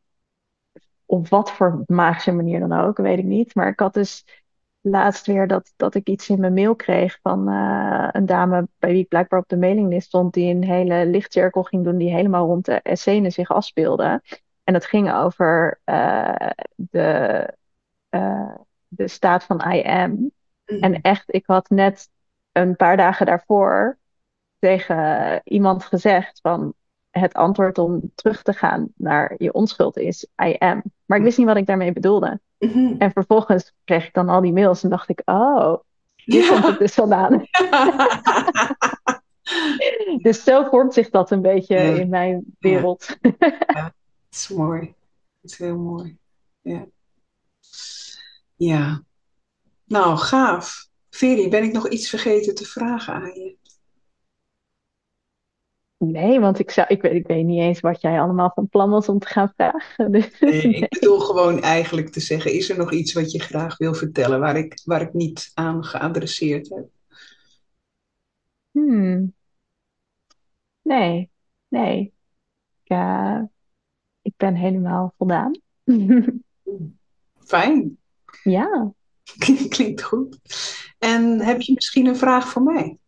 Op 1.05 1.29
wat 1.29 1.53
voor 1.53 1.83
magische 1.87 2.33
manier 2.33 2.61
dan 2.61 2.73
ook, 2.73 2.97
weet 2.97 3.19
ik 3.19 3.25
niet. 3.25 3.55
Maar 3.55 3.69
ik 3.69 3.81
had 3.81 3.95
dus 3.95 4.44
laatst 4.87 5.27
weer 5.27 5.47
dat, 5.47 5.73
dat 5.77 5.95
ik 5.95 6.09
iets 6.09 6.29
in 6.29 6.41
mijn 6.41 6.55
mail 6.55 6.75
kreeg 6.77 7.19
van 7.23 7.49
eh, 7.49 8.09
een 8.13 8.27
dame 8.27 8.69
bij 8.79 8.91
wie 8.91 9.03
ik 9.03 9.09
blijkbaar 9.09 9.41
op 9.41 9.49
de 9.49 9.57
mailinglist 9.57 10.07
stond, 10.07 10.35
die 10.35 10.55
een 10.55 10.65
hele 10.65 11.07
lichtcirkel 11.07 11.63
ging 11.63 11.85
doen 11.85 11.97
die 11.97 12.15
helemaal 12.15 12.47
rond 12.47 12.65
de 12.65 12.81
Essene 12.83 13.31
zich 13.31 13.51
afspeelde. 13.51 14.23
En 14.65 14.73
dat 14.73 14.87
ging 14.87 15.13
over 15.13 15.81
eh, 15.85 16.51
de, 16.75 17.49
eh, 18.09 18.55
de 18.89 19.09
staat 19.09 19.45
van 19.45 19.73
I 19.73 19.83
am. 19.83 20.31
En 20.65 21.01
echt, 21.01 21.35
ik 21.35 21.47
had 21.47 21.71
net 21.71 22.09
een 22.53 22.77
paar 22.77 22.97
dagen 22.97 23.27
daarvoor 23.27 23.99
tegen 24.59 25.41
iemand 25.45 25.85
gezegd 25.85 26.41
van 26.41 26.75
het 27.21 27.35
antwoord 27.35 27.79
om 27.79 28.13
terug 28.15 28.43
te 28.43 28.53
gaan 28.53 28.89
naar 28.97 29.35
je 29.39 29.53
onschuld 29.53 29.97
is 29.97 30.27
I 30.45 30.57
am. 30.59 30.83
Maar 31.07 31.19
ik 31.19 31.25
wist 31.25 31.39
niet 31.39 31.47
wat 31.47 31.57
ik 31.57 31.67
daarmee 31.67 31.93
bedoelde. 31.93 32.41
Mhm. 32.59 32.95
En 32.99 33.11
vervolgens 33.13 33.73
kreeg 33.85 34.07
ik 34.07 34.13
dan 34.15 34.29
al 34.29 34.41
die 34.41 34.53
mails 34.53 34.83
en 34.83 34.91
dacht 34.91 35.09
ik, 35.09 35.23
oh, 35.25 35.75
hier 36.17 36.43
Ja. 36.43 36.49
komt 36.49 36.65
het 36.67 36.79
dus 36.79 36.95
vandaan. 36.95 37.43
Dus 40.23 40.45
zo 40.45 40.65
vormt 40.65 40.95
zich 40.95 41.11
dat 41.11 41.31
een 41.31 41.43
beetje 41.43 41.75
Ja. 41.75 41.81
in 42.01 42.09
mijn 42.09 42.45
wereld. 42.59 43.17
Het 43.21 43.93
is 44.31 44.49
mooi. 44.49 44.81
Het 45.41 45.51
is 45.51 45.59
heel 45.59 45.79
mooi. 45.79 46.17
Ja. 46.61 46.87
Ja. 48.57 49.03
Nou, 49.85 50.17
gaaf. 50.17 50.89
Veri, 51.11 51.49
ben 51.49 51.63
ik 51.63 51.73
nog 51.73 51.89
iets 51.89 52.09
vergeten 52.09 52.55
te 52.55 52.65
vragen 52.65 53.15
aan 53.15 53.33
je? 53.35 53.57
Nee, 56.11 56.41
want 56.41 56.59
ik, 56.59 56.71
zou, 56.71 56.87
ik, 56.89 57.03
weet, 57.03 57.13
ik 57.13 57.27
weet 57.27 57.45
niet 57.45 57.61
eens 57.61 57.81
wat 57.81 58.01
jij 58.01 58.21
allemaal 58.21 58.53
van 58.55 58.69
plan 58.69 58.91
was 58.91 59.09
om 59.09 59.19
te 59.19 59.27
gaan 59.27 59.53
vragen. 59.57 60.11
Dus, 60.13 60.41
Nee, 60.41 60.67
nee. 60.67 60.75
ik 60.75 60.89
bedoel 60.89 61.19
gewoon 61.19 61.61
eigenlijk 61.61 62.09
te 62.09 62.21
zeggen, 62.21 62.53
is 62.53 62.71
er 62.71 62.77
nog 62.79 62.93
iets 62.93 63.13
wat 63.13 63.33
je 63.33 63.41
graag 63.41 63.77
wil 63.77 63.95
vertellen 63.95 64.41
waar 64.41 64.57
ik, 64.57 64.81
waar 64.85 65.01
ik 65.01 65.13
niet 65.13 65.51
aan 65.55 65.85
geadresseerd 65.85 66.69
heb? 66.69 66.89
Hmm. 68.71 69.35
Nee, 70.83 71.31
nee. 71.69 72.13
Ik, 72.83 72.91
eh, 72.91 73.43
ik 74.23 74.33
ben 74.37 74.55
helemaal 74.55 75.15
voldaan. 75.17 75.61
Fijn. 77.39 77.99
Ja. 78.43 78.93
Klinkt 79.69 80.03
goed. 80.03 80.39
En 80.99 81.41
heb 81.41 81.61
je 81.61 81.73
misschien 81.75 82.07
een 82.07 82.17
vraag 82.17 82.49
voor 82.49 82.63
mij? 82.63 82.99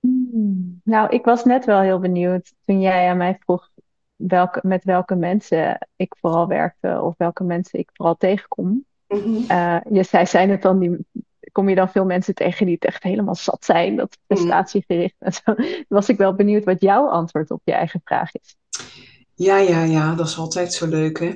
Hmm. 0.00 0.77
Nou, 0.88 1.08
ik 1.08 1.24
was 1.24 1.44
net 1.44 1.64
wel 1.64 1.80
heel 1.80 1.98
benieuwd 1.98 2.54
toen 2.64 2.80
jij 2.80 3.08
aan 3.08 3.16
mij 3.16 3.38
vroeg 3.40 3.70
welke, 4.16 4.60
met 4.62 4.84
welke 4.84 5.14
mensen 5.14 5.88
ik 5.96 6.16
vooral 6.20 6.46
werkte 6.46 7.00
of 7.02 7.14
welke 7.16 7.44
mensen 7.44 7.78
ik 7.78 7.90
vooral 7.92 8.16
tegenkom. 8.16 8.84
Mhm. 9.08 9.50
Eh, 9.50 9.76
je 9.90 10.02
zei, 10.02 10.26
zijn 10.26 10.50
het 10.50 10.62
dan 10.62 10.78
die, 10.78 11.06
kom 11.52 11.68
je 11.68 11.74
dan 11.74 11.90
veel 11.90 12.04
mensen 12.04 12.34
tegen 12.34 12.66
die 12.66 12.74
het 12.74 12.84
echt 12.84 13.02
helemaal 13.02 13.34
zat 13.34 13.64
zijn, 13.64 13.96
dat 13.96 14.18
prestatiegericht 14.26 15.14
en 15.18 15.32
zo. 15.32 15.54
Was 15.88 16.08
ik 16.08 16.16
wel 16.16 16.34
benieuwd 16.34 16.64
wat 16.64 16.80
jouw 16.80 17.08
antwoord 17.08 17.50
op 17.50 17.60
je 17.64 17.72
eigen 17.72 18.00
vraag 18.04 18.34
is. 18.34 18.56
Ja, 19.34 19.58
ja, 19.58 19.82
ja, 19.82 20.14
dat 20.14 20.26
is 20.26 20.38
altijd 20.38 20.72
zo 20.72 20.86
leuk, 20.86 21.18
hè? 21.18 21.32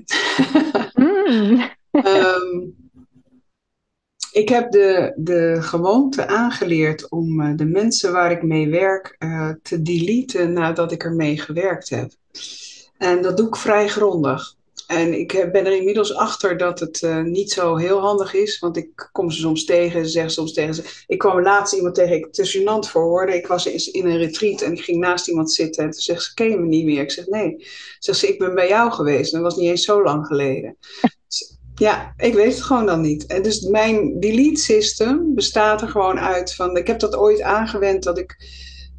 Hmm. 0.93 1.71
Ehm, 1.91 2.69
ik 4.33 4.49
heb 4.49 4.71
de, 4.71 5.13
de 5.17 5.57
gewoonte 5.61 6.27
aangeleerd 6.27 7.11
om 7.11 7.41
eh, 7.41 7.57
de 7.57 7.65
mensen 7.65 8.13
waar 8.13 8.31
ik 8.31 8.43
mee 8.43 8.71
werk 8.71 9.17
eh, 9.19 9.51
te 9.63 9.83
deleten 9.83 10.53
nadat 10.53 10.93
ik 10.93 11.05
ermee 11.05 11.41
gewerkt 11.41 11.89
heb. 11.89 12.11
En 12.99 13.23
dat 13.23 13.37
doe 13.37 13.47
ik 13.47 13.57
vrij 13.57 13.89
grondig. 13.89 14.55
En 14.87 15.19
ik 15.19 15.49
ben 15.53 15.67
er 15.67 15.77
inmiddels 15.77 16.15
achter 16.15 16.57
dat 16.57 16.81
het 16.81 17.03
eh, 17.03 17.23
niet 17.23 17.53
zo 17.53 17.77
heel 17.77 18.01
handig 18.01 18.35
is, 18.35 18.59
want 18.59 18.77
ik 18.77 19.09
kom 19.13 19.31
ze 19.31 19.41
soms 19.41 19.65
tegen, 19.65 20.05
ze 20.05 20.11
zeggen 20.11 20.33
soms 20.33 20.53
tegen 20.53 20.75
ze. 20.75 21.05
Ik 21.07 21.19
kwam 21.19 21.43
laatst 21.43 21.75
iemand 21.75 21.95
tegen, 21.95 22.17
ik 22.17 22.29
is 22.31 22.59
gênant 22.59 22.91
voor 22.91 23.03
hoorde. 23.03 23.37
Ik 23.37 23.47
was 23.47 23.67
in 23.91 24.07
een 24.07 24.19
retreat 24.19 24.61
en 24.61 24.73
ik 24.73 24.81
ging 24.81 24.99
naast 24.99 25.29
iemand 25.29 25.53
zitten 25.53 25.85
en 25.85 25.91
toen 25.91 26.01
zegt 26.01 26.23
ze, 26.23 26.35
ken 26.35 26.51
je 26.51 26.59
me 26.59 26.67
niet 26.67 26.85
meer? 26.85 27.03
Ik 27.03 27.11
zeg, 27.11 27.27
nee. 27.27 27.67
Zegt 27.99 28.19
ze, 28.19 28.29
ik 28.29 28.39
ben 28.39 28.55
bij 28.55 28.69
jou 28.69 28.93
geweest 28.93 29.33
en 29.33 29.43
dat 29.43 29.53
was 29.53 29.61
niet 29.61 29.71
eens 29.71 29.85
zo 29.85 30.03
lang 30.03 30.27
geleden. 30.27 30.77
Ja, 31.75 32.15
ik 32.17 32.35
weet 32.35 32.55
het 32.55 32.63
gewoon 32.63 32.87
dan 32.87 33.01
niet. 33.01 33.27
En 33.27 33.43
dus 33.43 33.61
mijn 33.61 34.21
delete 34.21 34.61
system 34.61 35.35
bestaat 35.35 35.83
er 35.83 35.89
gewoon 35.89 36.19
uit 36.19 36.55
van. 36.55 36.77
Ik 36.77 36.87
heb 36.87 37.01
dat 37.01 37.17
ooit 37.17 37.41
aangewend 37.41 38.03
dat 38.03 38.19
ik 38.19 38.37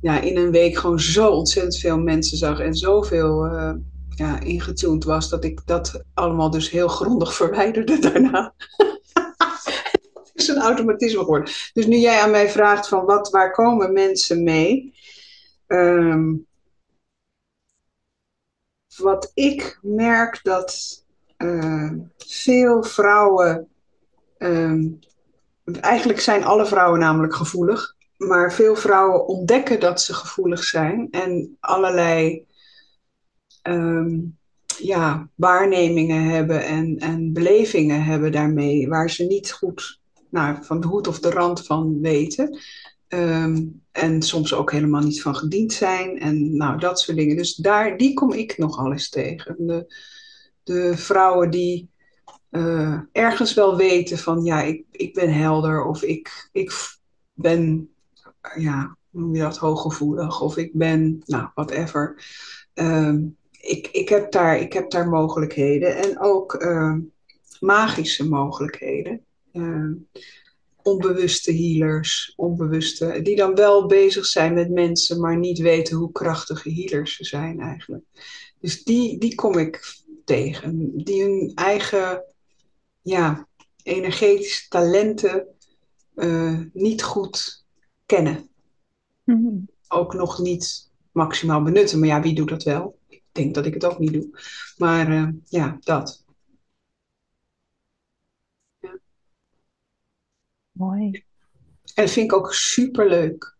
ja, 0.02 0.22
in 0.22 0.38
een 0.38 0.52
week 0.52 0.78
gewoon 0.78 1.00
zo 1.00 1.30
ontzettend 1.30 1.78
veel 1.78 1.98
mensen 1.98 2.38
zag 2.38 2.60
en 2.60 2.74
zoveel 2.74 3.46
eh 3.46 3.74
ja, 4.16 4.40
ingetuned 4.40 5.04
was 5.04 5.30
dat 5.30 5.44
ik 5.44 5.62
dat 5.66 6.04
allemaal 6.14 6.50
dus 6.50 6.70
heel 6.70 6.88
grondig 6.88 7.36
verwijderde 7.42 8.00
daarna. 8.00 8.54
Het 10.14 10.32
is 10.42 10.48
een 10.48 10.62
automatisme 10.62 11.20
geworden. 11.20 11.54
Dus 11.74 11.86
nu 11.86 11.98
jij 11.98 12.22
aan 12.22 12.32
mij 12.32 12.50
vraagt 12.50 12.88
van 12.88 13.06
wat, 13.06 13.30
waar 13.30 13.52
komen 13.52 13.94
mensen 13.94 14.44
mee? 14.44 14.94
Ehm, 15.68 16.36
wat 18.98 19.32
ik 19.34 19.80
merk 19.82 20.40
dat 20.44 21.03
eh, 21.44 21.92
veel 22.18 22.84
vrouwen, 22.84 23.68
ehm, 24.38 24.88
eigenlijk 25.82 26.20
zijn 26.20 26.44
alle 26.44 26.66
vrouwen 26.66 27.00
namelijk 27.00 27.36
gevoelig, 27.36 27.96
maar 28.18 28.54
veel 28.54 28.76
vrouwen 28.76 29.28
ontdekken 29.28 29.80
dat 29.80 30.02
ze 30.02 30.14
gevoelig 30.14 30.64
zijn 30.64 31.08
en 31.12 31.58
allerlei 31.60 32.46
ehm, 33.62 34.20
ja, 34.78 35.30
waarnemingen 35.36 36.24
hebben 36.24 36.66
en, 36.66 36.98
en 36.98 37.34
belevingen 37.34 38.04
hebben 38.04 38.32
daarmee, 38.32 38.88
waar 38.88 39.10
ze 39.10 39.24
niet 39.24 39.52
goed 39.52 40.02
nou, 40.30 40.64
van 40.64 40.82
de 40.82 40.88
hoed 40.88 41.08
of 41.08 41.20
de 41.20 41.30
rand 41.30 41.66
van 41.66 42.00
weten. 42.02 42.60
Ehm, 43.08 43.66
en 43.92 44.22
soms 44.22 44.54
ook 44.54 44.72
helemaal 44.72 45.02
niet 45.02 45.22
van 45.22 45.36
gediend 45.36 45.74
zijn 45.74 46.20
en 46.20 46.58
nou, 46.58 46.80
dat 46.80 47.00
soort 47.00 47.18
dingen. 47.18 47.36
Dus 47.36 47.56
daar, 47.56 47.98
die 47.98 48.14
kom 48.14 48.34
ik 48.34 48.58
nogal 48.58 48.92
eens 48.92 49.10
tegen. 49.10 49.56
De, 49.60 49.96
de 50.64 50.98
vrouwen 50.98 51.50
die 51.50 51.90
eh, 52.50 53.00
ergens 53.12 53.54
wel 53.54 53.78
weten 53.78 54.18
van 54.18 54.44
ja, 54.44 54.62
ik, 54.62 54.86
ik 54.92 55.14
ben 55.14 55.34
helder 55.34 55.86
of 55.86 56.04
ik, 56.04 56.50
ik 56.52 56.98
ben, 57.34 57.90
ja, 58.56 58.98
hoe 59.10 59.22
noem 59.22 59.36
je 59.36 59.42
dat, 59.42 59.58
hooggevoelig 59.58 60.42
of 60.42 60.58
ik 60.58 60.74
ben, 60.74 61.22
nou, 61.26 61.50
whatever. 61.56 62.26
Ehm, 62.74 63.20
ik, 63.52 63.88
ik, 63.92 64.10
heb 64.10 64.32
daar, 64.32 64.60
ik 64.60 64.74
heb 64.74 64.90
daar 64.90 65.10
mogelijkheden 65.10 65.96
en 65.96 66.20
ook 66.20 66.54
ehm, 66.54 67.00
magische 67.60 68.30
mogelijkheden. 68.30 69.22
Ehm, 69.52 69.94
onbewuste 70.84 71.54
healers, 71.54 72.34
onbewuste, 72.36 73.20
die 73.22 73.36
dan 73.36 73.56
wel 73.56 73.86
bezig 73.86 74.26
zijn 74.26 74.54
met 74.54 74.70
mensen, 74.70 75.20
maar 75.20 75.38
niet 75.38 75.60
weten 75.60 75.98
hoe 75.98 76.12
krachtige 76.12 76.74
healers 76.74 77.16
ze 77.16 77.24
zijn 77.24 77.60
eigenlijk. 77.60 78.04
Dus 78.60 78.84
die, 78.84 79.18
die 79.18 79.36
kom 79.36 79.58
ik 79.58 80.03
tegen, 80.24 80.92
die 81.04 81.24
hun 81.24 81.52
eigen 81.56 82.24
ja, 83.02 83.48
energetische 83.84 84.68
talenten 84.68 85.48
eh, 86.16 86.60
niet 86.74 87.04
goed 87.04 87.66
kennen. 88.06 88.50
Mhm. 89.24 89.56
Ook 89.88 90.14
nog 90.14 90.40
niet 90.40 90.92
maximaal 91.12 91.64
benutten. 91.64 92.00
Maar 92.00 92.08
ja, 92.08 92.22
wie 92.22 92.36
doet 92.36 92.50
dat 92.50 92.64
wel? 92.64 93.00
Ik 93.08 93.24
denk 93.32 93.56
dat 93.56 93.66
ik 93.66 93.74
het 93.74 93.86
ook 93.86 94.00
niet 94.00 94.14
doe. 94.14 94.40
Maar 94.78 95.12
eh, 95.12 95.28
ja, 95.46 95.78
dat. 95.80 96.26
Mooi. 100.72 101.24
En 101.94 102.04
dat 102.04 102.12
vind 102.12 102.32
ik 102.32 102.38
ook 102.38 102.54
super 102.54 103.10
leuk. 103.10 103.56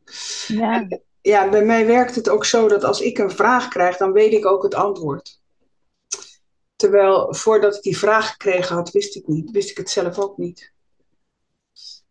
Ja. 0.48 0.88
Ja, 1.22 1.50
bij 1.50 1.66
mij 1.66 1.86
werkt 1.86 2.16
het 2.16 2.30
ook 2.30 2.46
zo 2.46 2.68
dat 2.68 2.84
als 2.84 3.02
ik 3.02 3.18
een 3.18 3.32
vraag 3.32 3.68
krijg, 3.68 3.98
dan 3.98 4.12
weet 4.12 4.34
ik 4.34 4.46
ook 4.46 4.64
het 4.64 4.76
antwoord. 4.76 5.42
Terwijl 6.84 7.34
voordat 7.34 7.76
ik 7.76 7.82
die 7.82 7.98
vraag 7.98 8.30
gekregen 8.32 8.76
had, 8.76 8.92
wist 8.92 9.16
ik 9.16 9.28
niet. 9.28 9.52
Wist 9.52 9.70
ik 9.70 9.78
het 9.78 9.90
zelf 9.90 10.20
ook 10.20 10.38
niet. 10.38 10.74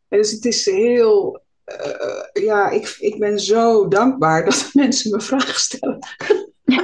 En 0.08 0.18
dus 0.18 0.30
het 0.30 0.44
is 0.44 0.64
heel. 0.66 1.42
eh, 1.64 2.42
ja, 2.44 2.70
ik, 2.70 2.96
ik 2.98 3.18
ben 3.18 3.38
zo 3.40 3.88
dankbaar 3.88 4.44
dat 4.44 4.70
mensen 4.72 5.10
me 5.10 5.20
vragen 5.20 5.54
stellen. 5.60 5.98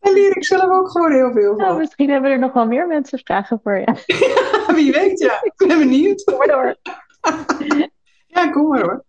Daar 0.00 0.12
leer 0.12 0.36
ik 0.36 0.44
zelf 0.44 0.70
ook 0.70 0.90
gewoon 0.90 1.12
heel 1.12 1.32
veel 1.32 1.54
Nou, 1.54 1.68
van. 1.70 1.78
misschien 1.78 2.10
hebben 2.10 2.30
er 2.30 2.38
nog 2.38 2.52
wel 2.52 2.66
meer 2.66 2.86
mensen 2.86 3.18
vragen 3.18 3.60
voor 3.62 3.76
je. 3.78 3.94
Wie 4.74 4.92
weet, 4.92 5.18
ja. 5.18 5.42
Ik 5.42 5.52
ben 5.56 5.78
benieuwd. 5.78 6.24
Kom 6.24 6.36
maar 6.36 6.46
door. 6.46 6.76
Ja, 8.26 8.50
kom 8.50 8.68
maar 8.68 8.82
hoor. 8.82 9.04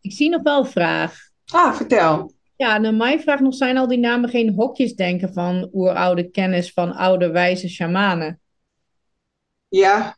Ik 0.00 0.12
zie 0.12 0.28
nog 0.30 0.42
wel 0.42 0.58
een 0.58 0.70
vraag. 0.70 1.18
Ah, 1.52 1.74
vertel. 1.74 2.32
Ja, 2.58 2.78
nou, 2.78 2.94
mijn 2.94 3.20
vraag 3.20 3.40
nog, 3.40 3.54
zijn 3.54 3.76
al 3.76 3.88
die 3.88 3.98
namen 3.98 4.30
geen 4.30 4.54
hokjes 4.54 4.94
denken 4.94 5.32
van 5.32 5.68
oeroude 5.72 6.30
kennis 6.30 6.72
van 6.72 6.92
oude 6.92 7.30
wijze 7.30 7.68
shamanen? 7.68 8.40
Ja, 9.68 10.16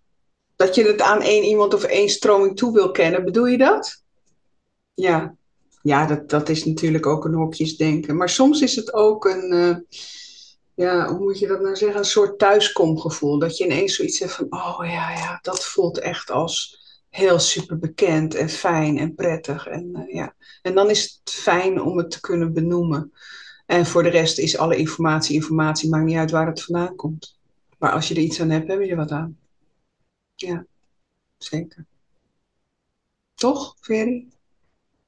dat 0.57 0.75
je 0.75 0.85
het 0.85 1.01
aan 1.01 1.23
één 1.23 1.45
iemand 1.45 1.75
of 1.75 1.83
één 1.83 2.09
stroming 2.09 2.57
toe 2.57 2.73
wil 2.73 2.91
kennen, 2.91 3.25
bedoel 3.25 3.47
je 3.47 3.59
dat? 3.59 4.03
Ja, 4.95 5.35
ja 5.83 6.07
dat, 6.07 6.31
dat 6.31 6.49
is 6.49 6.65
natuurlijk 6.65 7.07
ook 7.07 7.25
een 7.25 7.35
hokjesdenken. 7.35 8.17
Maar 8.17 8.29
soms 8.29 8.61
is 8.61 8.77
het 8.77 8.93
ook 8.93 9.25
een, 9.25 9.53
eh, 9.53 9.77
ja, 10.75 11.09
hoe 11.09 11.19
moet 11.19 11.39
je 11.39 11.47
dat 11.47 11.61
nou 11.61 11.77
zeggen, 11.77 11.99
een 11.99 12.05
soort 12.05 12.39
thuiskomgevoel. 12.39 13.39
Dat 13.39 13.57
je 13.57 13.65
ineens 13.65 13.95
zoiets 13.95 14.19
hebt 14.19 14.33
van, 14.33 14.47
oh 14.51 14.79
ja, 14.83 15.11
ja, 15.11 15.39
dat 15.43 15.65
voelt 15.65 15.99
echt 15.99 16.31
als 16.31 16.79
heel 17.11 17.39
super 17.39 17.79
bekend 17.79 18.35
en 18.35 18.49
fijn 18.49 18.99
en 18.99 19.15
prettig. 19.15 19.67
En, 19.67 19.91
eh, 19.95 20.15
ja. 20.15 20.35
en 20.63 20.75
dan 20.75 20.91
is 20.91 21.03
het 21.25 21.33
fijn 21.35 21.81
om 21.83 21.99
het 21.99 22.11
te 22.11 22.21
kunnen 22.21 22.53
benoemen. 22.53 23.13
En 23.67 23.87
voor 23.87 24.03
de 24.03 24.09
rest 24.09 24.39
is 24.39 24.59
alle 24.59 24.77
informatie 24.77 25.35
informatie, 25.35 25.91
maakt 25.91 26.05
niet 26.05 26.17
uit 26.17 26.31
waar 26.31 26.47
het 26.47 26.63
vandaan 26.63 26.97
komt. 26.97 27.39
Maar 27.79 27.93
als 27.93 28.09
je 28.09 28.15
er 28.15 28.21
iets 28.21 28.41
aan 28.41 28.51
hebt, 28.51 28.69
heb 28.69 28.81
je 28.81 28.91
er 28.91 28.97
wat 28.97 29.11
aan. 29.11 29.39
Ja, 30.35 30.65
zeker. 31.39 31.87
Toch, 33.35 33.77
Ferry? 33.81 34.27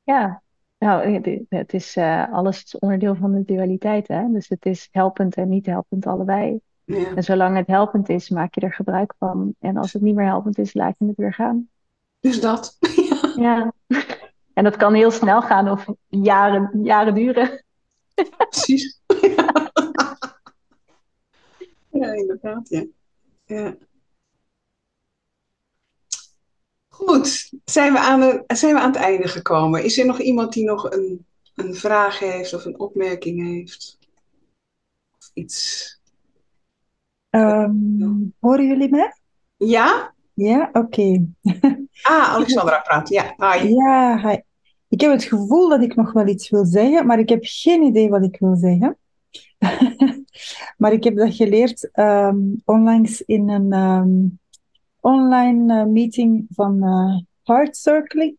Ja, 0.03 0.43
nou, 0.79 1.21
het- 1.49 1.73
is 1.73 1.97
eh, 1.97 2.33
alles 2.33 2.65
is 2.65 2.79
onderdeel 2.79 3.15
van 3.15 3.33
de 3.33 3.45
dualiteit, 3.45 4.09
hè? 4.09 4.29
Dus 4.33 4.49
het 4.49 4.67
is 4.67 4.89
helpend 4.91 5.35
en 5.35 5.49
niet 5.49 5.67
helpend 5.67 6.07
allebei. 6.07 6.61
Ja. 6.85 7.15
En 7.15 7.23
zolang 7.25 7.57
het 7.57 7.67
helpend 7.67 8.09
is, 8.09 8.29
maak 8.29 8.55
je 8.55 8.61
er 8.61 8.73
gebruik 8.73 9.15
van. 9.19 9.55
En 9.59 9.77
als 9.77 9.93
het 9.93 10.03
niet 10.03 10.15
meer 10.15 10.27
helpend 10.27 10.59
is, 10.59 10.75
laat 10.75 10.95
je 10.99 11.07
het 11.07 11.17
weer 11.17 11.35
gaan. 11.35 11.69
Dus 12.23 12.41
dat. 12.41 12.77
Ja. 13.37 13.73
En 14.53 14.65
dat 14.65 14.77
kan 14.77 14.95
heel 14.95 15.11
snel 15.11 15.43
gaan 15.43 15.69
of 15.69 15.87
jaren, 16.09 16.81
jaren 16.83 17.15
duren. 17.15 17.65
Precies. 18.49 19.01
Ja, 21.91 22.13
inderdaad, 22.13 22.69
ja. 22.69 22.85
ja. 23.45 23.77
Goed, 26.89 27.53
zijn 27.65 27.93
we, 27.93 27.99
aan 27.99 28.21
de, 28.21 28.45
zijn 28.47 28.75
we 28.75 28.81
aan 28.81 28.93
het 28.93 29.01
einde 29.01 29.29
gekomen? 29.29 29.85
Is 29.85 29.99
er 29.99 30.07
nog 30.07 30.21
iemand 30.21 30.53
die 30.53 30.65
nog 30.65 30.91
een, 30.91 31.27
een 31.55 31.75
vraag 31.75 32.19
heeft 32.19 32.55
of 32.55 32.65
een 32.65 32.79
opmerking 32.79 33.43
heeft? 33.47 33.99
Of 35.19 35.31
iets? 35.35 36.01
Ehm, 37.31 38.29
horen 38.39 38.67
jullie 38.67 38.91
mij? 38.91 39.15
Ja? 39.57 40.15
Ja, 40.43 40.71
oké. 40.73 41.27
Ah, 42.03 42.35
Alexandra 42.35 42.81
praat. 42.81 43.09
Ja, 43.09 43.35
hi. 43.39 43.69
Ja, 43.75 44.29
hi. 44.29 44.37
Ik 44.89 45.01
heb 45.01 45.11
het 45.11 45.25
gevoel 45.25 45.69
dat 45.69 45.83
ik 45.83 45.97
nog 45.97 46.13
wel 46.13 46.27
iets 46.27 46.51
wil 46.51 46.65
zeggen, 46.65 47.07
maar 47.07 47.19
ik 47.19 47.29
heb 47.29 47.41
geen 47.43 47.83
idee 47.83 48.09
wat 48.09 48.25
ik 48.25 48.37
wil 48.39 48.57
zeggen. 48.57 48.99
Maar 50.77 50.93
ik 50.93 51.05
heb 51.05 51.17
dat 51.17 51.35
geleerd 51.35 51.91
ehm, 51.93 52.39
onlangs 52.65 53.21
in 53.21 53.49
een 53.49 53.73
ehm, 53.73 54.11
online 55.01 55.81
eh, 55.81 55.87
meeting 55.87 56.47
van 56.51 56.83
eh 56.83 57.17
Heart 57.43 57.77
Circling. 57.77 58.37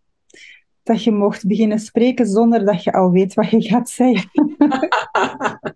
Dat 0.84 1.04
je 1.04 1.12
mocht 1.12 1.48
beginnen 1.48 1.80
spreken 1.80 2.28
zonder 2.28 2.66
dat 2.66 2.84
je 2.84 2.94
al 2.94 3.12
weet 3.12 3.34
wat 3.34 3.50
je 3.50 3.62
gaat 3.62 3.90
zeggen. 3.90 4.32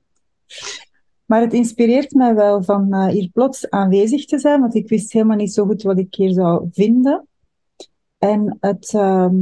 Maar 1.28 1.42
het 1.42 1.54
inspireert 1.54 2.12
mij 2.12 2.36
wel 2.36 2.64
van 2.64 2.94
eh, 2.94 3.08
hier 3.08 3.30
plots 3.34 3.70
aanwezig 3.70 4.26
te 4.26 4.40
zijn, 4.40 4.62
want 4.62 4.76
ik 4.76 4.90
wist 4.90 5.14
helemaal 5.14 5.38
niet 5.38 5.54
zo 5.54 5.66
goed 5.66 5.84
wat 5.84 5.98
ik 5.98 6.16
hier 6.16 6.32
zou 6.32 6.68
vinden. 6.72 7.28
En 8.18 8.58
het 8.60 8.94
ehm, 8.94 9.36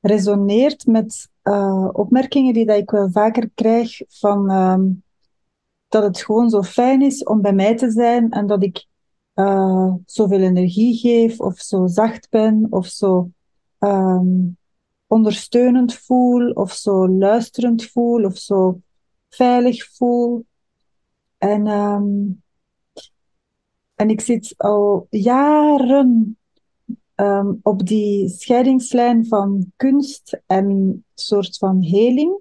resoneert 0.00 0.86
met 0.86 1.28
eh, 1.42 1.88
opmerkingen 1.92 2.54
die 2.54 2.66
dat 2.66 2.76
ik 2.76 2.90
wel 2.90 3.10
vaker 3.10 3.50
krijg 3.54 4.02
van 4.08 4.50
ehm, 4.50 4.88
dat 5.88 6.02
het 6.02 6.22
gewoon 6.22 6.50
zo 6.50 6.62
fijn 6.62 7.02
is 7.02 7.24
om 7.24 7.40
bij 7.40 7.52
mij 7.52 7.76
te 7.76 7.90
zijn 7.90 8.30
en 8.30 8.46
dat 8.46 8.62
ik 8.62 8.86
eh, 9.34 9.94
zoveel 10.06 10.40
energie 10.40 10.96
geef 10.96 11.40
of 11.40 11.58
zo 11.58 11.86
zacht 11.86 12.28
ben 12.30 12.66
of 12.70 12.86
zo 12.86 13.30
ehm, 13.78 14.26
ondersteunend 15.06 15.94
voel 15.94 16.50
of 16.50 16.72
zo 16.72 17.08
luisterend 17.08 17.84
voel 17.84 18.24
of 18.24 18.38
zo 18.38 18.80
veilig 19.30 19.94
voel. 19.94 20.44
En, 21.38 21.66
ehm, 21.66 22.06
en 23.94 24.10
ik 24.10 24.20
zit 24.20 24.54
al 24.56 25.06
jaren 25.10 26.34
ehm, 27.14 27.52
op 27.62 27.86
die 27.86 28.28
scheidingslijn 28.28 29.26
van 29.26 29.72
kunst 29.76 30.40
en 30.46 30.70
een 30.70 31.04
soort 31.14 31.56
van 31.56 31.82
heling. 31.82 32.40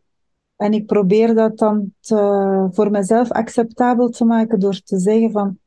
En 0.56 0.74
ik 0.74 0.86
probeer 0.86 1.36
dat 1.36 1.58
dan 1.58 1.94
te, 2.00 2.68
voor 2.72 2.92
mezelf 2.92 3.32
acceptabel 3.32 4.10
te 4.10 4.26
maken 4.26 4.60
door 4.60 4.82
te 4.82 5.00
zeggen 5.00 5.32
van, 5.32 5.60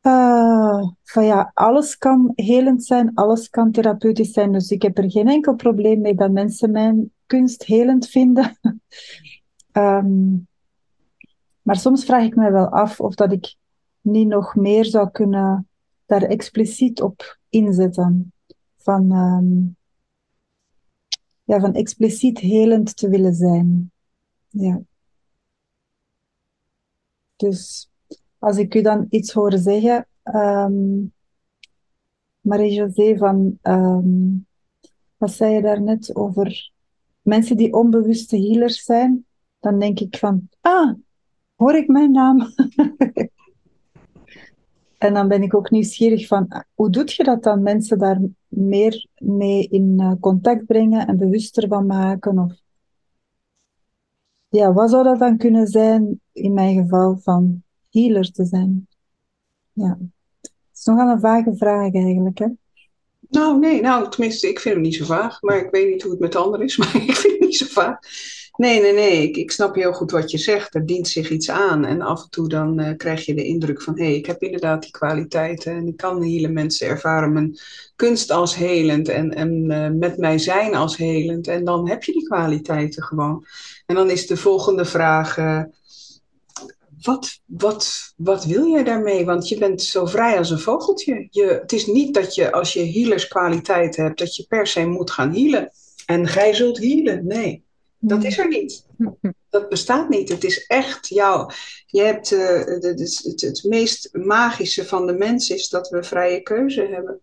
eh, 0.00 0.82
van 1.02 1.24
ja, 1.24 1.50
alles 1.54 1.98
kan 1.98 2.32
helend 2.34 2.84
zijn, 2.84 3.14
alles 3.14 3.48
kan 3.50 3.72
therapeutisch 3.72 4.32
zijn. 4.32 4.52
Dus 4.52 4.70
ik 4.70 4.82
heb 4.82 4.98
er 4.98 5.10
geen 5.10 5.28
enkel 5.28 5.54
probleem 5.54 6.00
mee 6.00 6.14
dat 6.14 6.30
mensen 6.30 6.70
mijn 6.70 7.12
kunst 7.26 7.64
helend 7.64 8.08
vinden. 8.08 8.58
Ehm, 9.76 10.36
maar 11.62 11.76
soms 11.76 12.04
vraag 12.04 12.24
ik 12.24 12.36
me 12.36 12.50
wel 12.50 12.68
af 12.68 13.00
of 13.00 13.14
dat 13.14 13.32
ik 13.32 13.56
niet 14.00 14.28
nog 14.28 14.54
meer 14.54 14.84
zou 14.84 15.10
kunnen 15.10 15.68
daar 16.06 16.22
expliciet 16.22 17.02
op 17.02 17.38
inzetten. 17.48 18.32
Van, 18.76 19.12
ehm, 19.12 19.64
ja, 21.44 21.60
van 21.60 21.74
expliciet 21.74 22.38
helend 22.38 22.96
te 22.96 23.08
willen 23.08 23.34
zijn. 23.34 23.90
Ja. 24.48 24.80
Dus 27.36 27.90
als 28.38 28.56
ik 28.56 28.74
u 28.74 28.82
dan 28.82 29.06
iets 29.08 29.32
hoor 29.32 29.52
zeggen, 29.58 30.06
ehm 30.22 31.04
Marie-José, 32.40 33.16
van, 33.16 33.58
wat 35.16 35.32
zei 35.32 35.54
je 35.54 35.62
daarnet 35.62 36.14
over 36.14 36.72
mensen 37.22 37.56
die 37.56 37.72
onbewuste 37.72 38.36
healers 38.36 38.84
zijn? 38.84 39.25
Dan 39.66 39.78
denk 39.78 40.00
ik 40.00 40.16
van, 40.16 40.48
ah, 40.60 40.94
hoor 41.54 41.74
ik 41.74 41.88
mijn 41.88 42.12
naam? 42.12 42.38
En 44.98 45.14
dan 45.14 45.28
ben 45.28 45.42
ik 45.42 45.54
ook 45.54 45.70
nieuwsgierig 45.70 46.26
van, 46.26 46.64
hoe 46.74 46.90
doet 46.90 47.12
je 47.12 47.24
dat 47.24 47.42
dan? 47.42 47.62
Mensen 47.62 47.98
daar 47.98 48.20
meer 48.48 49.06
mee 49.18 49.68
in 49.68 49.94
eh, 49.98 50.12
contact 50.20 50.66
brengen 50.66 51.06
en 51.06 51.16
bewuster 51.16 51.68
van 51.68 51.86
maken? 51.86 52.38
Of 52.38 52.52
ja, 54.48 54.72
wat 54.72 54.90
zou 54.90 55.04
dat 55.04 55.18
dan 55.18 55.36
kunnen 55.36 55.66
zijn 55.66 56.20
in 56.32 56.54
mijn 56.54 56.76
geval 56.76 57.16
van 57.16 57.62
healer 57.90 58.32
te 58.32 58.44
zijn? 58.44 58.88
Ja, 59.72 59.98
het 60.40 60.52
is 60.74 60.84
nogal 60.84 61.10
een 61.10 61.20
vage 61.20 61.56
vraag 61.56 61.94
eigenlijk, 61.94 62.38
hè? 62.38 62.48
Nou, 63.28 63.58
nee, 63.58 63.80
nou, 63.80 64.10
tenminste, 64.10 64.48
ik 64.48 64.60
vind 64.60 64.74
hem 64.74 64.84
niet 64.84 64.94
zo 64.94 65.04
vaag. 65.04 65.42
Maar 65.42 65.58
ik 65.58 65.70
weet 65.70 65.88
niet 65.92 66.02
hoe 66.02 66.10
het 66.10 66.20
met 66.20 66.36
anderen 66.36 66.66
is, 66.66 66.76
maar 66.78 66.96
ik 66.96 67.16
vind 67.16 67.35
niet 67.46 67.56
zo 67.56 67.66
vaag. 67.68 67.98
Nee, 68.56 68.80
nee, 68.80 68.92
nee, 68.92 69.22
ik, 69.22 69.36
ik 69.36 69.50
snap 69.50 69.74
heel 69.74 69.92
goed 69.92 70.10
wat 70.10 70.30
je 70.30 70.38
zegt. 70.38 70.74
Er 70.74 70.86
dient 70.86 71.08
zich 71.08 71.30
iets 71.30 71.50
aan. 71.50 71.84
En 71.84 72.00
af 72.00 72.22
en 72.22 72.30
toe 72.30 72.48
dan 72.48 72.78
eh, 72.78 72.96
krijg 72.96 73.24
je 73.24 73.34
de 73.34 73.44
indruk 73.44 73.82
van... 73.82 73.98
hé, 73.98 74.04
hey, 74.04 74.14
ik 74.14 74.26
heb 74.26 74.42
inderdaad 74.42 74.82
die 74.82 74.90
kwaliteiten 74.90 75.72
en 75.72 75.86
ik 75.86 75.96
kan 75.96 76.22
hele 76.22 76.48
mensen 76.48 76.88
ervaren 76.88 77.32
mijn 77.32 77.58
kunst 77.96 78.30
als 78.30 78.54
helend... 78.54 79.08
en, 79.08 79.34
en 79.34 79.70
eh, 79.70 79.90
met 79.90 80.16
mij 80.16 80.38
zijn 80.38 80.74
als 80.74 80.96
helend. 80.96 81.48
En 81.48 81.64
dan 81.64 81.88
heb 81.88 82.02
je 82.02 82.12
die 82.12 82.26
kwaliteiten 82.26 83.02
gewoon. 83.02 83.46
En 83.86 83.94
dan 83.94 84.10
is 84.10 84.26
de 84.26 84.36
volgende 84.36 84.84
vraag... 84.84 85.38
eh, 85.38 85.62
wat, 87.02 87.40
wat, 87.46 88.12
wat 88.16 88.44
wil 88.44 88.66
jij 88.68 88.84
daarmee? 88.84 89.24
Want 89.24 89.48
je 89.48 89.58
bent 89.58 89.82
zo 89.82 90.06
vrij 90.06 90.38
als 90.38 90.50
een 90.50 90.58
vogeltje. 90.58 91.26
Je, 91.30 91.58
het 91.60 91.72
is 91.72 91.86
niet 91.86 92.14
dat 92.14 92.34
je 92.34 92.52
als 92.52 92.72
je 92.72 92.80
healerskwaliteit 92.80 93.96
hebt, 93.96 94.18
dat 94.18 94.36
je 94.36 94.46
per 94.48 94.66
se 94.66 94.86
moet 94.86 95.10
gaan 95.10 95.34
healen. 95.34 95.72
En 96.06 96.26
gij 96.26 96.54
zult 96.54 96.78
healen. 96.78 97.26
Nee, 97.26 97.64
dat 97.98 98.24
is 98.24 98.38
er 98.38 98.48
niet. 98.48 98.86
Dat 99.50 99.68
bestaat 99.68 100.08
niet. 100.08 100.28
Het 100.28 100.44
is 100.44 100.66
echt 100.66 101.08
jou. 101.08 101.52
Je 101.86 102.02
hebt, 102.02 102.32
uh, 102.32 102.64
het, 102.64 102.84
het, 103.24 103.40
het 103.40 103.64
meest 103.68 104.08
magische 104.12 104.84
van 104.84 105.06
de 105.06 105.12
mens 105.12 105.50
is 105.50 105.68
dat 105.68 105.88
we 105.88 106.02
vrije 106.02 106.40
keuze 106.40 106.82
hebben. 106.82 107.20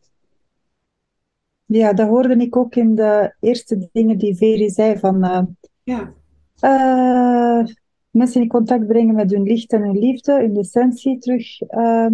Ja, 1.65 1.93
dat 1.93 2.07
hoorde 2.07 2.35
ik 2.35 2.55
ook 2.55 2.75
in 2.75 2.95
de 2.95 3.35
eerste 3.39 3.89
dingen 3.91 4.17
die 4.17 4.35
Veri 4.35 4.69
zei 4.69 4.99
van 4.99 5.25
uh, 5.25 5.41
Ja, 5.83 6.13
eh, 6.59 7.65
mensen 8.09 8.41
in 8.41 8.47
contact 8.47 8.87
brengen 8.87 9.15
met 9.15 9.31
hun 9.31 9.43
licht 9.43 9.71
en 9.73 9.81
hun 9.81 9.99
liefde, 9.99 10.33
hun 10.33 10.57
essentie 10.57 11.17
terug 11.17 11.61
ehm, 11.61 12.13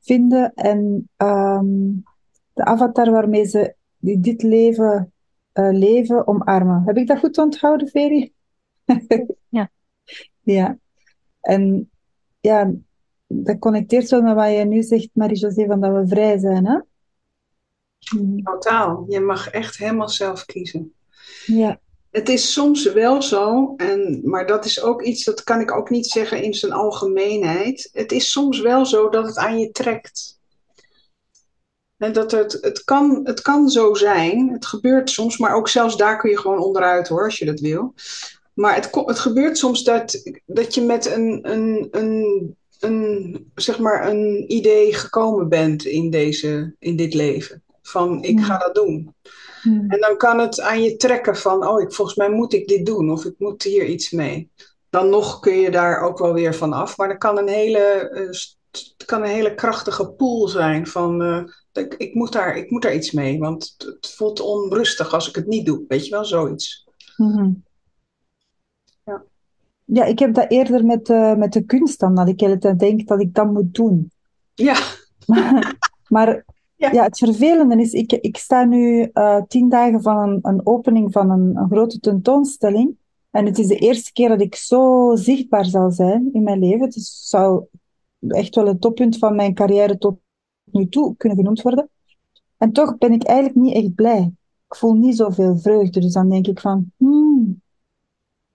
vinden 0.00 0.54
en 0.54 1.08
ehm, 1.16 1.66
de 2.52 2.64
avatar 2.64 3.10
waarmee 3.10 3.44
ze 3.44 3.74
dit 3.98 4.42
leven 4.42 5.12
eh, 5.56 5.68
leven 5.72 6.26
omarmen. 6.26 6.82
Heb 6.86 6.96
ik 6.96 7.06
dat 7.06 7.18
goed 7.18 7.38
onthouden, 7.38 7.88
Veri? 7.88 8.32
Ja. 9.48 9.70
Ja. 10.42 10.78
En 11.40 11.90
ja, 12.40 12.72
dat 13.26 13.58
connecteert 13.58 14.08
zo 14.08 14.22
met 14.22 14.34
wat 14.34 14.50
je 14.50 14.64
nu 14.64 14.82
zegt, 14.82 15.08
Marie-José, 15.12 15.66
van 15.66 15.80
dat 15.80 15.92
we 15.92 16.08
vrij 16.08 16.38
zijn, 16.38 16.66
hè? 16.66 16.78
Mm. 18.16 18.42
totaal. 18.42 19.04
Je 19.08 19.20
mag 19.20 19.48
echt 19.48 19.76
helemaal 19.76 20.08
zelf 20.08 20.44
kiezen. 20.44 20.94
Ja. 21.46 21.80
Het 22.10 22.28
is 22.28 22.52
soms 22.52 22.92
wel 22.92 23.22
zo, 23.22 23.74
en, 23.76 24.20
maar 24.24 24.46
dat 24.46 24.64
is 24.64 24.82
ook 24.82 25.02
iets, 25.02 25.24
dat 25.24 25.44
kan 25.44 25.60
ik 25.60 25.72
ook 25.72 25.90
niet 25.90 26.06
zeggen 26.06 26.42
in 26.42 26.54
zijn 26.54 26.72
algemeenheid. 26.72 27.88
Het 27.92 28.12
is 28.12 28.30
soms 28.30 28.60
wel 28.60 28.86
zo 28.86 29.08
dat 29.08 29.26
het 29.26 29.36
aan 29.36 29.58
je 29.58 29.70
trekt. 29.70 30.40
En 31.98 32.12
dat 32.12 32.30
het, 32.30 32.58
het, 32.60 32.84
kan, 32.84 33.20
het 33.24 33.42
kan 33.42 33.68
zo 33.68 33.94
zijn, 33.94 34.48
het 34.52 34.66
gebeurt 34.66 35.10
soms, 35.10 35.38
maar 35.38 35.54
ook 35.54 35.68
zelfs 35.68 35.96
daar 35.96 36.18
kun 36.18 36.30
je 36.30 36.38
gewoon 36.38 36.58
onderuit 36.58 37.08
hoor, 37.08 37.24
als 37.24 37.38
je 37.38 37.44
dat 37.44 37.60
wil. 37.60 37.94
Maar 38.54 38.74
het, 38.74 38.88
het 38.92 39.18
gebeurt 39.18 39.58
soms 39.58 39.84
dat, 39.84 40.22
dat 40.46 40.74
je 40.74 40.82
met 40.82 41.06
een, 41.06 41.38
een, 41.50 41.88
een, 41.90 42.56
een, 42.80 43.50
zeg 43.54 43.78
maar 43.78 44.08
een 44.08 44.52
idee 44.52 44.94
gekomen 44.94 45.48
bent 45.48 45.84
in, 45.84 46.10
deze, 46.10 46.74
in 46.78 46.96
dit 46.96 47.14
leven. 47.14 47.62
Van 47.82 48.22
ik 48.22 48.40
ga 48.40 48.58
dat 48.58 48.74
doen. 48.74 49.14
En 49.88 50.00
dan 50.00 50.16
kan 50.16 50.38
het 50.38 50.60
aan 50.60 50.82
je 50.82 50.96
trekken 50.96 51.36
van, 51.36 51.66
oh, 51.66 51.80
ik, 51.80 51.92
volgens 51.92 52.16
mij 52.16 52.30
moet 52.30 52.52
ik 52.52 52.68
dit 52.68 52.86
doen 52.86 53.10
of 53.10 53.24
ik 53.24 53.34
moet 53.38 53.62
hier 53.62 53.86
iets 53.86 54.10
mee. 54.10 54.50
Dan 54.90 55.08
nog 55.08 55.40
kun 55.40 55.58
je 55.58 55.70
daar 55.70 56.00
ook 56.00 56.18
wel 56.18 56.32
weer 56.32 56.54
van 56.54 56.72
af. 56.72 56.96
Maar 56.96 57.08
dat 57.08 57.18
kan 57.18 57.38
een 57.38 57.48
hele, 57.48 57.78
eh, 57.78 58.28
het 58.78 59.04
kan 59.06 59.22
een 59.22 59.28
hele 59.28 59.54
krachtige 59.54 60.10
pool 60.10 60.48
zijn 60.48 60.86
van, 60.86 61.22
eh, 61.22 61.42
ik, 61.72 61.94
ik, 61.94 62.14
moet 62.14 62.32
daar, 62.32 62.56
ik 62.56 62.70
moet 62.70 62.82
daar 62.82 62.94
iets 62.94 63.10
mee. 63.10 63.38
Want 63.38 63.74
het, 63.78 64.14
voelt 64.16 64.40
onrustig 64.40 65.14
als 65.14 65.28
ik 65.28 65.34
het 65.34 65.46
niet 65.46 65.66
doe. 65.66 65.84
Weet 65.88 66.04
je 66.04 66.10
wel, 66.10 66.24
zoiets. 66.24 66.88
Mhm. 67.16 67.50
Ja. 69.04 69.24
Ja, 69.84 70.04
ik 70.04 70.18
heb 70.18 70.34
dat 70.34 70.50
eerder 70.50 70.84
met, 70.84 71.08
eh, 71.08 71.34
met 71.34 71.52
de 71.52 71.64
kunst 71.64 72.00
dan, 72.00 72.14
dat 72.14 72.28
ik 72.28 72.38
de 72.38 72.44
hele 72.44 72.58
tijd 72.58 72.78
denk 72.78 73.08
dat 73.08 73.20
ik 73.20 73.34
dat 73.34 73.52
moet 73.52 73.74
doen. 73.74 74.10
Ja, 74.54 74.76
Maar 76.08 76.44
Ja. 76.76 76.92
ja, 76.92 77.02
het 77.02 77.18
vervelende 77.18 77.80
is, 77.80 77.92
ik, 77.92 78.12
ik 78.12 78.36
sta 78.36 78.64
nu 78.64 79.02
eh, 79.12 79.42
tien 79.48 79.68
dagen 79.68 80.02
van 80.02 80.16
een, 80.28 80.38
een 80.42 80.66
opening 80.66 81.12
van 81.12 81.30
een, 81.30 81.56
een 81.56 81.68
grote 81.70 82.00
tentoonstelling. 82.00 82.96
En 83.30 83.46
het 83.46 83.58
is 83.58 83.66
de 83.66 83.76
eerste 83.76 84.12
keer 84.12 84.28
dat 84.28 84.40
ik 84.40 84.54
zo 84.54 85.12
zichtbaar 85.14 85.64
zal 85.64 85.90
zijn 85.90 86.28
in 86.32 86.42
mijn 86.42 86.58
leven. 86.58 86.84
Het 86.84 86.96
is, 86.96 87.28
zou 87.28 87.64
echt 88.28 88.54
wel 88.54 88.66
het 88.66 88.80
toppunt 88.80 89.18
van 89.18 89.36
mijn 89.36 89.54
carrière 89.54 89.98
tot 89.98 90.18
nu 90.64 90.88
toe 90.88 91.16
kunnen 91.16 91.38
genoemd 91.38 91.62
worden. 91.62 91.90
En 92.56 92.72
toch 92.72 92.98
ben 92.98 93.12
ik 93.12 93.24
eigenlijk 93.24 93.58
niet 93.58 93.74
echt 93.74 93.94
blij. 93.94 94.32
Ik 94.68 94.76
voel 94.76 94.94
niet 94.94 95.16
zoveel 95.16 95.56
vreugde. 95.58 96.00
Dus 96.00 96.12
dan 96.12 96.30
denk 96.30 96.46
ik 96.46 96.60
van, 96.60 96.92
hmm, 96.96 97.62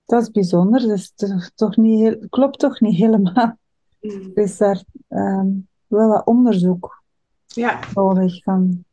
dat 0.05 0.21
is 0.21 0.31
bijzonder. 0.31 0.79
Dat 0.81 0.89
is 0.97 1.11
toch, 1.15 1.49
toch 1.55 1.77
niet 1.77 1.99
heel, 1.99 2.27
klopt 2.29 2.59
toch 2.59 2.79
niet 2.79 2.95
helemaal. 2.95 3.57
Mm. 4.01 4.31
Er 4.33 4.43
is 4.43 4.57
daar 4.57 4.83
ehm, 5.07 5.47
wel 5.87 6.07
wat 6.07 6.25
onderzoek 6.25 7.03
ja 7.45 7.79
nodig 7.93 8.43
van. 8.43 8.83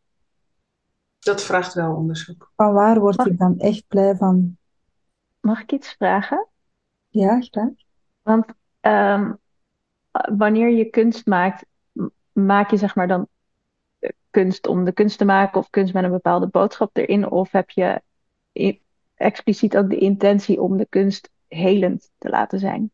dat 1.18 1.42
vraagt 1.42 1.74
wel 1.74 1.94
onderzoek. 1.94 2.52
Van 2.56 2.72
waar 2.72 3.00
word 3.00 3.16
Mag- 3.16 3.26
ik 3.26 3.38
dan 3.38 3.58
echt 3.58 3.84
blij 3.88 4.16
van? 4.16 4.56
Mag 5.40 5.62
ik 5.62 5.72
iets 5.72 5.92
vragen? 5.92 6.46
Ja, 7.08 7.40
graag. 7.40 7.70
Want 8.22 8.46
ehm, 8.80 9.32
wanneer 10.36 10.70
je 10.70 10.84
kunst 10.84 11.26
maakt, 11.26 11.66
maak 12.32 12.70
je 12.70 12.76
zeg 12.76 12.94
maar 12.94 13.08
dan 13.08 13.28
eh, 13.98 14.10
kunst 14.30 14.66
om 14.66 14.84
de 14.84 14.92
kunst 14.92 15.18
te 15.18 15.24
maken 15.24 15.60
of 15.60 15.70
kunst 15.70 15.94
met 15.94 16.04
een 16.04 16.10
bepaalde 16.10 16.46
boodschap 16.46 16.96
erin? 16.96 17.30
Of 17.30 17.52
heb 17.52 17.70
je 17.70 18.02
expliciet 19.14 19.76
ook 19.76 19.90
de 19.90 19.98
intentie 19.98 20.60
om 20.60 20.76
de 20.76 20.86
kunst 20.88 21.30
helend 21.48 22.10
te 22.18 22.28
laten 22.28 22.58
zijn? 22.58 22.90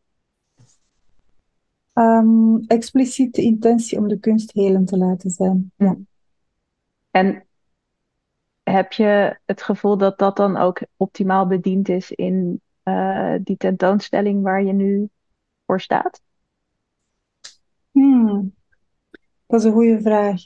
Ehm, 1.93 2.57
expliciet 2.67 3.35
de 3.35 3.41
intentie 3.41 3.97
om 3.97 4.07
de 4.07 4.19
kunst 4.19 4.51
helend 4.51 4.87
te 4.87 4.97
laten 4.97 5.29
zijn. 5.29 5.71
Ja. 5.75 5.97
En 7.11 7.45
heb 8.63 8.91
je 8.91 9.39
het 9.45 9.61
gevoel 9.61 9.97
dat 9.97 10.17
dat 10.17 10.35
dan 10.35 10.57
ook 10.57 10.81
optimaal 10.97 11.47
bediend 11.47 11.89
is 11.89 12.11
in 12.11 12.61
eh, 12.83 13.35
die 13.41 13.57
tentoonstelling 13.57 14.43
waar 14.43 14.63
je 14.63 14.73
nu 14.73 15.09
voor 15.65 15.81
staat? 15.81 16.21
Hmm, 17.95 18.53
dat 19.45 19.59
is 19.59 19.65
een 19.65 19.71
goede 19.71 20.01
vraag. 20.01 20.41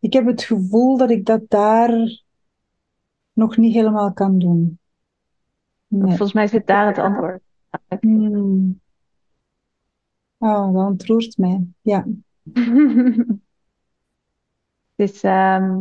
Ik 0.00 0.12
heb 0.12 0.26
het 0.26 0.42
gevoel 0.42 0.96
dat 0.96 1.10
ik 1.10 1.24
dat 1.24 1.42
daar 1.48 2.22
nog 3.32 3.56
niet 3.56 3.74
helemaal 3.74 4.12
kan 4.12 4.38
doen. 4.38 4.78
Nee. 5.86 6.08
volgens 6.08 6.32
mij 6.32 6.46
zit 6.46 6.66
daar 6.66 6.86
het 6.86 6.98
antwoord. 6.98 7.42
Hmm. 8.00 8.80
Oh, 10.38 10.74
dat 10.74 10.86
ontroert 10.86 11.38
mij. 11.38 11.66
Ja. 11.80 12.06
Dus 14.94 15.22
ehm, 15.22 15.80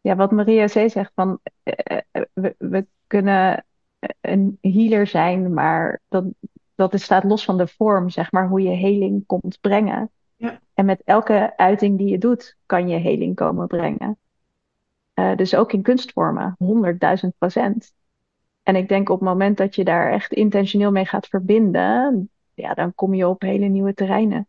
ja, 0.00 0.16
wat 0.16 0.30
Maria 0.30 0.66
C. 0.66 0.90
zegt, 0.90 1.12
van 1.14 1.40
eh, 1.62 1.98
eh, 2.10 2.22
we, 2.32 2.54
we 2.58 2.86
kunnen 3.06 3.64
een 4.20 4.58
healer 4.60 5.06
zijn, 5.06 5.54
maar 5.54 6.00
dat, 6.08 6.24
dat 6.74 7.00
staat 7.00 7.24
los 7.24 7.44
van 7.44 7.56
de 7.56 7.66
vorm, 7.66 8.10
zeg 8.10 8.32
maar, 8.32 8.48
hoe 8.48 8.60
je 8.60 8.68
heling 8.68 9.26
komt 9.26 9.60
brengen. 9.60 10.10
Ja. 10.42 10.60
En 10.74 10.84
met 10.84 11.02
elke 11.04 11.56
uiting 11.56 11.98
die 11.98 12.08
je 12.08 12.18
doet, 12.18 12.56
kan 12.66 12.88
je 12.88 12.96
heling 12.96 13.34
komen 13.34 13.66
brengen. 13.66 14.18
Eh, 15.14 15.36
dus 15.36 15.54
ook 15.54 15.72
in 15.72 15.82
kunstvormen, 15.82 16.56
100.000 16.58 17.28
procent. 17.38 17.92
En 18.62 18.76
ik 18.76 18.88
denk 18.88 19.08
op 19.08 19.18
het 19.18 19.28
moment 19.28 19.56
dat 19.56 19.74
je 19.74 19.84
daar 19.84 20.12
echt 20.12 20.32
intentioneel 20.32 20.90
mee 20.90 21.06
gaat 21.06 21.26
verbinden, 21.26 22.30
ja, 22.54 22.74
dan 22.74 22.94
kom 22.94 23.14
je 23.14 23.28
op 23.28 23.42
hele 23.42 23.66
nieuwe 23.66 23.94
terreinen. 23.94 24.48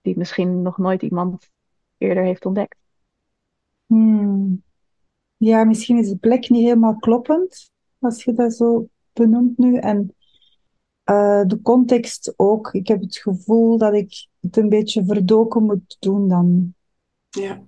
Die 0.00 0.18
misschien 0.18 0.62
nog 0.62 0.78
nooit 0.78 1.02
iemand 1.02 1.50
eerder 1.98 2.24
heeft 2.24 2.46
ontdekt. 2.46 2.76
Hmm. 3.86 4.62
Ja, 5.36 5.64
misschien 5.64 5.98
is 5.98 6.08
de 6.08 6.16
plek 6.16 6.48
niet 6.48 6.62
helemaal 6.62 6.96
kloppend, 6.96 7.70
als 7.98 8.24
je 8.24 8.32
dat 8.32 8.54
zo 8.54 8.88
benoemt 9.12 9.58
nu. 9.58 9.76
En 9.76 10.14
eh, 11.10 11.42
de 11.46 11.60
context 11.62 12.32
ook. 12.36 12.72
Ik 12.72 12.88
heb 12.88 13.00
het 13.00 13.16
gevoel 13.16 13.78
dat 13.78 13.94
ik 13.94 14.26
het 14.40 14.56
een 14.56 14.68
beetje 14.68 15.04
verdoken 15.04 15.62
moet 15.62 15.96
doen 16.00 16.28
dan. 16.28 16.74
Ja. 17.30 17.62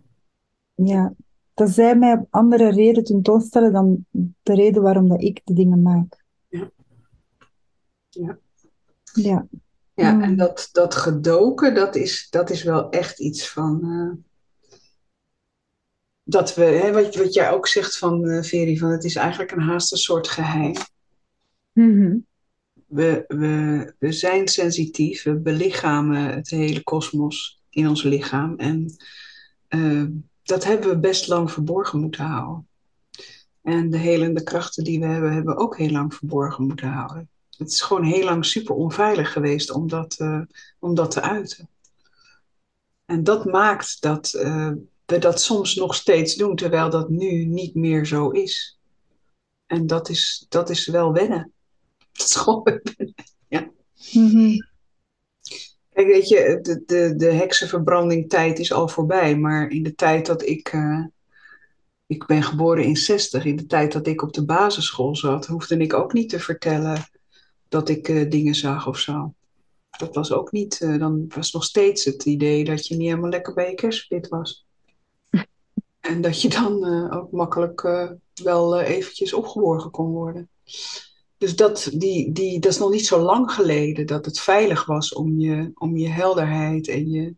Ja, 0.74 1.14
dat 1.55 1.70
zij 1.70 1.97
mij 1.97 2.26
andere 2.30 2.70
reden 2.70 3.05
tentoonstellen 3.05 3.72
dan 3.72 4.07
de 4.43 4.55
reden 4.55 4.82
waarom 4.82 5.09
dat 5.09 5.22
ik 5.22 5.40
de 5.45 5.55
dingen 5.55 5.82
maak. 5.82 6.24
Ja. 6.49 6.70
Ja. 8.09 8.38
Ja. 9.14 9.47
Ja, 9.95 10.12
Mm. 10.12 10.22
en 10.22 10.36
dat, 10.36 10.68
dat 10.72 10.95
gedoken, 10.95 11.74
dat 11.74 11.95
is, 11.97 12.26
dat 12.30 12.51
is 12.51 12.62
wel 12.62 12.90
echt 12.90 13.20
iets 13.20 13.49
van. 13.49 13.80
eh, 13.82 14.24
dat 16.22 16.55
we, 16.55 16.62
hè, 16.64 16.93
wat, 16.93 17.14
wat 17.14 17.34
jij 17.34 17.51
ook 17.51 17.66
zegt 17.66 17.99
van 17.99 18.24
eh 18.28 18.43
Veri, 18.43 18.78
van 18.78 18.90
het 18.90 19.05
is 19.05 19.16
eigenlijk 19.16 19.51
een 19.53 19.61
haast 19.62 19.93
een 19.93 19.99
soort 19.99 20.28
geheim. 20.28 20.74
Mhm. 21.72 22.16
We, 22.93 23.24
we, 23.28 23.95
we 23.99 24.12
zijn 24.12 24.49
sensitief, 24.49 25.22
we 25.22 25.34
belichamen 25.34 26.34
het 26.34 26.51
hele 26.51 26.82
kosmos 26.82 27.62
in 27.70 27.88
ons 27.88 28.03
lichaam. 28.03 28.57
En 28.57 28.97
eh, 29.68 30.05
dat 30.43 30.64
hebben 30.64 30.88
we 30.88 30.99
best 30.99 31.28
lang 31.28 31.51
verborgen 31.53 32.01
moeten 32.01 32.24
houden. 32.24 32.68
En 33.62 33.90
de 33.90 33.99
helende 33.99 34.43
krachten 34.43 34.84
die 34.84 35.01
we 35.01 35.07
hebben, 35.07 35.32
hebben 35.32 35.55
we 35.55 35.61
ook 35.61 35.76
heel 35.76 35.90
lang 35.90 36.14
verborgen 36.14 36.66
moeten 36.66 36.88
houden. 36.88 37.28
Het 37.57 37.68
is 37.68 37.80
gewoon 37.80 38.05
heel 38.05 38.24
lang 38.24 38.45
super 38.45 38.74
onveilig 38.74 39.32
geweest 39.32 39.70
om 39.70 39.88
dat, 39.88 40.14
eh, 40.18 40.40
om 40.78 40.95
dat 40.95 41.11
te 41.11 41.20
uiten. 41.20 41.68
En 43.05 43.24
dat 43.24 43.45
maakt 43.45 44.03
dat 44.03 44.32
eh, 44.34 44.70
we 45.07 45.18
dat 45.18 45.40
soms 45.40 45.74
nog 45.74 45.95
steeds 45.95 46.34
doen, 46.34 46.57
terwijl 46.57 46.90
dat 46.90 47.09
nu 47.09 47.45
niet 47.45 47.74
meer 47.74 48.07
zo 48.07 48.30
is. 48.30 48.78
En 49.66 49.86
dat 49.86 50.09
is, 50.09 50.47
dat 50.49 50.70
is 50.70 50.86
wel 50.86 51.12
wennen. 51.12 51.53
Gewoon 52.42 52.62
wennen. 52.62 53.74
Mhm. 54.12 54.56
Kijk, 55.92 56.06
weet 56.06 56.28
je, 56.28 56.58
de, 56.62 56.82
de, 56.86 57.14
de 57.16 57.32
heksenverbranding 57.32 58.28
tijd 58.28 58.58
is 58.58 58.72
al 58.72 58.88
voorbij. 58.88 59.36
Maar 59.36 59.68
in 59.70 59.82
de 59.82 59.94
tijd 59.94 60.26
dat 60.26 60.46
ik... 60.46 60.68
eh, 60.68 61.04
ik 62.06 62.26
ben 62.26 62.42
geboren 62.42 62.84
in 62.84 62.96
60. 62.96 63.44
In 63.44 63.56
de 63.56 63.66
tijd 63.66 63.92
dat 63.92 64.06
ik 64.06 64.22
op 64.22 64.32
de 64.32 64.44
basisschool 64.44 65.16
zat, 65.16 65.46
hoefde 65.46 65.76
ik 65.76 65.92
ook 65.94 66.12
niet 66.12 66.28
te 66.28 66.40
vertellen 66.40 67.08
dat 67.68 67.88
ik 67.88 68.08
eh, 68.08 68.30
dingen 68.30 68.54
zag 68.54 68.86
of 68.86 68.98
zo. 68.98 69.34
Dat 69.90 70.14
was 70.14 70.32
ook 70.32 70.52
niet... 70.52 70.80
eh, 70.80 70.98
dan 70.98 71.24
was 71.28 71.52
nog 71.52 71.64
steeds 71.64 72.04
het 72.04 72.24
idee 72.24 72.64
dat 72.64 72.86
je 72.86 72.96
niet 72.96 73.08
helemaal 73.08 73.30
lekker 73.30 73.54
bij 73.54 73.68
je 73.68 73.74
kerstspit 73.74 74.28
was. 74.28 74.66
En 76.00 76.20
dat 76.20 76.42
je 76.42 76.48
dan 76.48 77.10
ook 77.12 77.30
makkelijk 77.30 77.80
wel 78.42 78.80
eventjes 78.80 79.32
opgeborgen 79.32 79.90
kon 79.90 80.10
worden. 80.10 80.48
Dus 81.43 81.57
dat, 81.57 81.90
die, 81.95 82.32
die, 82.32 82.61
dat 82.61 82.72
is 82.72 82.78
nog 82.78 82.90
niet 82.90 83.07
zo 83.07 83.18
lang 83.20 83.53
geleden 83.53 84.07
dat 84.07 84.24
het 84.24 84.40
veilig 84.40 84.84
was 84.84 85.12
om 85.12 85.40
je, 85.40 85.70
om 85.74 85.97
je 85.97 86.09
helderheid 86.09 86.88
en 86.88 87.11
je, 87.11 87.34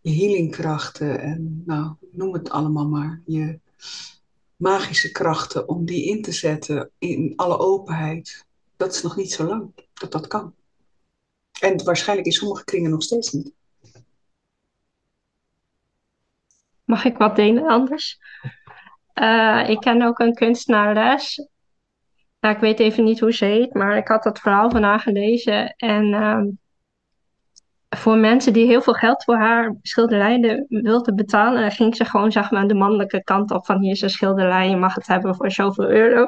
je 0.00 0.10
healingkrachten 0.10 1.20
en 1.20 1.62
nou, 1.66 1.94
noem 2.10 2.32
het 2.32 2.50
allemaal 2.50 2.88
maar, 2.88 3.22
je 3.26 3.58
magische 4.56 5.12
krachten, 5.12 5.68
om 5.68 5.84
die 5.84 6.04
in 6.04 6.22
te 6.22 6.32
zetten 6.32 6.90
in 6.98 7.32
alle 7.36 7.58
openheid. 7.58 8.46
Dat 8.76 8.94
is 8.94 9.02
nog 9.02 9.16
niet 9.16 9.32
zo 9.32 9.44
lang 9.44 9.70
dat 9.94 10.12
dat 10.12 10.26
kan. 10.26 10.54
En 11.60 11.84
waarschijnlijk 11.84 12.28
in 12.28 12.34
sommige 12.34 12.64
kringen 12.64 12.90
nog 12.90 13.02
steeds 13.02 13.32
niet. 13.32 13.52
Mag 16.84 17.04
ik 17.04 17.16
wat 17.16 17.36
delen 17.36 17.66
anders? 17.66 18.18
Eh, 19.12 19.64
ik 19.68 19.80
ken 19.80 20.02
ook 20.02 20.18
een 20.18 20.34
kunstenares. 20.34 21.48
Ik 22.40 22.58
weet 22.58 22.80
even 22.80 23.04
niet 23.04 23.20
hoe 23.20 23.32
ze 23.32 23.44
heet, 23.44 23.74
maar 23.74 23.96
ik 23.96 24.08
had 24.08 24.22
dat 24.22 24.38
verhaal 24.38 24.70
van 24.70 24.82
haar 24.82 25.00
gelezen. 25.00 25.74
En 25.76 26.14
ehm, 26.14 26.46
voor 27.96 28.16
mensen 28.16 28.52
die 28.52 28.66
heel 28.66 28.82
veel 28.82 28.92
geld 28.92 29.24
voor 29.24 29.36
haar 29.36 29.74
schilderijen 29.82 30.66
wilden 30.68 31.16
betalen, 31.16 31.70
ging 31.70 31.96
ze 31.96 32.04
gewoon 32.04 32.32
zeg 32.32 32.50
maar 32.50 32.66
de 32.66 32.74
mannelijke 32.74 33.22
kant 33.22 33.50
op 33.50 33.66
van 33.66 33.80
hier 33.80 33.92
is 33.92 34.00
een 34.00 34.10
schilderij, 34.10 34.68
je 34.68 34.76
mag 34.76 34.94
het 34.94 35.06
hebben 35.06 35.34
voor 35.34 35.50
zoveel 35.50 35.88
euro. 35.88 36.26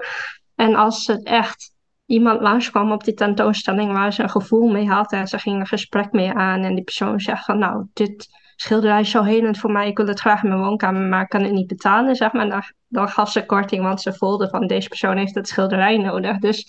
En 0.54 0.74
als 0.74 1.06
het 1.06 1.24
echt 1.24 1.74
iemand 2.06 2.40
langskwam 2.40 2.92
op 2.92 3.04
die 3.04 3.14
tentoonstelling 3.14 3.92
waar 3.92 4.12
ze 4.12 4.22
een 4.22 4.30
gevoel 4.30 4.68
mee 4.68 4.88
had 4.88 5.12
en 5.12 5.26
ze 5.26 5.38
ging 5.38 5.60
een 5.60 5.66
gesprek 5.66 6.12
mee 6.12 6.32
aan 6.32 6.62
en 6.62 6.74
die 6.74 6.84
persoon 6.84 7.20
zegt 7.20 7.44
van 7.44 7.58
nou, 7.58 7.86
dit 7.92 8.28
schilderij 8.60 9.00
is 9.00 9.10
zo 9.10 9.22
helend 9.22 9.58
voor 9.58 9.72
mij, 9.72 9.88
ik 9.88 9.96
wil 9.96 10.06
het 10.06 10.20
graag 10.20 10.42
in 10.42 10.48
mijn 10.48 10.60
woonkamer, 10.60 11.00
maar 11.00 11.22
ik 11.22 11.28
kan 11.28 11.42
het 11.42 11.52
niet 11.52 11.66
betalen, 11.66 12.16
zeg 12.16 12.32
maar. 12.32 12.48
Dan, 12.48 12.62
dan 12.88 13.08
gaf 13.08 13.30
ze 13.30 13.46
korting, 13.46 13.82
want 13.82 14.00
ze 14.00 14.12
voelde 14.12 14.48
van 14.48 14.66
deze 14.66 14.88
persoon 14.88 15.16
heeft 15.16 15.34
het 15.34 15.48
schilderij 15.48 15.96
nodig. 15.96 16.38
Dus 16.38 16.66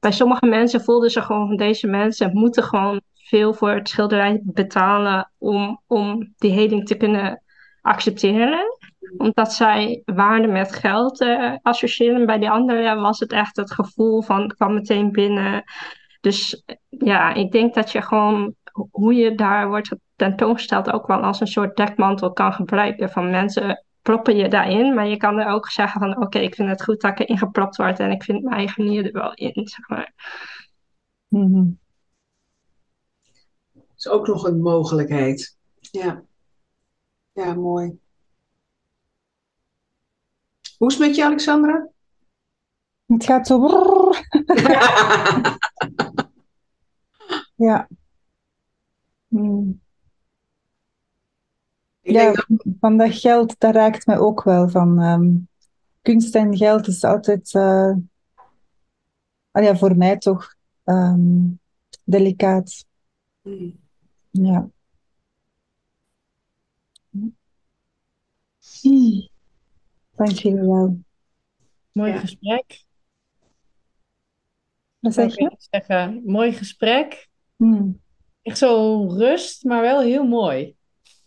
bij 0.00 0.12
sommige 0.12 0.46
mensen 0.46 0.80
voelden 0.80 1.10
ze 1.10 1.22
gewoon 1.22 1.46
van 1.46 1.56
deze 1.56 1.86
mensen 1.86 2.30
moeten 2.32 2.62
gewoon 2.62 3.00
veel 3.14 3.54
voor 3.54 3.70
het 3.70 3.88
schilderij 3.88 4.40
betalen 4.42 5.30
om, 5.38 5.80
om 5.86 6.32
die 6.36 6.52
heling 6.52 6.86
te 6.86 6.96
kunnen 6.96 7.42
accepteren. 7.80 8.78
Omdat 9.16 9.52
zij 9.52 10.02
waarde 10.04 10.46
met 10.46 10.74
geld 10.74 11.20
eh, 11.20 11.54
associëren. 11.62 12.26
Bij 12.26 12.38
die 12.38 12.50
anderen 12.50 13.00
was 13.00 13.18
het 13.18 13.32
echt 13.32 13.56
het 13.56 13.72
gevoel 13.72 14.22
van 14.22 14.42
het 14.42 14.54
kwam 14.54 14.74
meteen 14.74 15.12
binnen. 15.12 15.64
Dus 16.20 16.64
ja, 16.88 17.34
ik 17.34 17.52
denk 17.52 17.74
dat 17.74 17.92
je 17.92 18.02
gewoon 18.02 18.54
hoe 18.90 19.14
je 19.14 19.34
daar 19.34 19.68
wordt 19.68 19.94
tentoongesteld 20.16 20.90
ook 20.90 21.06
wel 21.06 21.20
als 21.20 21.40
een 21.40 21.46
soort 21.46 21.76
dekmantel 21.76 22.32
kan 22.32 22.52
gebruiken. 22.52 23.10
Van 23.10 23.30
mensen 23.30 23.84
proppen 24.02 24.36
je 24.36 24.48
daarin, 24.48 24.94
maar 24.94 25.06
je 25.06 25.16
kan 25.16 25.38
er 25.38 25.52
ook 25.52 25.70
zeggen 25.70 26.00
van 26.00 26.22
oké, 26.22 26.38
ik 26.38 26.54
vind 26.54 26.68
het 26.68 26.82
goed 26.82 27.00
dat 27.00 27.10
ik 27.10 27.18
erin 27.18 27.38
gepropt 27.38 27.76
word 27.76 27.98
en 27.98 28.10
ik 28.10 28.22
vind 28.22 28.42
mijn 28.42 28.56
eigen 28.56 28.84
manier 28.84 29.06
er 29.06 29.12
wel 29.12 29.34
in, 29.34 29.68
zeg 29.68 29.88
maar. 29.88 30.12
Mhm. 31.28 31.68
is 33.96 34.08
ook 34.08 34.26
nog 34.26 34.44
een 34.44 34.60
mogelijkheid. 34.60 35.56
Ja, 35.80 36.22
ja 37.32 37.54
mooi. 37.54 37.98
Hoe 40.78 40.88
is 40.88 40.94
het 40.94 41.06
met 41.06 41.16
je, 41.16 41.24
Alexandra? 41.24 41.88
Het 43.06 43.24
gaat 43.24 43.46
zo. 43.46 43.60
brrr. 43.60 44.28
Ja. 47.60 47.88
Mm. 49.30 49.80
Ik 52.02 52.12
Ja, 52.12 52.32
dat, 52.32 52.46
van 52.80 52.96
dat 52.96 53.14
geld, 53.14 53.58
dat 53.60 53.74
raakt 53.74 54.06
mij 54.06 54.18
ook 54.18 54.42
wel. 54.42 54.68
Van, 54.68 55.00
ehm, 55.00 55.30
kunst 56.02 56.34
en 56.34 56.56
geld 56.56 56.86
is 56.86 57.04
altijd, 57.04 57.54
eh, 57.54 57.92
ah 59.50 59.62
ja, 59.64 59.76
voor 59.76 59.96
mij 59.96 60.16
toch, 60.18 60.54
ehm, 60.84 61.40
delicaat. 62.04 62.84
Hmm. 63.42 63.78
Ja. 64.30 64.68
Mm. 67.10 67.36
Dank 70.16 70.30
jullie 70.30 70.60
wel. 70.60 70.98
Mooi 71.92 72.12
Ja. 72.12 72.18
gesprek. 72.18 72.84
Wat 74.98 75.14
Zou 75.14 75.30
zeg 75.30 75.38
ik 75.38 75.50
je? 75.50 75.56
zeggen. 75.70 76.22
Mooi 76.26 76.52
gesprek. 76.52 77.28
Mm. 77.56 78.00
Echt 78.42 78.58
zo 78.58 79.06
rust, 79.06 79.64
maar 79.64 79.80
wel 79.80 80.00
heel 80.00 80.24
mooi. 80.24 80.74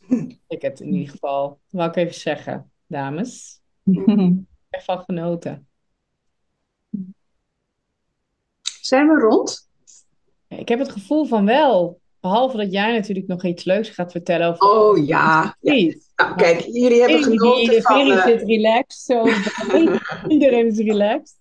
Ik 0.47 0.61
het 0.61 0.79
in 0.79 0.93
ieder 0.93 1.09
geval. 1.09 1.59
Wou 1.69 1.89
ik 1.89 1.95
even 1.95 2.15
zeggen, 2.15 2.71
dames. 2.87 3.61
Echt 4.69 4.85
van 4.85 5.03
genoten. 5.03 5.67
Zijn 8.81 9.07
we 9.07 9.19
rond? 9.19 9.69
Ik 10.47 10.67
heb 10.67 10.79
het 10.79 10.91
gevoel 10.91 11.25
van 11.25 11.45
wel. 11.45 12.01
Behalve 12.19 12.57
dat 12.57 12.71
jij 12.71 12.93
natuurlijk 12.93 13.27
nog 13.27 13.43
iets 13.43 13.63
leuks 13.63 13.89
gaat 13.89 14.11
vertellen 14.11 14.47
over 14.47 14.69
Oh 14.69 15.07
ja. 15.07 15.57
ja. 15.59 15.95
Nou, 16.15 16.35
kijk, 16.35 16.59
jullie 16.59 16.99
hebben 17.01 17.23
genoten 17.23 17.69
die 17.69 17.81
van... 17.81 17.95
Veri 17.95 18.11
eh, 18.11 18.25
zit 18.25 18.41
relaxed. 18.41 18.99
Zo 18.99 19.27
Iedereen 20.33 20.67
is 20.67 20.77
relaxed. 20.77 21.35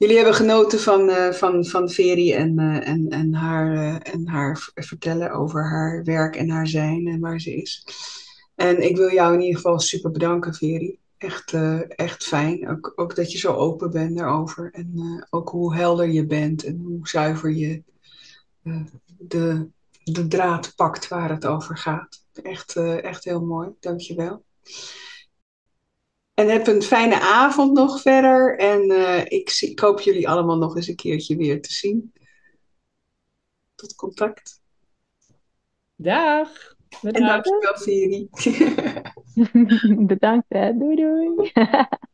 Jullie 0.00 0.16
hebben 0.16 0.34
genoten 0.34 0.80
van, 0.80 1.08
eh, 1.08 1.32
van, 1.32 1.64
van 1.64 1.90
Veri 1.90 2.32
en, 2.32 2.58
eh, 2.58 2.88
en, 2.88 3.08
en, 3.08 3.34
haar, 3.34 3.74
eh, 3.74 4.14
en 4.14 4.28
haar 4.28 4.70
vertellen 4.74 5.30
over 5.30 5.64
haar 5.64 6.04
werk 6.04 6.36
en 6.36 6.50
haar 6.50 6.66
zijn 6.66 7.06
en 7.06 7.20
waar 7.20 7.40
ze 7.40 7.54
is. 7.54 7.86
En 8.54 8.82
ik 8.82 8.96
wil 8.96 9.12
jou 9.12 9.34
in 9.34 9.40
ieder 9.40 9.56
geval 9.56 9.78
super 9.78 10.10
bedanken, 10.10 10.54
Veri. 10.54 10.98
Echt, 11.18 11.54
echt 11.88 12.24
fijn. 12.24 12.68
Ook, 12.68 12.92
ook 12.96 13.14
dat 13.16 13.32
je 13.32 13.38
zo 13.38 13.52
open 13.52 13.90
bent 13.90 14.16
daarover. 14.16 14.70
En 14.72 15.26
ook 15.30 15.48
hoe 15.48 15.74
helder 15.74 16.08
je 16.08 16.26
bent 16.26 16.64
en 16.64 16.78
hoe 16.78 17.08
zuiver 17.08 17.50
je 17.50 17.82
de, 19.18 19.68
de 20.04 20.28
draad 20.28 20.72
pakt 20.76 21.08
waar 21.08 21.30
het 21.30 21.46
over 21.46 21.78
gaat. 21.78 22.24
Echt, 22.42 22.76
echt 22.76 23.24
heel 23.24 23.44
mooi. 23.44 23.68
Dank 23.80 24.00
je 24.00 24.14
wel. 24.14 24.44
En 26.40 26.48
heb 26.48 26.66
een 26.66 26.82
fijne 26.82 27.20
avond 27.20 27.72
nog 27.72 28.00
verder. 28.00 28.58
En 28.58 28.90
eh, 28.90 29.24
ik, 29.38 29.50
zie- 29.50 29.70
ik 29.70 29.78
hoop 29.80 30.00
jullie 30.00 30.28
allemaal 30.28 30.58
nog 30.58 30.76
eens 30.76 30.88
een 30.88 30.96
keertje 30.96 31.36
weer 31.36 31.62
te 31.62 31.72
zien. 31.72 32.12
Tot 33.74 33.94
contact. 33.94 34.60
Dag. 35.94 36.74
En 36.88 37.12
Bedankt. 37.12 37.48
dankjewel, 37.48 37.76
Veri. 37.78 38.28
Bedankt, 40.06 40.46
hè. 40.48 40.76
Doei, 40.78 40.96
doei. 40.96 41.50